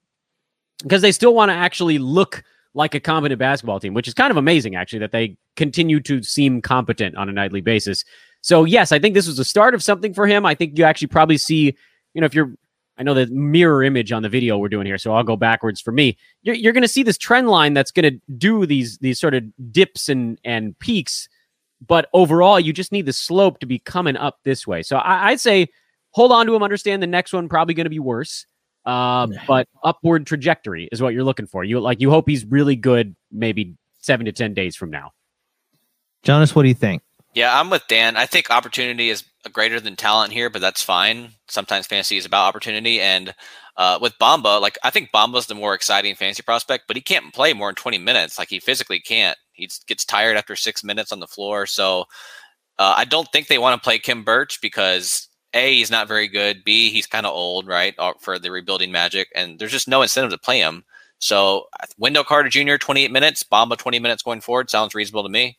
because 0.81 1.01
they 1.01 1.11
still 1.11 1.33
want 1.33 1.49
to 1.49 1.53
actually 1.53 1.97
look 1.97 2.43
like 2.73 2.95
a 2.95 2.99
competent 2.99 3.39
basketball 3.39 3.79
team, 3.79 3.93
which 3.93 4.07
is 4.07 4.13
kind 4.13 4.31
of 4.31 4.37
amazing 4.37 4.75
actually 4.75 4.99
that 4.99 5.11
they 5.11 5.37
continue 5.55 5.99
to 5.99 6.23
seem 6.23 6.61
competent 6.61 7.15
on 7.15 7.29
a 7.29 7.31
nightly 7.31 7.61
basis. 7.61 8.03
So 8.41 8.65
yes, 8.65 8.91
I 8.91 8.99
think 8.99 9.13
this 9.13 9.27
was 9.27 9.37
the 9.37 9.45
start 9.45 9.75
of 9.75 9.83
something 9.83 10.13
for 10.13 10.25
him. 10.25 10.45
I 10.45 10.55
think 10.55 10.77
you 10.77 10.83
actually 10.83 11.07
probably 11.07 11.37
see, 11.37 11.75
you 12.13 12.21
know, 12.21 12.25
if 12.25 12.33
you're 12.33 12.53
I 12.97 13.03
know 13.03 13.15
the 13.15 13.25
mirror 13.27 13.83
image 13.83 14.11
on 14.11 14.21
the 14.21 14.29
video 14.29 14.57
we're 14.57 14.69
doing 14.69 14.85
here, 14.85 14.99
so 14.99 15.13
I'll 15.13 15.23
go 15.23 15.35
backwards 15.35 15.81
for 15.81 15.91
me. 15.91 16.15
You're, 16.43 16.55
you're 16.55 16.73
going 16.73 16.83
to 16.83 16.87
see 16.87 17.01
this 17.01 17.17
trend 17.17 17.49
line 17.49 17.73
that's 17.73 17.91
going 17.91 18.03
to 18.03 18.21
do 18.37 18.67
these 18.67 18.99
these 18.99 19.19
sort 19.19 19.33
of 19.33 19.43
dips 19.71 20.09
and 20.09 20.39
and 20.43 20.77
peaks, 20.77 21.27
but 21.85 22.07
overall, 22.13 22.59
you 22.59 22.71
just 22.71 22.91
need 22.91 23.07
the 23.07 23.13
slope 23.13 23.59
to 23.59 23.65
be 23.65 23.79
coming 23.79 24.15
up 24.15 24.39
this 24.43 24.67
way. 24.67 24.83
So 24.83 24.97
I, 24.97 25.29
I'd 25.29 25.39
say 25.39 25.69
hold 26.13 26.31
on 26.31 26.45
to 26.47 26.55
him. 26.55 26.63
Understand 26.63 27.03
the 27.03 27.07
next 27.07 27.33
one 27.33 27.49
probably 27.49 27.73
going 27.73 27.85
to 27.85 27.89
be 27.89 27.99
worse, 27.99 28.45
uh, 28.85 29.27
but 29.47 29.67
upward 29.83 30.25
trajectory 30.25 30.89
is 30.91 31.01
what 31.01 31.13
you're 31.13 31.23
looking 31.23 31.47
for. 31.47 31.63
You 31.63 31.79
like 31.79 31.99
you 31.99 32.09
hope 32.09 32.27
he's 32.27 32.45
really 32.45 32.75
good, 32.75 33.15
maybe 33.31 33.75
seven 33.99 34.25
to 34.25 34.31
ten 34.31 34.53
days 34.53 34.75
from 34.75 34.89
now. 34.89 35.11
Jonas, 36.23 36.55
what 36.55 36.63
do 36.63 36.69
you 36.69 36.75
think? 36.75 37.01
Yeah, 37.33 37.59
I'm 37.59 37.69
with 37.69 37.87
Dan. 37.87 38.15
I 38.15 38.25
think 38.27 38.51
opportunity 38.51 39.09
is 39.09 39.23
greater 39.51 39.79
than 39.79 39.95
talent 39.95 40.33
here, 40.33 40.49
but 40.49 40.61
that's 40.61 40.83
fine. 40.83 41.29
Sometimes 41.47 41.87
fantasy 41.87 42.17
is 42.17 42.25
about 42.25 42.47
opportunity. 42.47 43.01
And 43.01 43.33
uh, 43.75 43.97
with 43.99 44.13
Bamba, 44.19 44.61
like 44.61 44.77
I 44.83 44.91
think 44.91 45.09
Bamba's 45.11 45.47
the 45.47 45.55
more 45.55 45.73
exciting 45.73 46.13
fantasy 46.15 46.43
prospect, 46.43 46.85
but 46.87 46.95
he 46.95 47.01
can't 47.01 47.33
play 47.33 47.53
more 47.53 47.69
than 47.69 47.75
20 47.75 47.97
minutes. 47.97 48.37
Like 48.37 48.49
he 48.49 48.59
physically 48.59 48.99
can't. 48.99 49.37
He 49.51 49.69
gets 49.87 50.05
tired 50.05 50.37
after 50.37 50.55
six 50.55 50.83
minutes 50.83 51.11
on 51.11 51.19
the 51.19 51.27
floor. 51.27 51.65
So 51.65 52.01
uh, 52.77 52.93
I 52.97 53.05
don't 53.05 53.31
think 53.31 53.47
they 53.47 53.57
want 53.57 53.81
to 53.81 53.83
play 53.83 53.97
Khem 53.97 54.23
Birch 54.23 54.61
because 54.61 55.27
A, 55.53 55.75
he's 55.75 55.91
not 55.91 56.07
very 56.07 56.27
good. 56.27 56.63
B, 56.63 56.89
he's 56.89 57.05
kind 57.07 57.25
of 57.25 57.33
old, 57.33 57.67
right, 57.67 57.93
uh, 57.97 58.13
for 58.19 58.39
the 58.39 58.49
rebuilding 58.51 58.91
magic. 58.91 59.27
And 59.35 59.59
there's 59.59 59.71
just 59.71 59.87
no 59.87 60.01
incentive 60.01 60.31
to 60.31 60.37
play 60.37 60.59
him. 60.59 60.83
So 61.19 61.67
Wendell 61.97 62.23
Carter 62.23 62.49
Jr., 62.49 62.75
28 62.77 63.11
minutes, 63.11 63.43
Bamba, 63.43 63.77
20 63.77 63.99
minutes 63.99 64.23
going 64.23 64.41
forward 64.41 64.69
sounds 64.69 64.93
reasonable 64.95 65.23
to 65.23 65.29
me. 65.29 65.57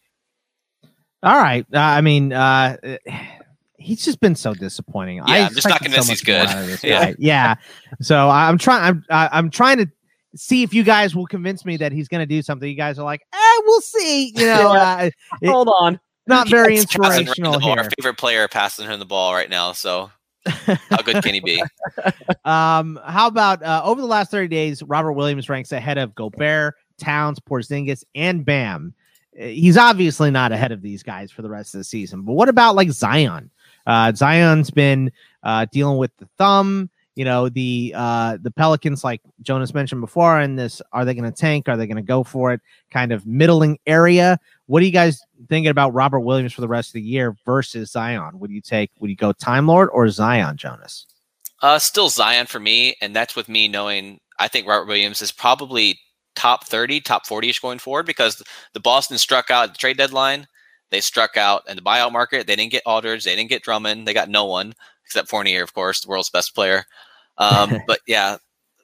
All 1.22 1.38
right. 1.40 1.64
Uh, 1.72 1.78
I 1.78 2.00
mean, 2.00 2.33
uh, 2.33 2.76
he's 3.78 4.04
just 4.04 4.20
been 4.20 4.35
so 4.35 4.52
disappointing. 4.54 5.16
Yeah, 5.18 5.24
I'm 5.26 5.54
just 5.54 5.66
not 5.68 5.80
expected 5.80 5.90
so 5.92 5.96
convinced 5.96 6.11
he's 6.11 6.20
good. 6.22 6.46
out 6.48 6.59
of 6.59 6.66
this 6.66 6.85
Yeah. 6.85 7.12
yeah. 7.18 7.54
So 8.00 8.28
I'm 8.28 8.59
trying. 8.59 8.83
I'm 8.83 9.04
I- 9.11 9.28
I'm 9.33 9.50
trying 9.50 9.78
to 9.78 9.90
see 10.37 10.62
if 10.64 10.74
you 10.74 10.83
guys 10.83 11.14
will 11.14 11.26
convince 11.26 11.64
me 11.64 11.76
that 11.76 11.92
he's 11.92 12.09
going 12.09 12.20
to 12.20 12.26
do 12.26 12.42
something. 12.42 12.68
You 12.68 12.74
guys 12.76 12.98
are 12.98 13.04
like, 13.04 13.22
eh, 13.33 13.61
we'll 13.64 13.80
see. 13.80 14.33
You 14.35 14.46
know, 14.46 14.74
uh, 14.74 15.11
it- 15.40 15.48
Hold 15.48 15.68
on. 15.80 16.00
Not 16.26 16.48
very 16.48 16.76
inspirational 16.76 17.58
here. 17.58 17.78
Our 17.78 17.90
favorite 17.98 18.18
player 18.18 18.48
passing 18.48 18.87
him 18.87 18.98
the 18.98 19.04
ball 19.04 19.34
right 19.34 19.50
now. 19.50 19.72
So 19.72 20.10
how 20.46 21.02
good 21.02 21.22
can 21.22 21.34
he 21.34 21.40
be? 21.40 21.62
Um, 22.44 23.00
how 23.06 23.26
about 23.28 23.62
uh, 23.62 23.80
over 23.82 24.02
the 24.02 24.06
last 24.06 24.30
30 24.30 24.48
days, 24.48 24.82
Robert 24.82 25.14
Williams 25.14 25.48
ranks 25.48 25.72
ahead 25.72 25.96
of 25.96 26.14
Gobert, 26.14 26.74
Towns, 26.98 27.40
Porzingis, 27.40 28.04
and 28.14 28.44
Bam. 28.44 28.92
Uh, 29.40 29.46
He's 29.46 29.78
obviously 29.78 30.30
not 30.30 30.52
ahead 30.52 30.70
of 30.70 30.82
these 30.82 31.02
guys 31.02 31.30
for 31.30 31.40
the 31.40 31.48
rest 31.48 31.74
of 31.74 31.78
the 31.78 31.84
season. 31.84 32.20
But 32.20 32.34
what 32.34 32.50
about 32.50 32.76
like 32.76 32.90
Zion? 32.90 33.50
Uh, 33.87 34.12
Zion's 34.12 34.70
been 34.70 35.10
uh, 35.42 35.64
dealing 35.72 35.96
with 35.96 36.14
the 36.18 36.28
thumb. 36.37 36.90
You 37.16 37.24
know 37.24 37.48
the 37.48 37.92
uh, 37.96 38.38
the 38.40 38.50
Pelicans, 38.50 39.05
like 39.05 39.20
Jonas 39.42 39.72
mentioned 39.72 40.00
before, 40.00 40.40
in 40.40 40.57
this, 40.57 40.83
are 40.92 41.05
they 41.05 41.14
going 41.14 41.31
to 41.31 41.37
tank? 41.37 41.68
Are 41.68 41.77
they 41.77 41.87
going 41.87 41.96
to 41.96 42.03
go 42.03 42.24
for 42.24 42.53
it? 42.53 42.61
Kind 42.90 43.12
of 43.12 43.24
middling 43.24 43.79
area. 43.87 44.38
What 44.66 44.83
are 44.83 44.87
you 44.87 44.92
guys 44.92 45.20
thinking 45.48 45.70
about 45.70 45.94
Robert 45.94 46.20
Williams 46.20 46.53
for 46.53 46.61
the 46.61 46.68
rest 46.68 46.88
of 46.90 46.94
the 46.94 47.03
year 47.03 47.37
versus 47.44 47.92
Zion? 47.92 48.38
Would 48.40 48.50
you 48.50 48.61
take? 48.61 48.90
Would 48.98 49.11
you 49.11 49.16
go 49.16 49.33
Time 49.33 49.68
Lord 49.68 49.90
or 49.92 50.09
Zion, 50.09 50.57
Jonas? 50.57 51.07
Uh, 51.62 51.79
still 51.79 52.09
Zion 52.09 52.46
for 52.46 52.59
me, 52.59 52.96
and 53.00 53.14
that's 53.14 53.37
with 53.37 53.48
me 53.48 53.68
knowing 53.68 54.18
I 54.38 54.48
think 54.48 54.66
Robert 54.66 54.88
Williams 54.88 55.22
is 55.22 55.31
probably 55.31 55.98
top 56.35 56.64
30, 56.64 57.00
top 57.00 57.27
40 57.27 57.48
ish 57.48 57.61
going 57.61 57.79
forward 57.79 58.07
because 58.07 58.42
the 58.72 58.81
Boston 58.81 59.18
struck 59.18 59.50
out 59.50 59.72
the 59.72 59.79
trade 59.79 59.96
deadline. 59.96 60.48
They 60.90 61.00
struck 61.00 61.37
out 61.37 61.62
in 61.68 61.77
the 61.77 61.83
buyout 61.83 62.12
market. 62.12 62.46
They 62.46 62.57
didn't 62.57 62.72
get 62.72 62.83
Aldridge. 62.87 63.24
They 63.24 63.35
didn't 63.35 63.50
get 63.50 63.62
Drummond. 63.62 64.07
They 64.07 64.14
got 64.14 64.29
no 64.29 64.44
one 64.44 64.74
except 65.04 65.28
Fournier, 65.28 65.62
of 65.62 65.74
course, 65.74 66.00
the 66.00 66.08
world's 66.08 66.30
best 66.30 66.54
player. 66.54 66.84
Um, 67.38 67.80
but 67.86 68.00
yeah, 68.06 68.36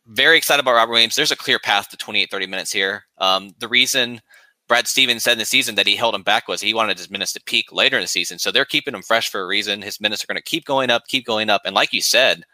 very 0.06 0.36
excited 0.36 0.60
about 0.60 0.74
Robert 0.74 0.92
Williams. 0.92 1.14
There's 1.14 1.32
a 1.32 1.36
clear 1.36 1.58
path 1.58 1.88
to 1.90 1.96
28, 1.96 2.30
30 2.30 2.46
minutes 2.46 2.72
here. 2.72 3.04
Um, 3.18 3.54
the 3.58 3.68
reason 3.68 4.20
Brad 4.68 4.86
Stevens 4.86 5.24
said 5.24 5.32
in 5.32 5.38
the 5.38 5.44
season 5.44 5.74
that 5.74 5.86
he 5.86 5.96
held 5.96 6.14
him 6.14 6.22
back 6.22 6.48
was 6.48 6.60
he 6.60 6.74
wanted 6.74 6.98
his 6.98 7.10
minutes 7.10 7.32
to 7.32 7.42
peak 7.42 7.72
later 7.72 7.96
in 7.96 8.02
the 8.02 8.08
season. 8.08 8.38
So 8.38 8.50
they're 8.50 8.64
keeping 8.64 8.94
him 8.94 9.02
fresh 9.02 9.28
for 9.28 9.40
a 9.40 9.46
reason. 9.46 9.82
His 9.82 10.00
minutes 10.00 10.22
are 10.22 10.26
going 10.26 10.36
to 10.36 10.42
keep 10.42 10.64
going 10.64 10.90
up, 10.90 11.06
keep 11.08 11.26
going 11.26 11.50
up. 11.50 11.62
And 11.64 11.74
like 11.74 11.92
you 11.92 12.00
said, 12.00 12.44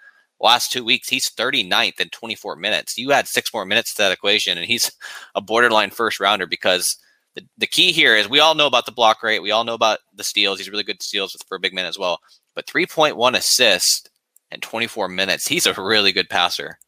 last 0.41 0.73
two 0.73 0.85
weeks, 0.85 1.09
he's 1.09 1.31
39th 1.31 2.01
in 2.01 2.09
24 2.09 2.57
minutes. 2.57 2.97
You 2.97 3.13
add 3.13 3.29
six 3.29 3.53
more 3.53 3.67
minutes 3.67 3.95
to 3.95 4.03
that 4.03 4.13
equation, 4.13 4.57
and 4.57 4.67
he's 4.67 4.91
a 5.35 5.41
borderline 5.41 5.91
first 5.91 6.21
rounder 6.21 6.47
because 6.47 6.97
the, 7.35 7.47
the 7.59 7.67
key 7.67 7.93
here 7.93 8.17
is 8.17 8.29
we 8.29 8.41
all 8.41 8.55
know 8.55 8.67
about 8.67 8.87
the 8.87 8.93
block 8.93 9.23
rate. 9.23 9.43
We 9.43 9.51
all 9.51 9.65
know 9.65 9.75
about 9.75 9.99
the 10.15 10.25
steals. 10.25 10.59
He's 10.59 10.71
really 10.71 10.85
good 10.85 11.03
steals 11.03 11.37
for 11.47 11.57
a 11.57 11.61
big 11.61 11.75
man 11.75 11.87
as 11.87 11.99
well. 11.99 12.19
But 12.57 12.67
3.1 12.67 13.37
assists 13.37 14.09
in 14.51 14.61
24 14.61 15.09
minutes. 15.09 15.47
He's 15.47 15.67
a 15.67 15.75
really 15.75 16.11
good 16.11 16.29
passer. 16.29 16.79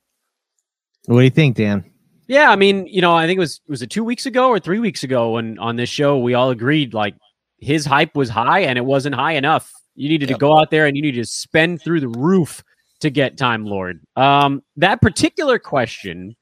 What 1.07 1.19
do 1.21 1.25
you 1.25 1.31
think, 1.31 1.57
Dan? 1.57 1.85
Yeah, 2.27 2.51
I 2.51 2.57
mean, 2.57 2.87
you 2.87 3.01
know, 3.01 3.15
I 3.15 3.27
think 3.27 3.37
it 3.37 3.41
was 3.41 3.61
was 3.69 3.81
it 3.83 3.91
two 3.91 4.03
weeks 4.05 4.27
ago 4.27 4.49
or 4.49 4.59
three 4.59 4.81
weeks 4.81 5.03
ago 5.05 5.33
when 5.33 5.59
on 5.59 5.77
this 5.77 5.89
show 5.89 6.19
we 6.19 6.35
all 6.35 6.51
agreed 6.51 6.93
like 6.95 7.15
his 7.59 7.87
hype 7.87 8.15
was 8.17 8.29
high 8.29 8.61
and 8.61 8.77
it 8.77 8.85
wasn't 8.85 9.15
high 9.15 9.33
enough. 9.33 9.71
You 9.95 10.09
needed 10.09 10.29
Yep. 10.31 10.39
to 10.39 10.41
go 10.41 10.59
out 10.59 10.71
there 10.71 10.87
and 10.87 10.97
you 10.97 11.03
needed 11.03 11.23
to 11.25 11.31
spend 11.31 11.81
through 11.83 12.01
the 12.01 12.09
roof 12.09 12.63
to 13.01 13.11
get 13.11 13.37
Time 13.39 13.65
Lord. 13.65 14.01
Um, 14.17 14.63
that 14.77 15.01
particular 15.01 15.59
question, 15.59 16.37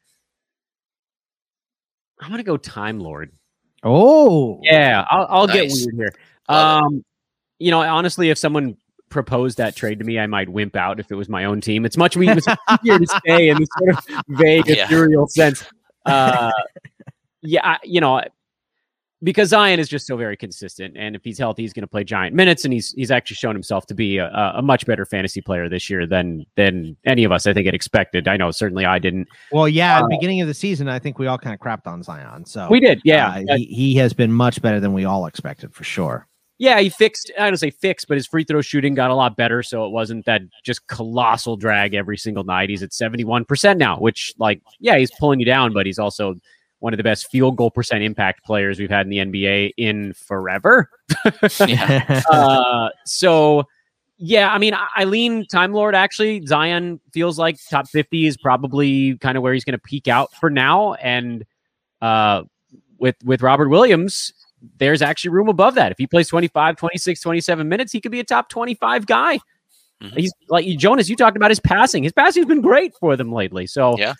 I'm 2.21 2.31
gonna 2.31 2.43
go 2.43 2.57
Time 2.57 2.99
Lord. 2.99 3.31
Oh, 3.83 4.61
Yeah, 4.63 5.05
I'll, 5.11 5.27
I'll 5.31 5.47
get 5.47 5.71
weird 5.71 5.95
here. 5.95 6.15
Um, 6.49 7.05
you 7.59 7.71
know, 7.71 7.81
honestly, 7.83 8.31
if 8.31 8.39
someone 8.39 8.77
proposed 9.09 9.59
that 9.59 9.77
trade 9.77 9.99
to 10.01 10.05
me, 10.05 10.19
I 10.19 10.27
might 10.27 10.49
wimp 10.49 10.77
out 10.77 10.99
if 11.01 11.11
it 11.11 11.15
was 11.15 11.29
my 11.29 11.45
own 11.45 11.61
team. 11.61 11.85
It's 11.87 11.97
much 11.97 12.17
we- 12.17 12.29
it's 12.29 12.47
easier 12.83 12.99
to 12.99 13.21
say 13.27 13.49
in 13.49 13.59
this 13.59 13.69
sort 13.79 13.91
of 13.91 14.05
vague, 14.29 14.67
Yeah. 14.67 14.85
ethereal 14.85 15.27
sense. 15.29 15.65
Uh, 16.05 16.51
yeah, 17.43 17.61
I, 17.65 17.79
you 17.85 18.01
know, 18.01 18.23
because 19.23 19.49
Zion 19.49 19.81
is 19.81 19.89
just 19.89 20.07
so 20.07 20.17
very 20.17 20.37
consistent, 20.37 20.95
and 20.97 21.17
if 21.17 21.25
he's 21.25 21.39
healthy, 21.39 21.63
he's 21.63 21.73
going 21.73 21.83
to 21.83 21.89
play 21.89 22.05
giant 22.05 22.35
minutes, 22.37 22.65
and 22.65 22.73
he's 22.75 22.93
he's 22.93 23.11
actually 23.11 23.37
shown 23.37 23.55
himself 23.55 23.87
to 23.87 23.95
be 23.95 24.19
a, 24.19 24.29
a 24.57 24.61
much 24.63 24.85
better 24.87 25.07
fantasy 25.07 25.41
player 25.41 25.69
this 25.71 25.89
year 25.89 26.07
than 26.07 26.45
than 26.57 26.97
any 27.07 27.25
of 27.25 27.33
us 27.33 27.47
I 27.47 27.55
think 27.55 27.65
had 27.67 27.75
expected. 27.75 28.29
I 28.29 28.37
know 28.37 28.51
certainly 28.51 28.85
I 28.85 28.99
didn't. 28.99 29.27
Well, 29.53 29.69
yeah, 29.69 29.97
at 29.97 30.03
Uh, 30.03 30.09
the 30.09 30.17
beginning 30.17 30.43
of 30.43 30.49
the 30.49 30.55
season, 30.55 30.87
I 30.89 30.99
think 30.99 31.19
we 31.19 31.27
all 31.29 31.39
kind 31.39 31.55
of 31.55 31.61
crapped 31.61 31.87
on 31.87 32.03
Zion. 32.03 32.45
So 32.45 32.69
We 32.71 32.79
did, 32.79 33.01
yeah. 33.05 33.29
uh, 33.29 33.43
but- 33.49 33.59
he, 33.59 33.65
he 33.65 33.95
has 33.97 34.13
been 34.13 34.33
much 34.33 34.61
better 34.61 34.81
than 34.81 34.93
we 34.93 35.07
all 35.07 35.27
expected 35.27 35.73
for 35.75 35.83
sure. 35.85 36.29
Yeah, 36.59 36.81
he 36.81 36.89
fixed. 36.89 37.31
I 37.39 37.51
don't 37.51 37.57
say 37.59 37.71
fixed, 37.71 38.09
but 38.09 38.17
his 38.17 38.27
free 38.27 38.45
throw 38.45 38.63
shooting 38.63 38.95
got 38.95 39.11
a 39.11 39.15
lot 39.15 39.37
better, 39.37 39.63
so 39.63 39.85
it 39.85 39.91
wasn't 39.91 40.25
that 40.25 40.41
just 40.65 40.87
colossal 40.87 41.57
drag 41.57 41.95
every 41.95 42.17
single 42.17 42.45
night. 42.45 42.71
He's 42.71 42.83
at 42.83 42.95
seventy 42.95 43.25
one 43.25 43.45
percent 43.45 43.79
now, 43.79 43.99
which, 43.99 44.33
like, 44.39 44.63
yeah, 44.81 44.97
he's 44.97 45.11
pulling 45.19 45.39
you 45.39 45.47
down, 45.47 45.75
but 45.75 45.85
he's 45.85 45.99
also 45.99 46.35
one 46.79 46.93
of 46.95 46.97
the 46.97 47.03
best 47.03 47.31
field 47.31 47.57
goal 47.57 47.71
percent 47.71 48.03
impact 48.03 48.45
players 48.45 48.79
we've 48.79 48.91
had 48.91 49.07
in 49.07 49.11
the 49.11 49.19
NBA 49.19 49.73
in 49.77 50.13
forever. 50.15 50.91
Yeah. 51.67 52.23
uh, 52.31 52.89
so, 53.05 53.65
yeah, 54.19 54.51
I 54.51 54.59
mean, 54.59 54.75
I, 54.75 54.87
I 54.97 55.05
lean 55.05 55.47
Time 55.47 55.73
Lord. 55.73 55.95
Actually, 55.95 56.45
Zion 56.47 57.01
feels 57.13 57.39
like 57.39 57.59
top 57.71 57.87
fifty 57.89 58.27
is 58.27 58.37
probably 58.39 59.19
kind 59.19 59.37
of 59.37 59.43
where 59.43 59.53
he's 59.53 59.65
going 59.65 59.79
to 59.79 59.79
peak 59.79 60.09
out 60.09 60.33
for 60.35 60.49
now, 60.49 60.95
and 60.95 61.45
uh, 62.01 62.45
with 62.99 63.17
with 63.25 63.43
Robert 63.43 63.69
Williams, 63.69 64.33
there's 64.79 65.03
actually 65.03 65.31
room 65.31 65.49
above 65.49 65.75
that. 65.77 65.93
If 65.93 65.99
he 65.99 66.07
plays 66.07 66.29
25, 66.29 66.77
26, 66.77 67.21
27 67.21 67.69
minutes, 67.69 67.93
he 67.93 68.01
could 68.01 68.13
be 68.13 68.21
a 68.21 68.25
top 68.25 68.49
25 68.49 69.07
guy. 69.07 69.39
Mhm. 70.03 70.17
He's 70.19 70.33
like 70.49 70.67
Jonas, 70.79 71.09
you 71.09 71.17
talked 71.17 71.37
about 71.37 71.51
his 71.51 71.61
passing. 71.61 72.03
His 72.03 72.13
passing's 72.13 72.47
been 72.47 72.61
great 72.61 72.95
for 73.01 73.17
them 73.17 73.33
lately. 73.33 73.67
So 73.67 73.97
Yeah. 73.99 74.15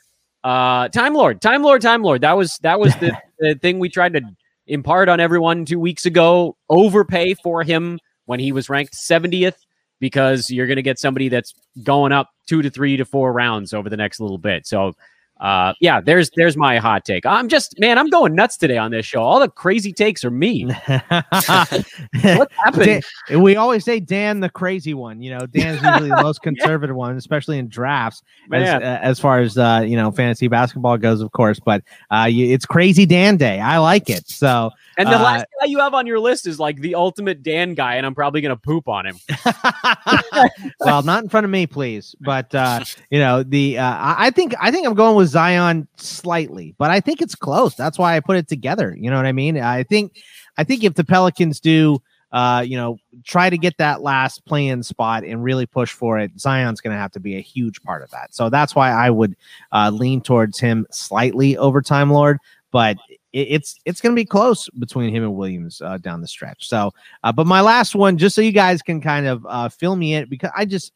Uh, 0.45 0.89
Time 0.89 1.13
Lord, 1.15 1.41
Time 1.43 1.63
Lord, 1.63 1.83
Time 1.83 2.03
Lord. 2.03 2.21
That 2.21 2.37
was 2.37 2.57
that 2.63 2.79
was 2.79 2.95
the, 2.97 3.17
the 3.39 3.57
thing 3.57 3.79
we 3.79 3.89
tried 3.89 4.13
to 4.15 4.23
impart 4.69 5.09
on 5.09 5.21
everyone 5.21 5.65
two 5.65 5.81
weeks 5.81 6.07
ago. 6.07 6.57
Overpay 6.69 7.35
for 7.43 7.63
him 7.63 7.99
when 8.27 8.41
he 8.41 8.53
was 8.53 8.69
ranked 8.71 8.95
70th 8.95 9.57
because 9.99 10.49
you're 10.51 10.67
going 10.67 10.77
to 10.77 10.83
get 10.83 10.99
somebody 10.99 11.29
that's 11.29 11.53
going 11.83 12.13
up 12.13 12.31
two 12.47 12.63
to 12.63 12.71
three 12.71 12.97
to 12.97 13.05
four 13.05 13.33
rounds 13.33 13.73
over 13.75 13.89
the 13.89 13.97
next 13.97 14.21
little 14.21 14.39
bit. 14.39 14.67
So 14.67 14.93
uh, 15.41 15.75
yeah, 15.81 16.01
there's 16.01 16.31
there's 16.37 16.57
my 16.57 16.79
hot 16.79 17.05
take. 17.05 17.27
I'm 17.27 17.49
just 17.49 17.79
man, 17.79 17.99
I'm 17.99 18.09
going 18.09 18.35
nuts 18.35 18.57
today 18.57 18.79
on 18.79 18.91
this 18.91 19.05
show. 19.05 19.21
All 19.21 19.39
the 19.39 19.51
crazy 19.51 19.93
takes 19.93 20.25
are 20.25 20.31
me. 20.31 20.65
What's 20.87 21.47
happening? 21.47 23.03
Dan, 23.29 23.43
we 23.43 23.57
always 23.57 23.85
say 23.85 24.01
Dan 24.01 24.41
the 24.41 24.49
crazy 24.49 24.95
one. 24.95 25.21
You 25.21 25.37
know, 25.37 25.47
Dan's 25.47 25.83
usually 25.83 26.09
the 26.09 26.23
most 26.23 26.41
conservative 26.43 26.95
yeah. 26.95 26.99
one, 26.99 27.17
especially 27.17 27.59
in 27.59 27.69
drafts, 27.69 28.23
as, 28.51 28.63
uh, 28.67 28.99
as 29.03 29.21
far 29.21 29.41
as 29.41 29.59
uh, 29.59 29.85
you 29.87 29.97
know, 29.97 30.11
fantasy 30.11 30.49
basketball 30.49 30.97
goes, 30.97 31.21
of 31.21 31.33
course. 31.33 31.61
But 31.61 31.83
uh, 32.11 32.25
you, 32.31 32.47
it's 32.47 32.65
crazy 32.65 33.05
Dan 33.05 33.37
day. 33.37 33.61
I 33.61 33.77
like 33.77 34.09
it. 34.09 34.27
So, 34.29 34.71
and 34.97 35.07
the 35.07 35.19
last 35.19 35.43
uh, 35.43 35.45
guy 35.61 35.67
you 35.67 35.81
have 35.81 35.93
on 35.93 36.07
your 36.07 36.19
list 36.19 36.47
is 36.47 36.59
like 36.59 36.81
the 36.81 36.95
ultimate 36.95 37.43
Dan 37.43 37.75
guy, 37.75 37.97
and 37.97 38.07
I'm 38.07 38.15
probably 38.15 38.41
gonna 38.41 38.57
poop 38.57 38.89
on 38.89 39.05
him. 39.05 39.19
well, 40.81 41.03
not 41.03 41.25
in 41.25 41.29
front 41.29 41.45
of 41.45 41.51
me, 41.51 41.67
please. 41.67 42.17
But 42.21 42.55
uh, 42.55 42.85
you 43.11 43.19
know, 43.19 43.43
the 43.43 43.79
uh, 43.79 44.15
I 44.19 44.31
think 44.31 44.55
I 44.59 44.71
think 44.71 44.87
I'm 44.87 44.95
going 44.95 45.15
with 45.15 45.26
Zion 45.27 45.89
slightly, 45.97 46.75
but 46.79 46.91
I 46.91 47.01
think 47.01 47.21
it's 47.21 47.35
close. 47.35 47.75
That's 47.75 47.99
why 47.99 48.17
I 48.17 48.21
put 48.21 48.37
it 48.37 48.49
together. 48.49 48.97
You 48.99 49.11
know 49.11 49.17
what 49.17 49.27
I 49.27 49.33
mean? 49.33 49.59
I 49.59 49.83
think 49.83 50.17
I 50.57 50.65
think 50.65 50.85
if 50.85 50.95
the 50.95 51.05
Pelicans 51.05 51.61
do 51.61 52.01
uh, 52.33 52.61
you 52.61 52.77
know, 52.77 52.99
try 53.25 53.49
to 53.49 53.57
get 53.57 53.79
that 53.79 54.03
last 54.03 54.45
play-in 54.45 54.83
spot 54.83 55.25
and 55.25 55.43
really 55.43 55.65
push 55.65 55.93
for 55.93 56.19
it. 56.19 56.39
Zion's 56.39 56.81
going 56.81 56.95
to 56.95 56.99
have 56.99 57.13
to 57.13 57.21
be 57.21 57.37
a 57.37 57.41
huge 57.41 57.83
part 57.83 58.03
of 58.03 58.11
that. 58.11 58.35
So 58.35 58.51
that's 58.51 58.75
why 58.75 58.91
I 58.91 59.11
would 59.11 59.37
uh, 59.73 59.91
lean 59.91 60.21
towards 60.21 60.59
him 60.59 60.87
slightly 60.91 61.57
over 61.57 61.81
Time 61.81 62.11
Lord, 62.11 62.39
but 62.73 62.99
it, 63.33 63.49
it's 63.49 63.79
it's 63.85 64.01
going 64.01 64.15
to 64.15 64.21
be 64.21 64.27
close 64.27 64.69
between 64.71 65.15
him 65.15 65.23
and 65.23 65.35
Williams 65.35 65.81
uh, 65.81 65.99
down 65.99 66.21
the 66.21 66.29
stretch. 66.29 66.69
So, 66.69 66.93
uh, 67.23 67.33
but 67.33 67.47
my 67.47 67.61
last 67.61 67.95
one, 67.95 68.19
just 68.19 68.35
so 68.35 68.43
you 68.43 68.53
guys 68.53 68.83
can 68.83 69.01
kind 69.01 69.27
of 69.27 69.47
uh, 69.49 69.69
fill 69.69 69.97
me 69.97 70.15
in, 70.15 70.29
because 70.29 70.51
I 70.55 70.65
just 70.65 70.93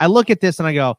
I 0.00 0.06
look 0.06 0.30
at 0.30 0.40
this 0.40 0.58
and 0.58 0.66
I 0.66 0.72
go, 0.72 0.98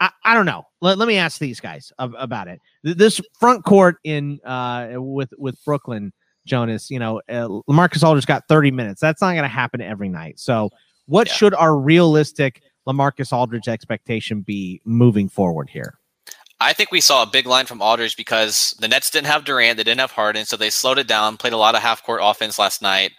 I, 0.00 0.10
I 0.24 0.34
don't 0.34 0.46
know. 0.46 0.66
Let, 0.80 0.98
let 0.98 1.06
me 1.06 1.16
ask 1.16 1.38
these 1.38 1.60
guys 1.60 1.92
about 1.98 2.48
it. 2.48 2.60
This 2.82 3.20
front 3.38 3.64
court 3.64 3.96
in 4.02 4.40
uh, 4.44 4.94
with 4.96 5.32
with 5.38 5.62
Brooklyn 5.64 6.12
Jonas, 6.46 6.90
you 6.90 6.98
know, 6.98 7.20
uh, 7.28 7.48
Lamarcus 7.68 8.02
Aldridge 8.02 8.26
got 8.26 8.48
30 8.48 8.70
minutes. 8.70 9.00
That's 9.00 9.20
not 9.20 9.32
going 9.32 9.42
to 9.42 9.48
happen 9.48 9.80
every 9.80 10.08
night. 10.08 10.40
So, 10.40 10.70
what 11.06 11.26
yeah. 11.26 11.34
should 11.34 11.54
our 11.54 11.76
realistic 11.76 12.62
Lamarcus 12.86 13.32
Aldridge 13.32 13.68
expectation 13.68 14.40
be 14.40 14.80
moving 14.84 15.28
forward 15.28 15.68
here? 15.70 15.94
I 16.60 16.72
think 16.74 16.90
we 16.90 17.00
saw 17.00 17.22
a 17.22 17.26
big 17.26 17.46
line 17.46 17.66
from 17.66 17.80
Aldridge 17.80 18.16
because 18.16 18.74
the 18.80 18.88
Nets 18.88 19.10
didn't 19.10 19.28
have 19.28 19.44
Durant, 19.44 19.78
they 19.78 19.84
didn't 19.84 20.00
have 20.00 20.10
Harden, 20.10 20.44
so 20.44 20.56
they 20.56 20.68
slowed 20.68 20.98
it 20.98 21.06
down, 21.06 21.38
played 21.38 21.54
a 21.54 21.58
lot 21.58 21.74
of 21.74 21.80
half 21.80 22.02
court 22.02 22.20
offense 22.22 22.58
last 22.58 22.82
night. 22.82 23.12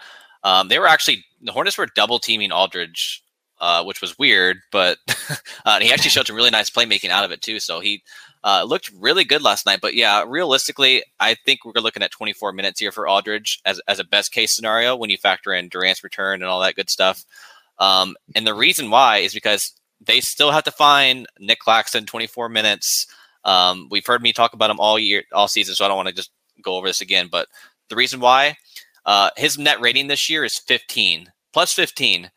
Um, 0.44 0.68
they 0.68 0.78
were 0.78 0.88
actually 0.88 1.26
the 1.42 1.52
Hornets 1.52 1.78
were 1.78 1.88
double 1.96 2.20
teaming 2.20 2.52
Aldridge, 2.52 3.24
uh, 3.62 3.84
which 3.84 4.01
was 4.01 4.18
weird, 4.18 4.57
but 4.72 4.97
uh, 5.66 5.80
he 5.80 5.93
actually 5.93 6.09
showed 6.09 6.28
some 6.28 6.36
really 6.36 6.49
nice 6.49 6.70
playmaking 6.70 7.12
out 7.12 7.24
of 7.24 7.32
it 7.32 7.41
too. 7.41 7.59
So 7.59 7.80
he 7.80 8.03
uh, 8.43 8.64
looked 8.68 8.91
really 8.97 9.24
good 9.24 9.43
last 9.43 9.68
night. 9.68 9.80
But 9.82 9.93
yeah, 9.93 10.26
realistically, 10.28 11.03
I 11.20 11.36
think 11.36 11.64
we're 11.64 11.82
looking 11.82 12.01
at 12.01 12.12
24 12.12 12.53
minutes 12.53 12.80
here 12.80 12.91
for 12.91 13.07
Aldridge 13.07 13.62
as, 13.64 13.80
as 13.88 13.99
a 13.99 14.03
best 14.03 14.32
case 14.32 14.55
scenario 14.55 14.95
when 14.95 15.12
you 15.12 15.18
factor 15.18 15.53
in 15.53 15.70
Durant's 15.70 16.03
return 16.03 16.41
and 16.41 16.49
all 16.49 16.59
that 16.62 16.76
good 16.76 16.89
stuff. 16.89 17.24
Um, 17.78 18.16
and 18.36 18.45
the 18.45 18.55
reason 18.55 18.89
why 18.89 19.18
is 19.18 19.34
because 19.34 19.74
they 20.03 20.22
still 20.22 20.51
have 20.51 20.64
to 20.64 20.72
find 20.72 21.28
Nic 21.39 21.59
Claxton 21.59 22.07
24 22.07 22.49
minutes. 22.49 23.05
Um, 23.45 23.88
we've 23.91 24.05
heard 24.05 24.24
me 24.24 24.34
talk 24.34 24.53
about 24.53 24.72
him 24.72 24.80
all 24.80 24.97
year, 24.97 25.24
all 25.32 25.47
season, 25.47 25.76
so 25.76 25.86
I 25.86 25.88
don't 25.88 25.97
want 25.97 26.09
to 26.09 26.16
just 26.16 26.32
go 26.64 26.76
over 26.76 26.88
this 26.88 27.01
again. 27.01 27.30
But 27.32 27.47
the 27.89 27.95
reason 27.95 28.20
why 28.20 28.57
uh, 29.05 29.30
his 29.38 29.59
net 29.59 29.80
rating 29.82 30.07
this 30.07 30.30
year 30.30 30.43
is 30.43 30.57
15 30.57 31.32
plus 31.53 31.74
15. 31.74 32.32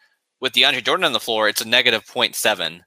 With 0.45 0.53
DeAndre 0.53 0.85
Jordan 0.85 1.05
on 1.05 1.15
the 1.15 1.21
floor, 1.21 1.49
it's 1.49 1.63
a 1.63 1.67
negative 1.67 2.05
0.7. 2.05 2.83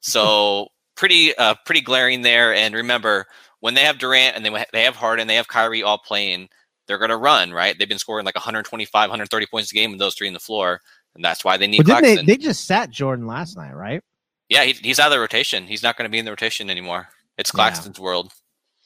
so 0.00 0.68
pretty 0.94 1.36
uh, 1.36 1.56
pretty 1.64 1.80
glaring 1.80 2.22
there. 2.22 2.54
And 2.54 2.72
remember, 2.72 3.26
when 3.58 3.74
they 3.74 3.82
have 3.82 3.98
Durant 3.98 4.36
and 4.36 4.46
they 4.46 4.64
they 4.72 4.84
have 4.84 4.94
Harden, 4.94 5.26
they 5.26 5.34
have 5.34 5.48
Kyrie 5.48 5.82
all 5.82 5.98
playing, 5.98 6.48
they're 6.86 6.98
going 6.98 7.10
to 7.10 7.16
run 7.16 7.50
right. 7.50 7.76
They've 7.76 7.88
been 7.88 7.98
scoring 7.98 8.24
like 8.24 8.36
125, 8.36 8.92
130 8.92 9.46
points 9.46 9.72
a 9.72 9.74
game 9.74 9.90
with 9.90 9.98
those 9.98 10.14
three 10.14 10.28
in 10.28 10.34
the 10.34 10.38
floor, 10.38 10.80
and 11.16 11.24
that's 11.24 11.44
why 11.44 11.56
they 11.56 11.66
need. 11.66 11.84
Well, 11.84 12.00
they, 12.00 12.22
they 12.22 12.36
just 12.36 12.64
sat 12.64 12.90
Jordan 12.90 13.26
last 13.26 13.56
night, 13.56 13.74
right? 13.74 14.04
Yeah, 14.48 14.62
he, 14.62 14.74
he's 14.74 15.00
out 15.00 15.08
of 15.08 15.14
the 15.14 15.18
rotation. 15.18 15.66
He's 15.66 15.82
not 15.82 15.96
going 15.96 16.08
to 16.08 16.12
be 16.12 16.20
in 16.20 16.26
the 16.26 16.30
rotation 16.30 16.70
anymore. 16.70 17.08
It's 17.38 17.50
Claxton's 17.50 17.98
yeah. 17.98 18.04
world. 18.04 18.32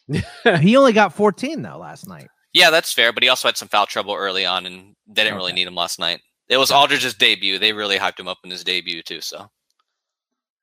he 0.63 0.79
only 0.79 0.95
got 0.95 1.13
14 1.13 1.61
though 1.61 1.77
last 1.77 2.09
night. 2.09 2.29
Yeah, 2.55 2.71
that's 2.71 2.95
fair, 2.95 3.13
but 3.13 3.23
he 3.23 3.29
also 3.29 3.49
had 3.49 3.59
some 3.59 3.69
foul 3.69 3.85
trouble 3.85 4.15
early 4.15 4.47
on, 4.47 4.65
and 4.65 4.97
they 5.07 5.25
didn't 5.25 5.35
okay. 5.35 5.37
really 5.37 5.53
need 5.53 5.69
him 5.69 5.75
last 5.75 5.99
night. 5.99 6.23
It 6.51 6.59
was 6.59 6.71
Aldridge's 6.71 7.15
debut. 7.15 7.59
They 7.59 7.73
really 7.73 7.97
hyped 7.97 8.21
him 8.21 8.29
up 8.29 8.39
in 8.45 8.51
his 8.51 8.65
debut 8.65 9.03
too. 9.03 9.21
So 9.21 9.49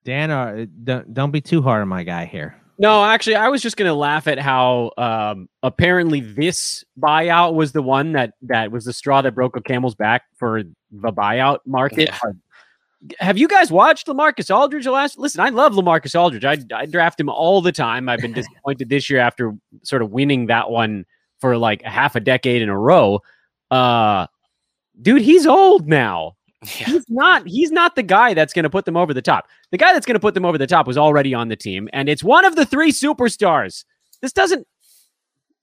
Dan, 0.03 0.29
uh, 0.29 0.65
don't 0.83 1.13
don't 1.13 1.31
be 1.31 1.41
too 1.41 1.61
hard 1.61 1.81
on 1.81 1.87
my 1.87 2.03
guy 2.03 2.25
here. 2.25 2.55
No, 2.79 3.03
actually, 3.03 3.37
I 3.37 3.49
was 3.49 3.61
just 3.61 3.75
going 3.75 3.89
to 3.89 3.93
laugh 3.95 4.27
at 4.27 4.37
how 4.37 4.91
um, 4.97 5.49
apparently 5.63 6.19
this 6.19 6.85
buyout 6.99 7.55
was 7.55 7.71
the 7.71 7.81
one 7.81 8.11
that 8.11 8.33
that 8.43 8.71
was 8.71 8.85
the 8.85 8.93
straw 8.93 9.21
that 9.21 9.33
broke 9.33 9.57
a 9.57 9.61
camel's 9.61 9.95
back 9.95 10.23
for 10.37 10.61
the 10.91 11.11
buyout 11.11 11.59
market. 11.65 12.09
Yeah. 12.09 13.13
Have 13.19 13.37
you 13.37 13.47
guys 13.47 13.71
watched 13.71 14.07
Lamarcus 14.07 14.53
Aldridge 14.53 14.85
last? 14.87 15.17
Listen, 15.17 15.41
I 15.41 15.49
love 15.49 15.73
Lamarcus 15.73 16.19
Aldridge. 16.19 16.45
I, 16.45 16.57
I 16.73 16.85
draft 16.85 17.19
him 17.19 17.29
all 17.29 17.61
the 17.61 17.71
time. 17.71 18.09
I've 18.09 18.19
been 18.19 18.33
disappointed 18.33 18.89
this 18.89 19.09
year 19.09 19.19
after 19.19 19.55
sort 19.83 20.01
of 20.01 20.11
winning 20.11 20.47
that 20.47 20.69
one 20.69 21.05
for 21.39 21.57
like 21.57 21.81
a 21.83 21.89
half 21.89 22.15
a 22.15 22.19
decade 22.19 22.61
in 22.61 22.69
a 22.69 22.77
row. 22.77 23.21
Uh, 23.71 24.27
dude, 25.01 25.21
he's 25.21 25.45
old 25.45 25.87
now. 25.87 26.35
Yeah. 26.63 26.87
He's 26.87 27.05
not. 27.09 27.47
He's 27.47 27.71
not 27.71 27.95
the 27.95 28.03
guy 28.03 28.33
that's 28.33 28.53
going 28.53 28.63
to 28.63 28.69
put 28.69 28.85
them 28.85 28.97
over 28.97 29.13
the 29.13 29.21
top. 29.21 29.47
The 29.71 29.77
guy 29.77 29.93
that's 29.93 30.05
going 30.05 30.15
to 30.15 30.19
put 30.19 30.33
them 30.33 30.45
over 30.45 30.57
the 30.57 30.67
top 30.67 30.87
was 30.87 30.97
already 30.97 31.33
on 31.33 31.49
the 31.49 31.55
team, 31.55 31.87
and 31.93 32.09
it's 32.09 32.23
one 32.23 32.45
of 32.45 32.55
the 32.55 32.65
three 32.65 32.91
superstars. 32.91 33.85
This 34.21 34.33
doesn't. 34.33 34.67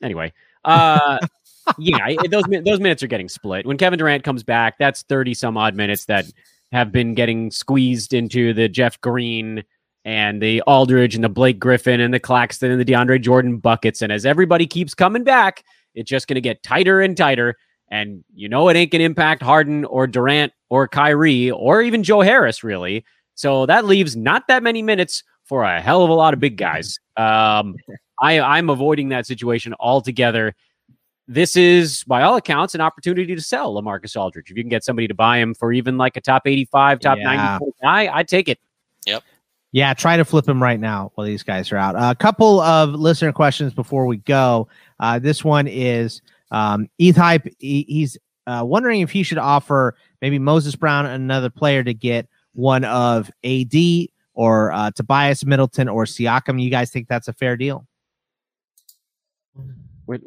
Anyway, 0.02 0.32
uh, 0.64 1.18
yeah, 1.78 2.14
those 2.30 2.44
those 2.64 2.80
minutes 2.80 3.02
are 3.02 3.08
getting 3.08 3.28
split. 3.28 3.66
When 3.66 3.76
Kevin 3.76 3.98
Durant 3.98 4.22
comes 4.22 4.44
back, 4.44 4.78
that's 4.78 5.02
thirty 5.02 5.34
some 5.34 5.56
odd 5.56 5.74
minutes 5.74 6.04
that 6.06 6.26
have 6.72 6.92
been 6.92 7.14
getting 7.14 7.50
squeezed 7.50 8.14
into 8.14 8.52
the 8.52 8.68
Jeff 8.68 9.00
Green 9.00 9.64
and 10.04 10.42
the 10.42 10.60
Aldridge 10.62 11.14
and 11.14 11.24
the 11.24 11.28
Blake 11.28 11.58
Griffin 11.58 12.00
and 12.00 12.12
the 12.12 12.20
Claxton 12.20 12.70
and 12.70 12.80
the 12.80 12.84
DeAndre 12.84 13.20
Jordan 13.20 13.58
buckets. 13.58 14.02
And 14.02 14.12
as 14.12 14.26
everybody 14.26 14.66
keeps 14.66 14.94
coming 14.94 15.24
back, 15.24 15.64
it's 15.94 16.10
just 16.10 16.28
going 16.28 16.34
to 16.34 16.40
get 16.40 16.62
tighter 16.62 17.00
and 17.00 17.16
tighter. 17.16 17.56
And 17.94 18.24
you 18.34 18.48
know 18.48 18.68
it 18.68 18.74
ain't 18.74 18.90
going 18.90 18.98
to 18.98 19.04
impact 19.04 19.40
Harden 19.40 19.84
or 19.84 20.08
Durant 20.08 20.52
or 20.68 20.88
Kyrie 20.88 21.52
or 21.52 21.80
even 21.80 22.02
Joe 22.02 22.22
Harris, 22.22 22.64
really. 22.64 23.04
So 23.36 23.66
that 23.66 23.84
leaves 23.84 24.16
not 24.16 24.48
that 24.48 24.64
many 24.64 24.82
minutes 24.82 25.22
for 25.44 25.62
a 25.62 25.80
hell 25.80 26.02
of 26.02 26.10
a 26.10 26.14
lot 26.14 26.34
of 26.34 26.40
big 26.40 26.56
guys. 26.56 26.98
Um, 27.16 27.76
I, 28.20 28.40
I'm 28.40 28.68
avoiding 28.70 29.10
that 29.10 29.24
situation 29.24 29.72
altogether. 29.78 30.56
This 31.28 31.54
is, 31.54 32.02
by 32.02 32.22
all 32.22 32.34
accounts, 32.34 32.74
an 32.74 32.80
opportunity 32.80 33.36
to 33.36 33.40
sell 33.40 33.72
Lamarcus 33.80 34.16
Aldridge. 34.16 34.50
If 34.50 34.56
you 34.56 34.64
can 34.64 34.68
get 34.68 34.82
somebody 34.82 35.06
to 35.06 35.14
buy 35.14 35.38
him 35.38 35.54
for 35.54 35.72
even 35.72 35.96
like 35.96 36.16
a 36.16 36.20
top 36.20 36.42
85, 36.44 36.98
top 36.98 37.18
yeah. 37.18 37.58
90 37.60 37.66
guy, 37.80 38.12
I'd 38.12 38.26
take 38.26 38.48
it. 38.48 38.58
Yep. 39.06 39.22
Yeah, 39.70 39.94
try 39.94 40.16
to 40.16 40.24
flip 40.24 40.48
him 40.48 40.60
right 40.60 40.80
now 40.80 41.12
while 41.14 41.24
these 41.24 41.44
guys 41.44 41.70
are 41.70 41.76
out. 41.76 41.94
A 41.96 42.16
couple 42.16 42.58
of 42.58 42.90
listener 42.90 43.30
questions 43.30 43.72
before 43.72 44.06
we 44.06 44.16
go. 44.16 44.66
Uh, 44.98 45.20
this 45.20 45.44
one 45.44 45.68
is 45.68 46.20
um, 46.54 46.88
ETH 46.98 47.16
Hype, 47.16 47.48
he, 47.58 47.84
he's 47.88 48.16
uh, 48.46 48.62
wondering 48.64 49.00
if 49.00 49.10
he 49.10 49.24
should 49.24 49.38
offer 49.38 49.96
maybe 50.22 50.38
Moses 50.38 50.76
Brown 50.76 51.04
another 51.04 51.50
player 51.50 51.82
to 51.82 51.92
get 51.92 52.28
one 52.52 52.84
of 52.84 53.28
AD 53.42 53.74
or 54.34 54.72
uh, 54.72 54.92
Tobias 54.92 55.44
Middleton 55.44 55.88
or 55.88 56.04
Siakam. 56.04 56.62
You 56.62 56.70
guys 56.70 56.92
think 56.92 57.08
that's 57.08 57.26
a 57.26 57.32
fair 57.32 57.56
deal? 57.56 57.86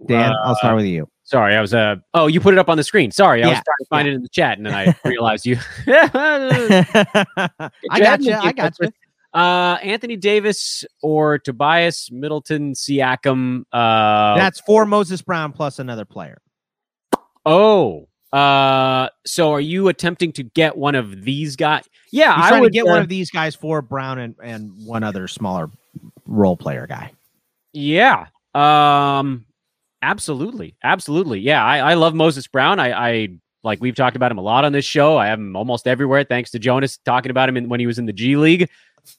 Dan, 0.07 0.31
uh, 0.31 0.35
I'll 0.43 0.55
start 0.55 0.75
with 0.75 0.85
you. 0.85 1.07
Sorry, 1.23 1.55
I 1.55 1.61
was 1.61 1.73
uh 1.73 1.97
oh, 2.13 2.27
you 2.27 2.41
put 2.41 2.53
it 2.53 2.57
up 2.57 2.67
on 2.67 2.77
the 2.77 2.83
screen. 2.83 3.11
Sorry, 3.11 3.43
I 3.43 3.47
yeah. 3.47 3.53
was 3.53 3.61
trying 3.63 3.77
to 3.79 3.85
find 3.89 4.07
yeah. 4.07 4.13
it 4.13 4.15
in 4.15 4.21
the 4.23 4.29
chat 4.29 4.57
and 4.57 4.65
then 4.65 4.73
I 4.73 4.95
realized 5.07 5.45
you 5.45 5.57
I 5.87 7.69
got 7.99 8.21
you. 8.21 8.33
I 8.33 8.51
got 8.53 8.73
you. 8.81 8.89
Uh, 9.37 9.77
Anthony 9.83 10.15
Davis 10.15 10.83
or 11.03 11.37
Tobias 11.37 12.09
Middleton 12.11 12.73
Siakam. 12.73 13.65
Uh, 13.71 14.35
That's 14.35 14.59
for 14.61 14.83
Moses 14.83 15.21
Brown 15.21 15.51
plus 15.51 15.77
another 15.77 16.05
player. 16.05 16.41
Oh, 17.45 18.07
uh, 18.33 19.09
so 19.27 19.51
are 19.51 19.61
you 19.61 19.89
attempting 19.89 20.31
to 20.33 20.43
get 20.43 20.75
one 20.75 20.95
of 20.95 21.23
these 21.23 21.55
guys? 21.55 21.83
Yeah, 22.11 22.35
He's 22.35 22.51
I 22.51 22.59
would 22.59 22.73
get 22.73 22.85
uh, 22.85 22.89
one 22.89 23.01
of 23.03 23.09
these 23.09 23.29
guys 23.29 23.53
for 23.53 23.83
Brown 23.83 24.17
and, 24.17 24.35
and 24.41 24.71
one 24.85 25.03
other 25.03 25.27
smaller 25.27 25.69
role 26.25 26.57
player 26.57 26.87
guy. 26.87 27.11
Yeah. 27.73 28.25
Um, 28.55 29.45
absolutely, 30.01 30.75
absolutely. 30.83 31.41
Yeah, 31.41 31.63
I, 31.63 31.91
I 31.91 31.93
love 31.93 32.15
Moses 32.15 32.47
Brown. 32.47 32.79
I, 32.79 32.91
I 32.91 33.29
like 33.63 33.81
we've 33.81 33.95
talked 33.95 34.15
about 34.15 34.31
him 34.31 34.39
a 34.39 34.41
lot 34.41 34.65
on 34.65 34.71
this 34.71 34.85
show. 34.85 35.17
I 35.17 35.27
have 35.27 35.39
him 35.39 35.55
almost 35.55 35.87
everywhere, 35.87 36.23
thanks 36.23 36.49
to 36.51 36.59
Jonas 36.59 36.97
talking 37.05 37.29
about 37.29 37.49
him 37.49 37.57
in, 37.57 37.69
when 37.69 37.79
he 37.79 37.85
was 37.85 37.99
in 37.99 38.07
the 38.07 38.13
G 38.13 38.35
League. 38.35 38.69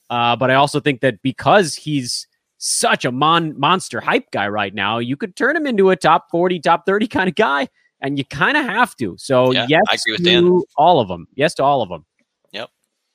Uh, 0.09 0.35
but 0.35 0.51
I 0.51 0.55
also 0.55 0.79
think 0.79 1.01
that 1.01 1.21
because 1.21 1.75
he's 1.75 2.27
such 2.57 3.05
a 3.05 3.11
mon- 3.11 3.57
monster 3.59 4.01
hype 4.01 4.29
guy 4.31 4.47
right 4.47 4.73
now. 4.73 4.97
You 4.99 5.15
could 5.15 5.35
turn 5.35 5.55
him 5.55 5.65
into 5.65 5.91
a 5.91 5.95
top 5.95 6.29
40, 6.29 6.59
top 6.59 6.85
30 6.85 7.07
kind 7.17 7.29
of 7.29 7.35
guy, 7.35 7.67
and 8.01 8.17
you 8.17 8.25
kind 8.25 8.57
of 8.57 8.65
have 8.65 8.95
to. 8.97 9.15
So, 9.17 9.51
Yeah, 9.51 9.65
yes, 9.69 9.81
I 9.89 9.93
agree 9.95 10.11
with 10.13 10.23
to 10.25 10.29
Dan. 10.29 10.61
all 10.75 10.99
of 10.99 11.07
them. 11.07 11.27
Yes 11.35 11.53
to 11.55 11.63
all 11.63 11.81
of 11.81 11.89
them. 11.89 12.05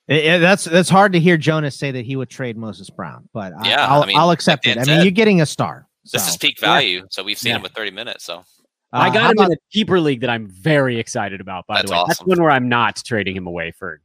It- 0.06 0.22
it- 0.26 0.40
that's 0.42 0.64
that's 0.64 0.90
hard 0.90 1.14
to 1.14 1.18
hear 1.20 1.38
Jonas 1.38 1.74
say 1.76 1.90
that 1.90 2.04
he 2.04 2.14
would 2.14 2.28
trade 2.28 2.58
Moses 2.58 2.90
Brown, 2.90 3.26
but 3.32 3.54
I, 3.58 3.70
Yeah, 3.70 3.86
I'll, 3.86 4.02
I 4.02 4.06
mean, 4.06 4.18
I'll 4.18 4.32
accept 4.32 4.66
like 4.66 4.76
it. 4.76 4.78
I 4.78 4.80
mean, 4.80 4.96
said, 4.98 5.02
you're 5.02 5.10
getting 5.12 5.40
a 5.40 5.46
star. 5.46 5.88
This 6.12 6.22
so. 6.24 6.28
is 6.28 6.36
peak 6.36 6.60
value. 6.60 7.06
So 7.10 7.22
we've 7.22 7.38
seen 7.38 7.50
Yeah. 7.52 7.56
him 7.56 7.62
with 7.62 7.72
30 7.72 7.90
minutes. 7.90 8.22
So 8.22 8.44
I 8.92 9.08
Uh, 9.08 9.12
got 9.14 9.24
him 9.30 9.38
about- 9.38 9.46
in 9.46 9.52
a 9.54 9.56
keeper 9.72 9.98
league 10.00 10.20
that 10.20 10.28
I'm 10.28 10.46
very 10.46 10.98
excited 10.98 11.40
about, 11.40 11.66
by 11.66 11.80
the 11.80 11.90
way. 11.90 12.04
That's 12.06 12.20
one 12.20 12.38
where 12.38 12.50
I'm 12.50 12.68
not 12.68 12.96
trading 13.02 13.34
him 13.34 13.46
away 13.46 13.70
for 13.70 14.02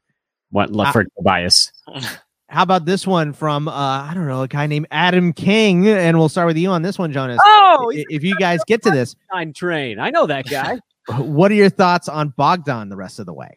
what 0.52 0.70
for 0.94 1.04
Tobias. 1.18 1.74
How 2.50 2.64
about 2.64 2.86
this 2.86 3.06
one 3.06 3.34
from 3.34 3.68
uh, 3.68 3.72
I 3.72 4.12
don't 4.16 4.28
know 4.28 4.42
a 4.42 4.48
guy 4.48 4.66
named 4.68 4.88
Adam 4.92 5.34
King, 5.34 5.88
and 5.88 6.18
we'll 6.18 6.30
start 6.30 6.48
with 6.48 6.58
you 6.58 6.70
on 6.70 6.82
this 6.82 6.98
one, 6.98 7.12
Jonas. 7.12 7.40
Oh, 7.44 7.92
I- 7.96 8.06
if 8.10 8.24
you 8.24 8.36
guys 8.36 8.60
get 8.66 8.82
to 8.84 8.92
this, 8.92 9.16
Time 9.32 9.54
train. 9.54 10.00
I 10.00 10.10
know 10.10 10.26
that 10.26 10.48
guy. 10.50 10.80
what 11.18 11.52
are 11.52 11.56
your 11.56 11.70
thoughts 11.70 12.08
on 12.10 12.30
Bogdan 12.30 12.90
the 12.90 12.96
rest 12.96 13.20
of 13.20 13.26
the 13.26 13.34
way? 13.34 13.56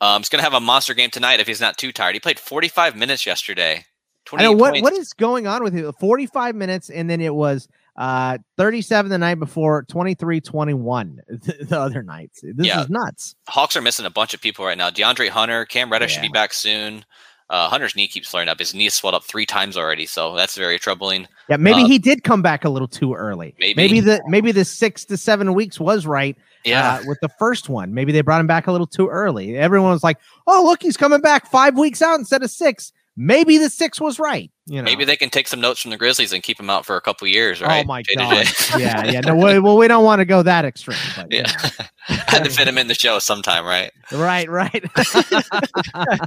um, 0.00 0.20
he's 0.20 0.28
going 0.28 0.40
to 0.40 0.44
have 0.44 0.54
a 0.54 0.60
monster 0.60 0.94
game 0.94 1.10
tonight 1.10 1.38
if 1.40 1.46
he's 1.46 1.60
not 1.60 1.78
too 1.78 1.92
tired. 1.92 2.14
He 2.14 2.20
played 2.20 2.38
45 2.40 2.96
minutes 2.96 3.24
yesterday. 3.24 3.84
I 4.32 4.42
know 4.42 4.52
what 4.52 4.72
points. 4.72 4.82
what 4.82 4.92
is 4.94 5.12
going 5.12 5.46
on 5.46 5.62
with 5.62 5.74
him. 5.74 5.92
45 6.00 6.54
minutes, 6.54 6.90
and 6.90 7.08
then 7.10 7.20
it 7.20 7.34
was 7.34 7.68
uh 7.96 8.38
37 8.56 9.10
the 9.10 9.18
night 9.18 9.34
before, 9.38 9.82
23 9.82 10.40
21 10.40 11.20
the, 11.28 11.66
the 11.68 11.78
other 11.78 12.02
nights. 12.02 12.40
This 12.42 12.66
Yeah. 12.66 12.80
is 12.82 12.88
nuts. 12.88 13.34
Hawks 13.48 13.76
are 13.76 13.82
missing 13.82 14.06
a 14.06 14.10
bunch 14.10 14.32
of 14.32 14.40
people 14.40 14.64
right 14.64 14.78
now. 14.78 14.88
DeAndre 14.90 15.28
Hunter, 15.28 15.66
Cam 15.66 15.90
Reddish 15.92 16.12
should 16.12 16.22
be 16.22 16.28
back 16.28 16.54
soon. 16.54 17.04
Uh, 17.52 17.68
Hunter's 17.68 17.94
knee 17.94 18.08
keeps 18.08 18.30
flaring 18.30 18.48
up. 18.48 18.58
His 18.58 18.72
knee 18.74 18.88
swelled 18.88 19.14
up 19.14 19.24
three 19.24 19.44
times 19.44 19.76
already, 19.76 20.06
so 20.06 20.34
that's 20.34 20.56
very 20.56 20.78
troubling. 20.78 21.28
Yeah, 21.50 21.58
maybe 21.58 21.82
Uh, 21.82 21.86
he 21.86 21.98
did 21.98 22.24
come 22.24 22.40
back 22.40 22.64
a 22.64 22.70
little 22.70 22.88
too 22.88 23.12
early. 23.12 23.54
Maybe. 23.60 23.74
maybe 23.74 24.00
the 24.00 24.22
maybe 24.26 24.52
the 24.52 24.64
six 24.64 25.04
to 25.04 25.18
seven 25.18 25.52
weeks 25.52 25.78
was 25.78 26.06
right. 26.06 26.34
Yeah, 26.64 26.94
uh, 26.94 27.02
with 27.06 27.18
the 27.20 27.28
first 27.28 27.68
one. 27.68 27.92
Maybe 27.92 28.10
they 28.10 28.22
brought 28.22 28.40
him 28.40 28.46
back 28.46 28.68
a 28.68 28.72
little 28.72 28.86
too 28.86 29.08
early. 29.08 29.58
Everyone 29.58 29.90
was 29.90 30.02
like, 30.02 30.16
"Oh, 30.46 30.64
look, 30.64 30.82
he's 30.82 30.96
coming 30.96 31.20
back 31.20 31.50
five 31.50 31.76
weeks 31.76 32.00
out 32.00 32.18
instead 32.18 32.42
of 32.42 32.50
six. 32.50 32.90
Maybe 33.16 33.58
the 33.58 33.68
six 33.70 34.00
was 34.00 34.18
right." 34.18 34.50
You 34.66 34.76
know, 34.76 34.82
maybe 34.84 35.04
they 35.04 35.16
can 35.16 35.28
take 35.28 35.48
some 35.48 35.60
notes 35.60 35.80
from 35.82 35.90
the 35.90 35.96
Grizzlies 35.96 36.32
and 36.32 36.42
keep 36.42 36.58
him 36.58 36.70
out 36.70 36.86
for 36.86 36.96
a 36.96 37.00
couple 37.00 37.26
years, 37.28 37.60
right? 37.60 37.84
Oh 37.84 37.86
my 37.86 38.02
J 38.02 38.14
to 38.14 38.20
god! 38.20 38.46
Yeah, 38.78 39.04
yeah. 39.04 39.20
No, 39.20 39.34
we, 39.34 39.58
well, 39.58 39.76
we 39.76 39.88
don't 39.88 40.04
want 40.04 40.20
to 40.20 40.24
go 40.24 40.42
that 40.42 40.64
extreme. 40.64 40.96
But, 41.16 41.30
you 41.32 41.38
Yeah. 41.38 41.52
know. 41.78 41.84
Had 42.28 42.44
to 42.44 42.50
fit 42.50 42.68
him 42.68 42.78
in 42.78 42.86
the 42.86 42.94
show 42.94 43.18
sometime, 43.18 43.64
right? 43.64 43.90
right, 44.12 44.48
right. 44.48 44.84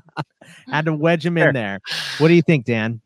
Had 0.69 0.85
to 0.85 0.93
wedge 0.93 1.25
him 1.25 1.37
Sure. 1.37 1.47
in 1.49 1.53
there. 1.53 1.79
What 2.17 2.27
do 2.27 2.33
you 2.33 2.41
think, 2.41 2.65
Dan? 2.65 3.01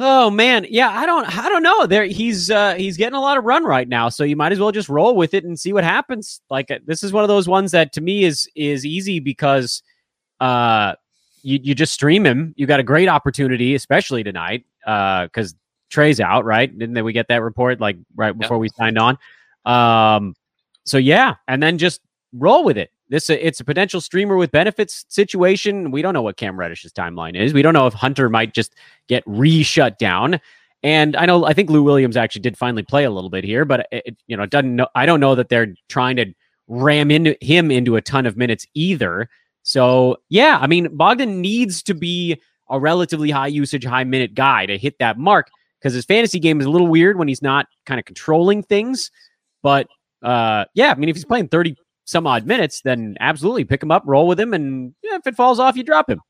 Oh 0.00 0.30
man, 0.30 0.64
yeah, 0.70 0.90
I 0.90 1.06
don't, 1.06 1.26
I 1.38 1.48
don't 1.48 1.62
know. 1.64 1.84
There, 1.86 2.04
he's 2.04 2.50
uh, 2.52 2.74
he's 2.74 2.96
getting 2.96 3.16
a 3.16 3.20
lot 3.20 3.36
of 3.36 3.42
run 3.44 3.64
right 3.64 3.88
now, 3.88 4.08
so 4.08 4.22
you 4.22 4.36
might 4.36 4.52
as 4.52 4.60
well 4.60 4.70
just 4.70 4.88
roll 4.88 5.16
with 5.16 5.34
it 5.34 5.42
and 5.44 5.58
see 5.58 5.72
what 5.72 5.82
happens. 5.82 6.40
Like 6.50 6.70
uh, 6.70 6.78
this 6.86 7.02
is 7.02 7.12
one 7.12 7.24
of 7.24 7.28
those 7.28 7.48
ones 7.48 7.72
that 7.72 7.92
to 7.94 8.00
me 8.00 8.22
is 8.22 8.48
is 8.54 8.86
easy 8.86 9.18
because, 9.18 9.82
uh, 10.38 10.94
you 11.42 11.58
you 11.62 11.74
just 11.74 11.92
stream 11.92 12.24
him. 12.24 12.54
You 12.56 12.66
got 12.66 12.80
a 12.80 12.84
great 12.84 13.08
opportunity, 13.08 13.74
especially 13.74 14.22
tonight, 14.22 14.64
uh, 14.86 15.24
because 15.24 15.54
Trey's 15.90 16.20
out, 16.20 16.44
right? 16.44 16.76
Didn't 16.76 17.02
we 17.04 17.12
get 17.12 17.28
that 17.28 17.42
report 17.42 17.80
like 17.80 17.96
right 18.16 18.36
before 18.36 18.58
we 18.58 18.68
signed 18.68 18.98
on? 18.98 19.18
Um, 19.64 20.34
so 20.84 20.98
yeah, 20.98 21.34
and 21.46 21.62
then 21.62 21.78
just 21.78 22.00
roll 22.32 22.64
with 22.64 22.76
it. 22.78 22.90
This 23.10 23.30
it's 23.30 23.60
a 23.60 23.64
potential 23.64 24.00
streamer 24.00 24.36
with 24.36 24.50
benefits 24.50 25.04
situation. 25.08 25.90
We 25.90 26.02
don't 26.02 26.12
know 26.12 26.22
what 26.22 26.36
Cam 26.36 26.56
Reddish's 26.56 26.92
timeline 26.92 27.34
is. 27.36 27.54
We 27.54 27.62
don't 27.62 27.72
know 27.72 27.86
if 27.86 27.94
Hunter 27.94 28.28
might 28.28 28.52
just 28.54 28.74
get 29.08 29.22
re-shut 29.26 29.98
down. 29.98 30.38
And 30.82 31.16
I 31.16 31.24
know 31.26 31.44
I 31.44 31.54
think 31.54 31.70
Lou 31.70 31.82
Williams 31.82 32.16
actually 32.16 32.42
did 32.42 32.56
finally 32.56 32.82
play 32.82 33.04
a 33.04 33.10
little 33.10 33.30
bit 33.30 33.44
here, 33.44 33.64
but 33.64 33.80
it, 33.90 34.02
it- 34.06 34.16
you 34.26 34.36
know 34.36 34.42
it 34.42 34.50
doesn't 34.50 34.76
know. 34.76 34.88
I 34.94 35.06
don't 35.06 35.20
know 35.20 35.34
that 35.34 35.48
they're 35.48 35.74
trying 35.88 36.16
to 36.16 36.26
ram 36.68 37.10
into 37.10 37.34
him 37.40 37.70
into 37.70 37.96
a 37.96 38.02
ton 38.02 38.26
of 38.26 38.36
minutes 38.36 38.66
either. 38.74 39.28
So 39.68 40.16
yeah, 40.30 40.56
I 40.62 40.66
mean 40.66 40.96
Bogdan 40.96 41.42
needs 41.42 41.82
to 41.82 41.94
be 41.94 42.40
a 42.70 42.80
relatively 42.80 43.30
high 43.30 43.48
usage, 43.48 43.84
high 43.84 44.04
minute 44.04 44.32
guy 44.32 44.64
to 44.64 44.78
hit 44.78 44.98
that 44.98 45.18
mark 45.18 45.48
because 45.78 45.92
his 45.92 46.06
fantasy 46.06 46.38
game 46.38 46.58
is 46.58 46.64
a 46.64 46.70
little 46.70 46.86
weird 46.86 47.18
when 47.18 47.28
he's 47.28 47.42
not 47.42 47.66
kind 47.84 47.98
of 47.98 48.06
controlling 48.06 48.62
things. 48.62 49.10
But 49.62 49.86
uh, 50.22 50.64
yeah, 50.72 50.90
I 50.90 50.94
mean 50.94 51.10
if 51.10 51.16
he's 51.16 51.26
playing 51.26 51.48
thirty 51.48 51.76
some 52.06 52.26
odd 52.26 52.46
minutes, 52.46 52.80
then 52.80 53.18
absolutely 53.20 53.66
pick 53.66 53.82
him 53.82 53.90
up, 53.90 54.04
roll 54.06 54.26
with 54.26 54.40
him, 54.40 54.54
and 54.54 54.94
yeah, 55.02 55.16
if 55.16 55.26
it 55.26 55.36
falls 55.36 55.60
off, 55.60 55.76
you 55.76 55.82
drop 55.82 56.08
him. 56.08 56.22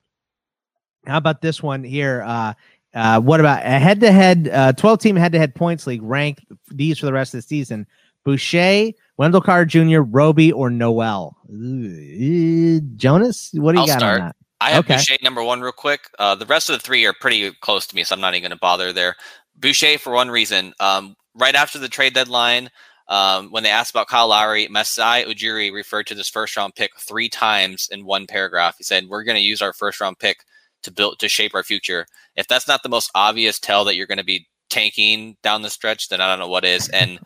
How 1.06 1.18
about 1.18 1.40
this 1.40 1.62
one 1.62 1.84
here? 1.84 2.24
Uh, 2.26 2.54
uh, 2.92 3.20
what 3.20 3.38
about 3.38 3.64
a 3.64 3.78
head-to-head, 3.78 4.50
uh, 4.52 4.72
12-team 4.72 5.14
head-to-head 5.14 5.54
points 5.54 5.86
league? 5.86 6.02
Rank 6.02 6.44
these 6.70 6.98
for 6.98 7.06
the 7.06 7.12
rest 7.12 7.34
of 7.34 7.38
the 7.38 7.46
season: 7.46 7.86
Boucher, 8.24 8.90
Wendell 9.18 9.40
Carter 9.40 9.64
Jr., 9.66 10.00
Roby, 10.00 10.52
or 10.52 10.70
Noel. 10.70 11.36
Ooh, 11.52 12.80
Jonas, 12.96 13.50
what 13.54 13.72
do 13.72 13.78
you 13.78 13.82
I'll 13.82 13.86
got 13.88 13.98
start. 13.98 14.20
on 14.20 14.26
that? 14.28 14.36
I 14.60 14.70
have 14.70 14.84
Okay. 14.84 14.96
Boucher 14.96 15.16
number 15.22 15.42
one 15.42 15.60
real 15.60 15.72
quick. 15.72 16.08
Uh, 16.18 16.34
the 16.34 16.46
rest 16.46 16.70
of 16.70 16.74
the 16.74 16.82
three 16.82 17.04
are 17.04 17.12
pretty 17.12 17.50
close 17.60 17.86
to 17.88 17.94
me, 17.96 18.04
so 18.04 18.14
I'm 18.14 18.20
not 18.20 18.34
even 18.34 18.42
going 18.42 18.56
to 18.56 18.60
bother 18.60 18.92
there. 18.92 19.16
Boucher 19.56 19.98
for 19.98 20.12
one 20.12 20.30
reason. 20.30 20.72
Um, 20.80 21.16
right 21.34 21.54
after 21.54 21.78
the 21.78 21.88
trade 21.88 22.14
deadline, 22.14 22.70
um, 23.08 23.50
when 23.50 23.62
they 23.62 23.70
asked 23.70 23.90
about 23.90 24.08
Kyle 24.08 24.28
Lowry, 24.28 24.68
Masai 24.68 25.24
Ujiri 25.24 25.72
referred 25.72 26.06
to 26.08 26.14
this 26.14 26.28
first 26.28 26.56
round 26.56 26.74
pick 26.74 26.90
three 26.98 27.28
times 27.28 27.88
in 27.90 28.04
one 28.04 28.26
paragraph. 28.26 28.76
He 28.78 28.84
said, 28.84 29.08
"We're 29.08 29.24
going 29.24 29.36
to 29.36 29.42
use 29.42 29.62
our 29.62 29.72
first 29.72 30.00
round 30.00 30.18
pick 30.18 30.44
to 30.82 30.90
build 30.92 31.18
to 31.20 31.28
shape 31.28 31.54
our 31.54 31.62
future." 31.64 32.06
If 32.36 32.46
that's 32.46 32.68
not 32.68 32.82
the 32.82 32.88
most 32.88 33.10
obvious 33.14 33.58
tell 33.58 33.84
that 33.84 33.96
you're 33.96 34.06
going 34.06 34.18
to 34.18 34.24
be 34.24 34.46
tanking 34.70 35.36
down 35.42 35.62
the 35.62 35.70
stretch, 35.70 36.08
then 36.08 36.20
I 36.20 36.28
don't 36.28 36.38
know 36.38 36.48
what 36.48 36.64
is. 36.64 36.88
And 36.90 37.18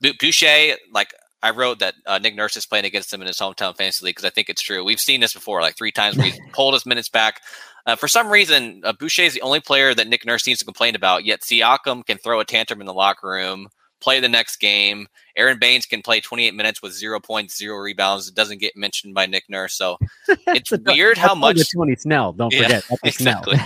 Boucher, 0.00 0.76
like 0.92 1.14
I 1.42 1.50
wrote 1.50 1.78
that 1.80 1.94
uh, 2.06 2.18
Nick 2.18 2.34
Nurse 2.34 2.56
is 2.56 2.66
playing 2.66 2.86
against 2.86 3.12
him 3.12 3.20
in 3.20 3.26
his 3.26 3.38
hometown 3.38 3.76
fantasy 3.76 4.04
league 4.04 4.16
because 4.16 4.24
I 4.24 4.30
think 4.30 4.48
it's 4.48 4.62
true. 4.62 4.82
We've 4.84 5.00
seen 5.00 5.20
this 5.20 5.34
before, 5.34 5.60
like 5.60 5.76
three 5.76 5.92
times 5.92 6.16
where 6.16 6.26
he's 6.26 6.40
pulled 6.52 6.74
his 6.74 6.86
minutes 6.86 7.08
back. 7.08 7.40
Uh, 7.86 7.94
for 7.94 8.08
some 8.08 8.28
reason, 8.28 8.80
uh, 8.84 8.92
Boucher 8.92 9.22
is 9.22 9.34
the 9.34 9.42
only 9.42 9.60
player 9.60 9.94
that 9.94 10.08
Nick 10.08 10.26
Nurse 10.26 10.46
needs 10.46 10.58
to 10.58 10.64
complain 10.64 10.96
about. 10.96 11.24
Yet 11.24 11.42
Siakam 11.42 12.04
can 12.04 12.18
throw 12.18 12.40
a 12.40 12.44
tantrum 12.44 12.80
in 12.80 12.86
the 12.86 12.94
locker 12.94 13.28
room, 13.28 13.68
play 14.00 14.20
the 14.20 14.28
next 14.28 14.56
game. 14.56 15.08
Aron 15.36 15.58
Baynes 15.58 15.86
can 15.86 16.02
play 16.02 16.20
28 16.20 16.54
minutes 16.54 16.80
with 16.82 16.92
zero 16.92 17.20
points, 17.20 17.56
zero 17.56 17.76
rebounds. 17.78 18.28
It 18.28 18.34
doesn't 18.34 18.58
get 18.58 18.76
mentioned 18.76 19.14
by 19.14 19.26
Nick 19.26 19.44
Nurse, 19.48 19.74
so 19.74 19.98
it's 20.28 20.70
weird 20.72 21.18
how 21.18 21.34
much. 21.34 21.58
Tony 21.74 21.94
Snell. 21.96 22.32
Don't 22.32 22.52
Yeah, 22.52 22.62
forget 22.80 22.84
that's. 22.88 23.00
Exactly. 23.04 23.56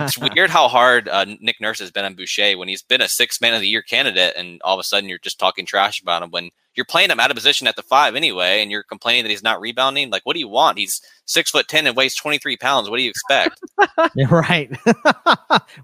it's 0.00 0.18
weird 0.18 0.50
how 0.50 0.68
hard 0.68 1.08
uh, 1.08 1.26
Nick 1.40 1.60
Nurse 1.60 1.78
has 1.80 1.90
been 1.90 2.04
on 2.04 2.14
Boucher 2.14 2.56
when 2.56 2.68
he's 2.68 2.82
been 2.82 3.00
a 3.02 3.08
six 3.08 3.40
man 3.40 3.54
of 3.54 3.60
the 3.60 3.68
year 3.68 3.82
candidate, 3.82 4.34
and 4.36 4.60
all 4.62 4.74
of 4.74 4.80
a 4.80 4.84
sudden 4.84 5.08
you're 5.08 5.18
just 5.18 5.38
talking 5.38 5.66
trash 5.66 6.00
about 6.00 6.22
him 6.22 6.30
when 6.30 6.50
you're 6.74 6.86
playing 6.86 7.10
him 7.10 7.20
out 7.20 7.30
of 7.30 7.34
position 7.36 7.66
at 7.66 7.76
the 7.76 7.82
five 7.82 8.14
anyway, 8.14 8.62
and 8.62 8.70
you're 8.70 8.82
complaining 8.82 9.24
that 9.24 9.30
he's 9.30 9.42
not 9.42 9.60
rebounding. 9.60 10.10
Like, 10.10 10.22
what 10.24 10.34
do 10.34 10.40
you 10.40 10.48
want? 10.48 10.78
He's 10.78 11.00
six 11.26 11.50
foot 11.50 11.68
ten 11.68 11.86
and 11.86 11.96
weighs 11.96 12.14
twenty 12.14 12.38
three 12.38 12.56
pounds. 12.56 12.88
What 12.88 12.96
do 12.96 13.02
you 13.02 13.10
expect? 13.10 13.60
Right. 14.30 14.70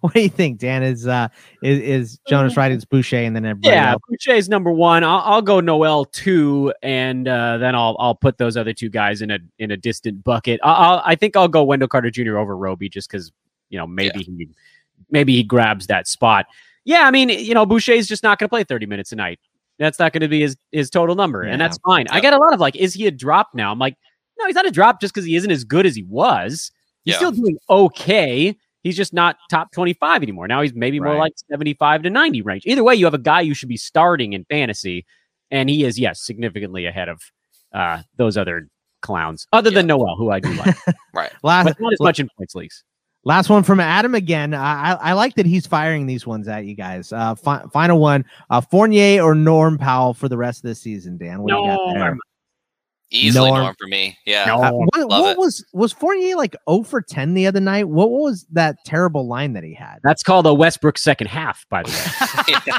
what 0.00 0.14
do 0.14 0.20
you 0.20 0.28
think, 0.28 0.58
Dan? 0.58 0.82
Is 0.82 1.06
uh 1.06 1.28
is, 1.62 1.78
is 1.80 2.18
Jonas 2.28 2.56
right? 2.56 2.72
It's 2.72 2.84
Boucher 2.84 3.16
and 3.18 3.34
then 3.36 3.44
everybody 3.44 3.74
Yeah, 3.74 3.92
else? 3.92 4.02
Boucher's 4.08 4.48
number 4.48 4.70
one. 4.70 5.04
I'll, 5.04 5.20
I'll 5.24 5.42
go 5.42 5.60
Noel 5.60 6.04
two, 6.06 6.72
and 6.82 7.28
uh, 7.28 7.58
then 7.58 7.74
I'll 7.74 7.96
I'll 7.98 8.14
put 8.14 8.38
those 8.38 8.56
other 8.56 8.72
two 8.72 8.88
guys 8.88 9.20
in 9.22 9.30
a 9.30 9.38
in 9.58 9.70
a 9.70 9.76
distant 9.76 10.24
bucket. 10.24 10.60
I- 10.62 10.72
I'll, 10.72 11.02
I 11.04 11.14
think 11.14 11.36
I'll 11.36 11.48
go 11.48 11.62
Wendell 11.64 11.88
Carter 11.88 12.10
Jr. 12.10 12.38
over 12.38 12.56
Roby 12.56 12.88
just 12.88 13.10
because 13.10 13.30
you 13.68 13.78
know 13.78 13.86
maybe 13.86 14.20
he 14.22 14.48
maybe 15.10 15.34
he 15.34 15.42
grabs 15.42 15.86
that 15.88 16.06
spot. 16.08 16.46
Yeah, 16.84 17.02
I 17.02 17.10
mean 17.10 17.28
you 17.28 17.52
know 17.54 17.66
Boucher's 17.66 18.06
just 18.06 18.22
not 18.22 18.38
going 18.38 18.46
to 18.46 18.50
play 18.50 18.64
thirty 18.64 18.86
minutes 18.86 19.12
a 19.12 19.16
night. 19.16 19.38
That's 19.78 19.98
not 19.98 20.12
going 20.12 20.22
to 20.22 20.28
be 20.28 20.40
his 20.40 20.56
his 20.72 20.90
total 20.90 21.14
number, 21.14 21.42
and 21.42 21.60
that's 21.60 21.78
fine. 21.86 22.06
I 22.10 22.16
Yep. 22.16 22.22
get 22.22 22.32
a 22.32 22.38
lot 22.38 22.52
of 22.52 22.60
like, 22.60 22.76
is 22.76 22.94
he 22.94 23.06
a 23.06 23.10
drop 23.10 23.50
now? 23.54 23.70
I'm 23.72 23.78
like, 23.78 23.94
no, 24.38 24.46
he's 24.46 24.54
not 24.54 24.66
a 24.66 24.70
drop 24.70 25.00
just 25.00 25.14
because 25.14 25.24
he 25.26 25.36
isn't 25.36 25.50
as 25.50 25.64
good 25.64 25.86
as 25.86 25.94
he 25.96 26.02
was. 26.04 26.70
He's 27.04 27.12
Yeah. 27.12 27.18
still 27.18 27.30
doing 27.32 27.56
okay. 27.70 28.56
He's 28.82 28.96
just 28.96 29.12
not 29.12 29.36
top 29.50 29.72
25 29.72 30.22
anymore. 30.22 30.46
Now 30.48 30.62
he's 30.62 30.72
maybe 30.74 31.00
more 31.00 31.16
like 31.16 31.32
75 31.50 32.02
to 32.04 32.10
90 32.10 32.42
range. 32.42 32.62
Either 32.66 32.82
way, 32.84 32.94
you 32.94 33.04
have 33.04 33.14
a 33.14 33.18
guy 33.18 33.40
you 33.40 33.52
should 33.54 33.68
be 33.68 33.76
starting 33.76 34.32
in 34.32 34.44
fantasy, 34.44 35.04
and 35.50 35.68
he 35.68 35.84
is, 35.84 35.98
yes, 35.98 36.20
significantly 36.24 36.86
ahead 36.86 37.08
of 37.08 37.20
uh, 37.74 38.02
those 38.16 38.36
other 38.36 38.68
clowns, 39.02 39.46
other 39.52 39.70
than 39.70 39.86
Noel, 39.86 40.16
who 40.16 40.30
I 40.30 40.40
do 40.40 40.52
like, 40.54 40.76
right. 41.14 41.30
Last, 41.42 41.64
but 41.66 41.76
not 41.80 41.92
as 41.92 42.00
much 42.00 42.18
in 42.20 42.28
points 42.38 42.54
leagues. 42.54 42.82
Last 43.28 43.50
one 43.50 43.62
from 43.62 43.78
Adam 43.78 44.14
again. 44.14 44.54
I, 44.54 44.92
I 44.92 44.94
I 44.94 45.12
like 45.12 45.34
that 45.34 45.46
he's 45.46 45.66
firing 45.66 46.06
these 46.06 46.26
ones 46.26 46.48
at 46.48 46.64
you 46.64 46.74
guys. 46.74 47.12
Uh, 47.12 47.34
fi- 47.36 47.62
final 47.72 48.00
one: 48.00 48.24
uh, 48.50 48.60
Fournier 48.60 49.22
or 49.22 49.34
Norm 49.34 49.78
Powell 49.78 50.14
for 50.14 50.28
the 50.28 50.36
rest 50.36 50.64
of 50.64 50.68
the 50.68 50.74
season. 50.74 51.18
Dan, 51.18 51.42
what 51.42 51.52
do 51.52 51.58
you 51.58 51.66
got 51.66 51.92
there? 51.92 51.98
Norm. 51.98 52.18
Easily 53.10 53.48
Norm. 53.48 53.62
Norm 53.62 53.74
for 53.78 53.86
me. 53.86 54.18
Yeah. 54.26 54.54
Uh, 54.54 54.72
what 54.72 55.08
what 55.08 55.38
was 55.38 55.64
was 55.72 55.92
Fournier 55.92 56.36
like 56.36 56.56
0 56.68 56.82
for 56.82 57.00
10 57.00 57.32
the 57.32 57.46
other 57.46 57.60
night? 57.60 57.88
What, 57.88 58.10
what 58.10 58.22
was 58.22 58.46
that 58.52 58.76
terrible 58.84 59.26
line 59.26 59.54
that 59.54 59.64
he 59.64 59.72
had? 59.72 59.98
That's 60.02 60.22
called 60.22 60.46
a 60.46 60.52
Westbrook 60.52 60.98
second 60.98 61.28
half, 61.28 61.66
by 61.70 61.84
the 61.84 62.74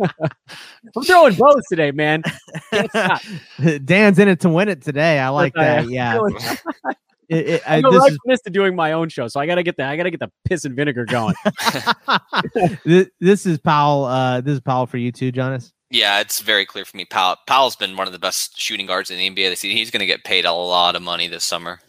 way. 0.00 0.08
I'm 0.96 1.04
throwing 1.04 1.34
bows 1.34 1.62
today, 1.68 1.92
man. 1.92 2.24
Dan's 3.84 4.18
in 4.18 4.26
it 4.26 4.40
to 4.40 4.48
win 4.48 4.68
it 4.68 4.82
today. 4.82 5.20
I 5.20 5.28
like 5.28 5.54
that. 5.54 5.88
Yeah. 5.88 6.18
It, 7.30 7.48
it, 7.48 7.62
I, 7.64 7.76
I'm 7.76 7.84
a 7.84 7.90
this 7.90 8.00
right 8.00 8.34
is 8.34 8.40
to 8.42 8.50
doing 8.50 8.74
my 8.74 8.92
own 8.92 9.08
show, 9.08 9.28
so 9.28 9.38
I 9.38 9.46
gotta 9.46 9.62
get 9.62 9.76
the 9.76 9.84
I 9.84 9.96
gotta 9.96 10.10
get 10.10 10.18
the 10.18 10.30
piss 10.44 10.64
and 10.64 10.74
vinegar 10.74 11.04
going. 11.04 11.34
this, 12.84 13.08
this 13.20 13.46
is 13.46 13.58
Powell. 13.58 14.04
Uh, 14.04 14.40
this 14.40 14.54
is 14.54 14.60
Powell 14.60 14.86
for 14.86 14.98
you 14.98 15.12
too, 15.12 15.30
Jonas. 15.30 15.72
Yeah, 15.90 16.20
it's 16.20 16.40
very 16.40 16.66
clear 16.66 16.84
for 16.84 16.96
me. 16.96 17.04
Powell, 17.04 17.36
Powell's 17.46 17.76
been 17.76 17.96
one 17.96 18.06
of 18.06 18.12
the 18.12 18.18
best 18.18 18.58
shooting 18.58 18.86
guards 18.86 19.10
in 19.10 19.18
the 19.18 19.30
NBA 19.30 19.50
this 19.50 19.60
season. 19.60 19.76
He's 19.76 19.90
going 19.90 20.00
to 20.00 20.06
get 20.06 20.24
paid 20.24 20.44
a 20.44 20.52
lot 20.52 20.94
of 20.94 21.02
money 21.02 21.26
this 21.26 21.44
summer. 21.44 21.80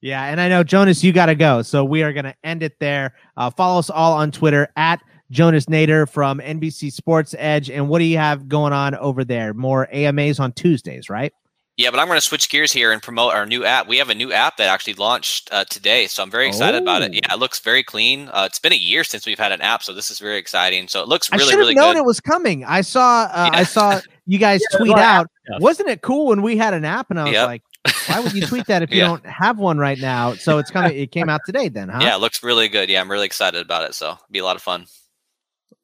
Yeah, 0.00 0.24
and 0.24 0.40
I 0.40 0.48
know 0.48 0.64
Jonas, 0.64 1.02
you 1.02 1.12
got 1.12 1.26
to 1.26 1.34
go, 1.34 1.62
so 1.62 1.84
we 1.84 2.02
are 2.02 2.12
going 2.12 2.24
to 2.24 2.34
end 2.44 2.62
it 2.62 2.78
there. 2.80 3.14
Uh, 3.36 3.50
follow 3.50 3.78
us 3.78 3.90
all 3.90 4.14
on 4.14 4.30
Twitter 4.30 4.68
at 4.76 5.00
Jonas 5.30 5.66
Nader 5.66 6.08
from 6.08 6.38
NBC 6.38 6.92
Sports 6.92 7.34
Edge. 7.38 7.70
And 7.70 7.88
what 7.88 7.98
do 8.00 8.04
you 8.04 8.18
have 8.18 8.48
going 8.48 8.72
on 8.72 8.94
over 8.96 9.24
there? 9.24 9.54
More 9.54 9.88
AMAs 9.92 10.40
on 10.40 10.52
Tuesdays, 10.52 11.08
right? 11.08 11.32
Yeah, 11.78 11.90
but 11.90 11.98
I'm 12.00 12.06
going 12.06 12.18
to 12.18 12.20
switch 12.20 12.50
gears 12.50 12.70
here 12.70 12.92
and 12.92 13.02
promote 13.02 13.32
our 13.32 13.46
new 13.46 13.64
app. 13.64 13.88
We 13.88 13.96
have 13.96 14.10
a 14.10 14.14
new 14.14 14.30
app 14.30 14.58
that 14.58 14.68
actually 14.68 14.92
launched 14.94 15.48
uh, 15.52 15.64
today, 15.70 16.06
so 16.06 16.22
I'm 16.22 16.30
very 16.30 16.46
excited 16.46 16.82
about 16.82 17.00
it. 17.00 17.12
Oh. 17.12 17.14
Yeah, 17.14 17.34
it 17.34 17.38
looks 17.38 17.60
very 17.60 17.82
clean. 17.82 18.28
Uh, 18.28 18.44
it's 18.46 18.58
been 18.58 18.74
a 18.74 18.76
year 18.76 19.04
since 19.04 19.24
we've 19.26 19.38
had 19.38 19.52
an 19.52 19.62
app, 19.62 19.82
so 19.82 19.94
this 19.94 20.10
is 20.10 20.18
very 20.18 20.36
exciting. 20.36 20.86
So 20.86 21.00
it 21.00 21.08
looks 21.08 21.32
I 21.32 21.36
really, 21.36 21.46
should 21.48 21.52
have 21.52 21.58
really 21.60 21.74
known 21.74 21.94
good. 21.94 22.00
it 22.00 22.04
was 22.04 22.20
coming. 22.20 22.62
I 22.64 22.82
saw. 22.82 23.22
Uh, 23.32 23.50
I 23.54 23.62
saw 23.64 24.00
you 24.26 24.38
guys 24.38 24.60
Yeah, 24.70 24.78
tweet 24.78 24.98
out. 24.98 25.28
stuff. 25.46 25.62
Wasn't 25.62 25.88
it 25.88 26.02
cool 26.02 26.26
when 26.26 26.42
we 26.42 26.58
had 26.58 26.74
an 26.74 26.84
app? 26.84 27.10
And 27.10 27.18
I 27.18 27.24
was 27.24 27.32
Yep. 27.32 27.46
like, 27.46 27.62
why 28.06 28.20
would 28.20 28.34
you 28.34 28.46
tweet 28.46 28.66
that 28.68 28.82
if 28.82 28.90
you 28.90 28.98
Yeah. 28.98 29.06
don't 29.06 29.24
have 29.26 29.58
one 29.58 29.78
right 29.78 29.98
now? 29.98 30.34
So 30.34 30.58
it's 30.58 30.70
coming. 30.70 30.94
It 30.96 31.10
came 31.10 31.30
out 31.30 31.40
today, 31.46 31.68
then, 31.70 31.88
huh? 31.88 32.00
Yeah, 32.02 32.16
it 32.16 32.20
looks 32.20 32.42
really 32.42 32.68
good. 32.68 32.90
Yeah, 32.90 33.00
I'm 33.00 33.10
really 33.10 33.26
excited 33.26 33.62
about 33.64 33.88
it. 33.88 33.94
So 33.94 34.08
it'll 34.10 34.18
be 34.30 34.40
a 34.40 34.44
lot 34.44 34.56
of 34.56 34.62
fun. 34.62 34.84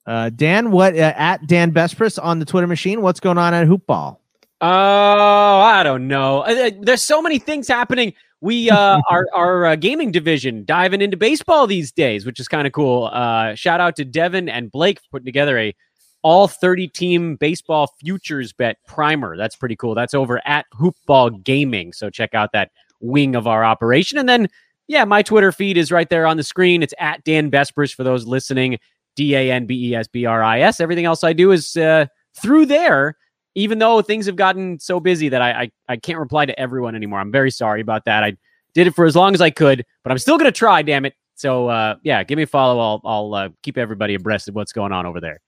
Uh, 0.06 0.28
Dan, 0.28 0.70
what 0.70 0.94
uh, 0.94 1.14
at 1.16 1.46
Dan 1.46 1.72
Besbris 1.72 2.22
on 2.22 2.40
the 2.40 2.44
Twitter 2.44 2.66
machine? 2.66 3.00
What's 3.00 3.20
going 3.20 3.38
on 3.38 3.54
at 3.54 3.66
Hoopball? 3.66 4.18
Oh, 4.60 4.66
I 4.66 5.82
don't 5.84 6.08
know. 6.08 6.40
Uh, 6.40 6.66
uh, 6.66 6.70
There's 6.80 7.02
so 7.02 7.22
many 7.22 7.38
things 7.38 7.68
happening. 7.68 8.12
We 8.40 8.70
uh, 8.70 9.00
our 9.10 9.26
our 9.34 9.66
uh, 9.66 9.76
gaming 9.76 10.10
division 10.10 10.64
diving 10.64 11.00
into 11.00 11.16
baseball 11.16 11.66
these 11.66 11.92
days, 11.92 12.26
which 12.26 12.40
is 12.40 12.48
kind 12.48 12.66
of 12.66 12.72
cool. 12.72 13.08
Uh, 13.12 13.54
shout 13.54 13.80
out 13.80 13.96
to 13.96 14.04
Devin 14.04 14.48
and 14.48 14.70
Blake 14.70 14.98
for 14.98 15.06
putting 15.12 15.26
together 15.26 15.58
a 15.58 15.74
all 16.22 16.48
30 16.48 16.88
team 16.88 17.36
baseball 17.36 17.94
futures 18.00 18.52
bet 18.52 18.76
primer. 18.86 19.36
That's 19.36 19.54
pretty 19.54 19.76
cool. 19.76 19.94
That's 19.94 20.14
over 20.14 20.40
at 20.46 20.66
Hoopball 20.74 21.44
Gaming. 21.44 21.92
So 21.92 22.10
check 22.10 22.34
out 22.34 22.50
that 22.52 22.70
wing 23.00 23.36
of 23.36 23.46
our 23.46 23.64
operation. 23.64 24.18
And 24.18 24.28
then, 24.28 24.48
yeah, 24.88 25.04
my 25.04 25.22
Twitter 25.22 25.52
feed 25.52 25.76
is 25.76 25.92
right 25.92 26.10
there 26.10 26.26
on 26.26 26.36
the 26.36 26.42
screen. 26.42 26.82
It's 26.82 26.94
at 26.98 27.22
Dan 27.22 27.50
Besbris 27.52 27.94
for 27.94 28.02
those 28.02 28.26
listening. 28.26 28.78
D 29.14 29.34
A 29.34 29.52
N 29.52 29.66
B 29.66 29.90
E 29.90 29.94
S 29.94 30.08
B 30.08 30.26
R 30.26 30.42
I 30.42 30.60
S. 30.60 30.80
Everything 30.80 31.04
else 31.04 31.24
I 31.24 31.32
do 31.32 31.50
is 31.50 31.76
uh, 31.76 32.06
through 32.40 32.66
there 32.66 33.16
even 33.58 33.78
though 33.78 34.00
things 34.00 34.26
have 34.26 34.36
gotten 34.36 34.78
so 34.78 35.00
busy 35.00 35.28
that 35.28 35.42
I, 35.42 35.50
I 35.50 35.70
I 35.88 35.96
can't 35.96 36.18
reply 36.18 36.46
to 36.46 36.58
everyone 36.58 36.94
anymore. 36.94 37.18
I'm 37.18 37.32
very 37.32 37.50
sorry 37.50 37.80
about 37.80 38.04
that. 38.04 38.22
I 38.22 38.36
did 38.72 38.86
it 38.86 38.94
for 38.94 39.04
as 39.04 39.16
long 39.16 39.34
as 39.34 39.40
I 39.40 39.50
could, 39.50 39.84
but 40.04 40.12
I'm 40.12 40.18
still 40.18 40.38
gonna 40.38 40.52
try. 40.52 40.82
Damn 40.82 41.04
it! 41.04 41.14
So 41.34 41.68
uh, 41.68 41.96
yeah, 42.02 42.22
give 42.22 42.36
me 42.36 42.44
a 42.44 42.46
follow. 42.46 42.78
I'll 42.80 43.00
I'll 43.04 43.34
uh, 43.34 43.48
keep 43.62 43.76
everybody 43.76 44.14
abreast 44.14 44.48
of 44.48 44.54
what's 44.54 44.72
going 44.72 44.92
on 44.92 45.06
over 45.06 45.20
there. 45.20 45.40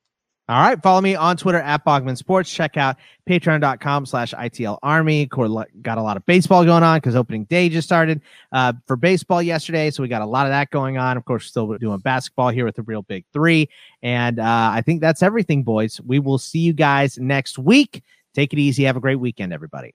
All 0.50 0.60
right. 0.60 0.82
Follow 0.82 1.00
me 1.00 1.14
on 1.14 1.36
Twitter 1.36 1.60
at 1.60 1.84
Bogman 1.84 2.16
Sports. 2.16 2.52
Check 2.52 2.76
out 2.76 2.96
patreon.com 3.28 4.04
slash 4.04 4.34
ITL 4.34 4.78
Army. 4.82 5.26
Got 5.26 5.46
a 5.46 6.02
lot 6.02 6.16
of 6.16 6.26
baseball 6.26 6.64
going 6.64 6.82
on 6.82 6.96
because 6.96 7.14
opening 7.14 7.44
day 7.44 7.68
just 7.68 7.86
started 7.86 8.20
uh, 8.50 8.72
for 8.88 8.96
baseball 8.96 9.40
yesterday. 9.40 9.92
So 9.92 10.02
we 10.02 10.08
got 10.08 10.22
a 10.22 10.26
lot 10.26 10.46
of 10.46 10.50
that 10.50 10.70
going 10.70 10.98
on. 10.98 11.16
Of 11.16 11.24
course, 11.24 11.46
still 11.46 11.78
doing 11.78 12.00
basketball 12.00 12.48
here 12.48 12.64
with 12.64 12.74
the 12.74 12.82
Real 12.82 13.02
Big 13.02 13.24
Three. 13.32 13.68
And 14.02 14.40
uh, 14.40 14.72
I 14.74 14.82
think 14.84 15.00
that's 15.00 15.22
everything, 15.22 15.62
boys. 15.62 16.00
We 16.00 16.18
will 16.18 16.38
see 16.38 16.58
you 16.58 16.72
guys 16.72 17.16
next 17.16 17.56
week. 17.56 18.02
Take 18.34 18.52
it 18.52 18.58
easy. 18.58 18.82
Have 18.82 18.96
a 18.96 19.00
great 19.00 19.20
weekend, 19.20 19.52
everybody. 19.52 19.94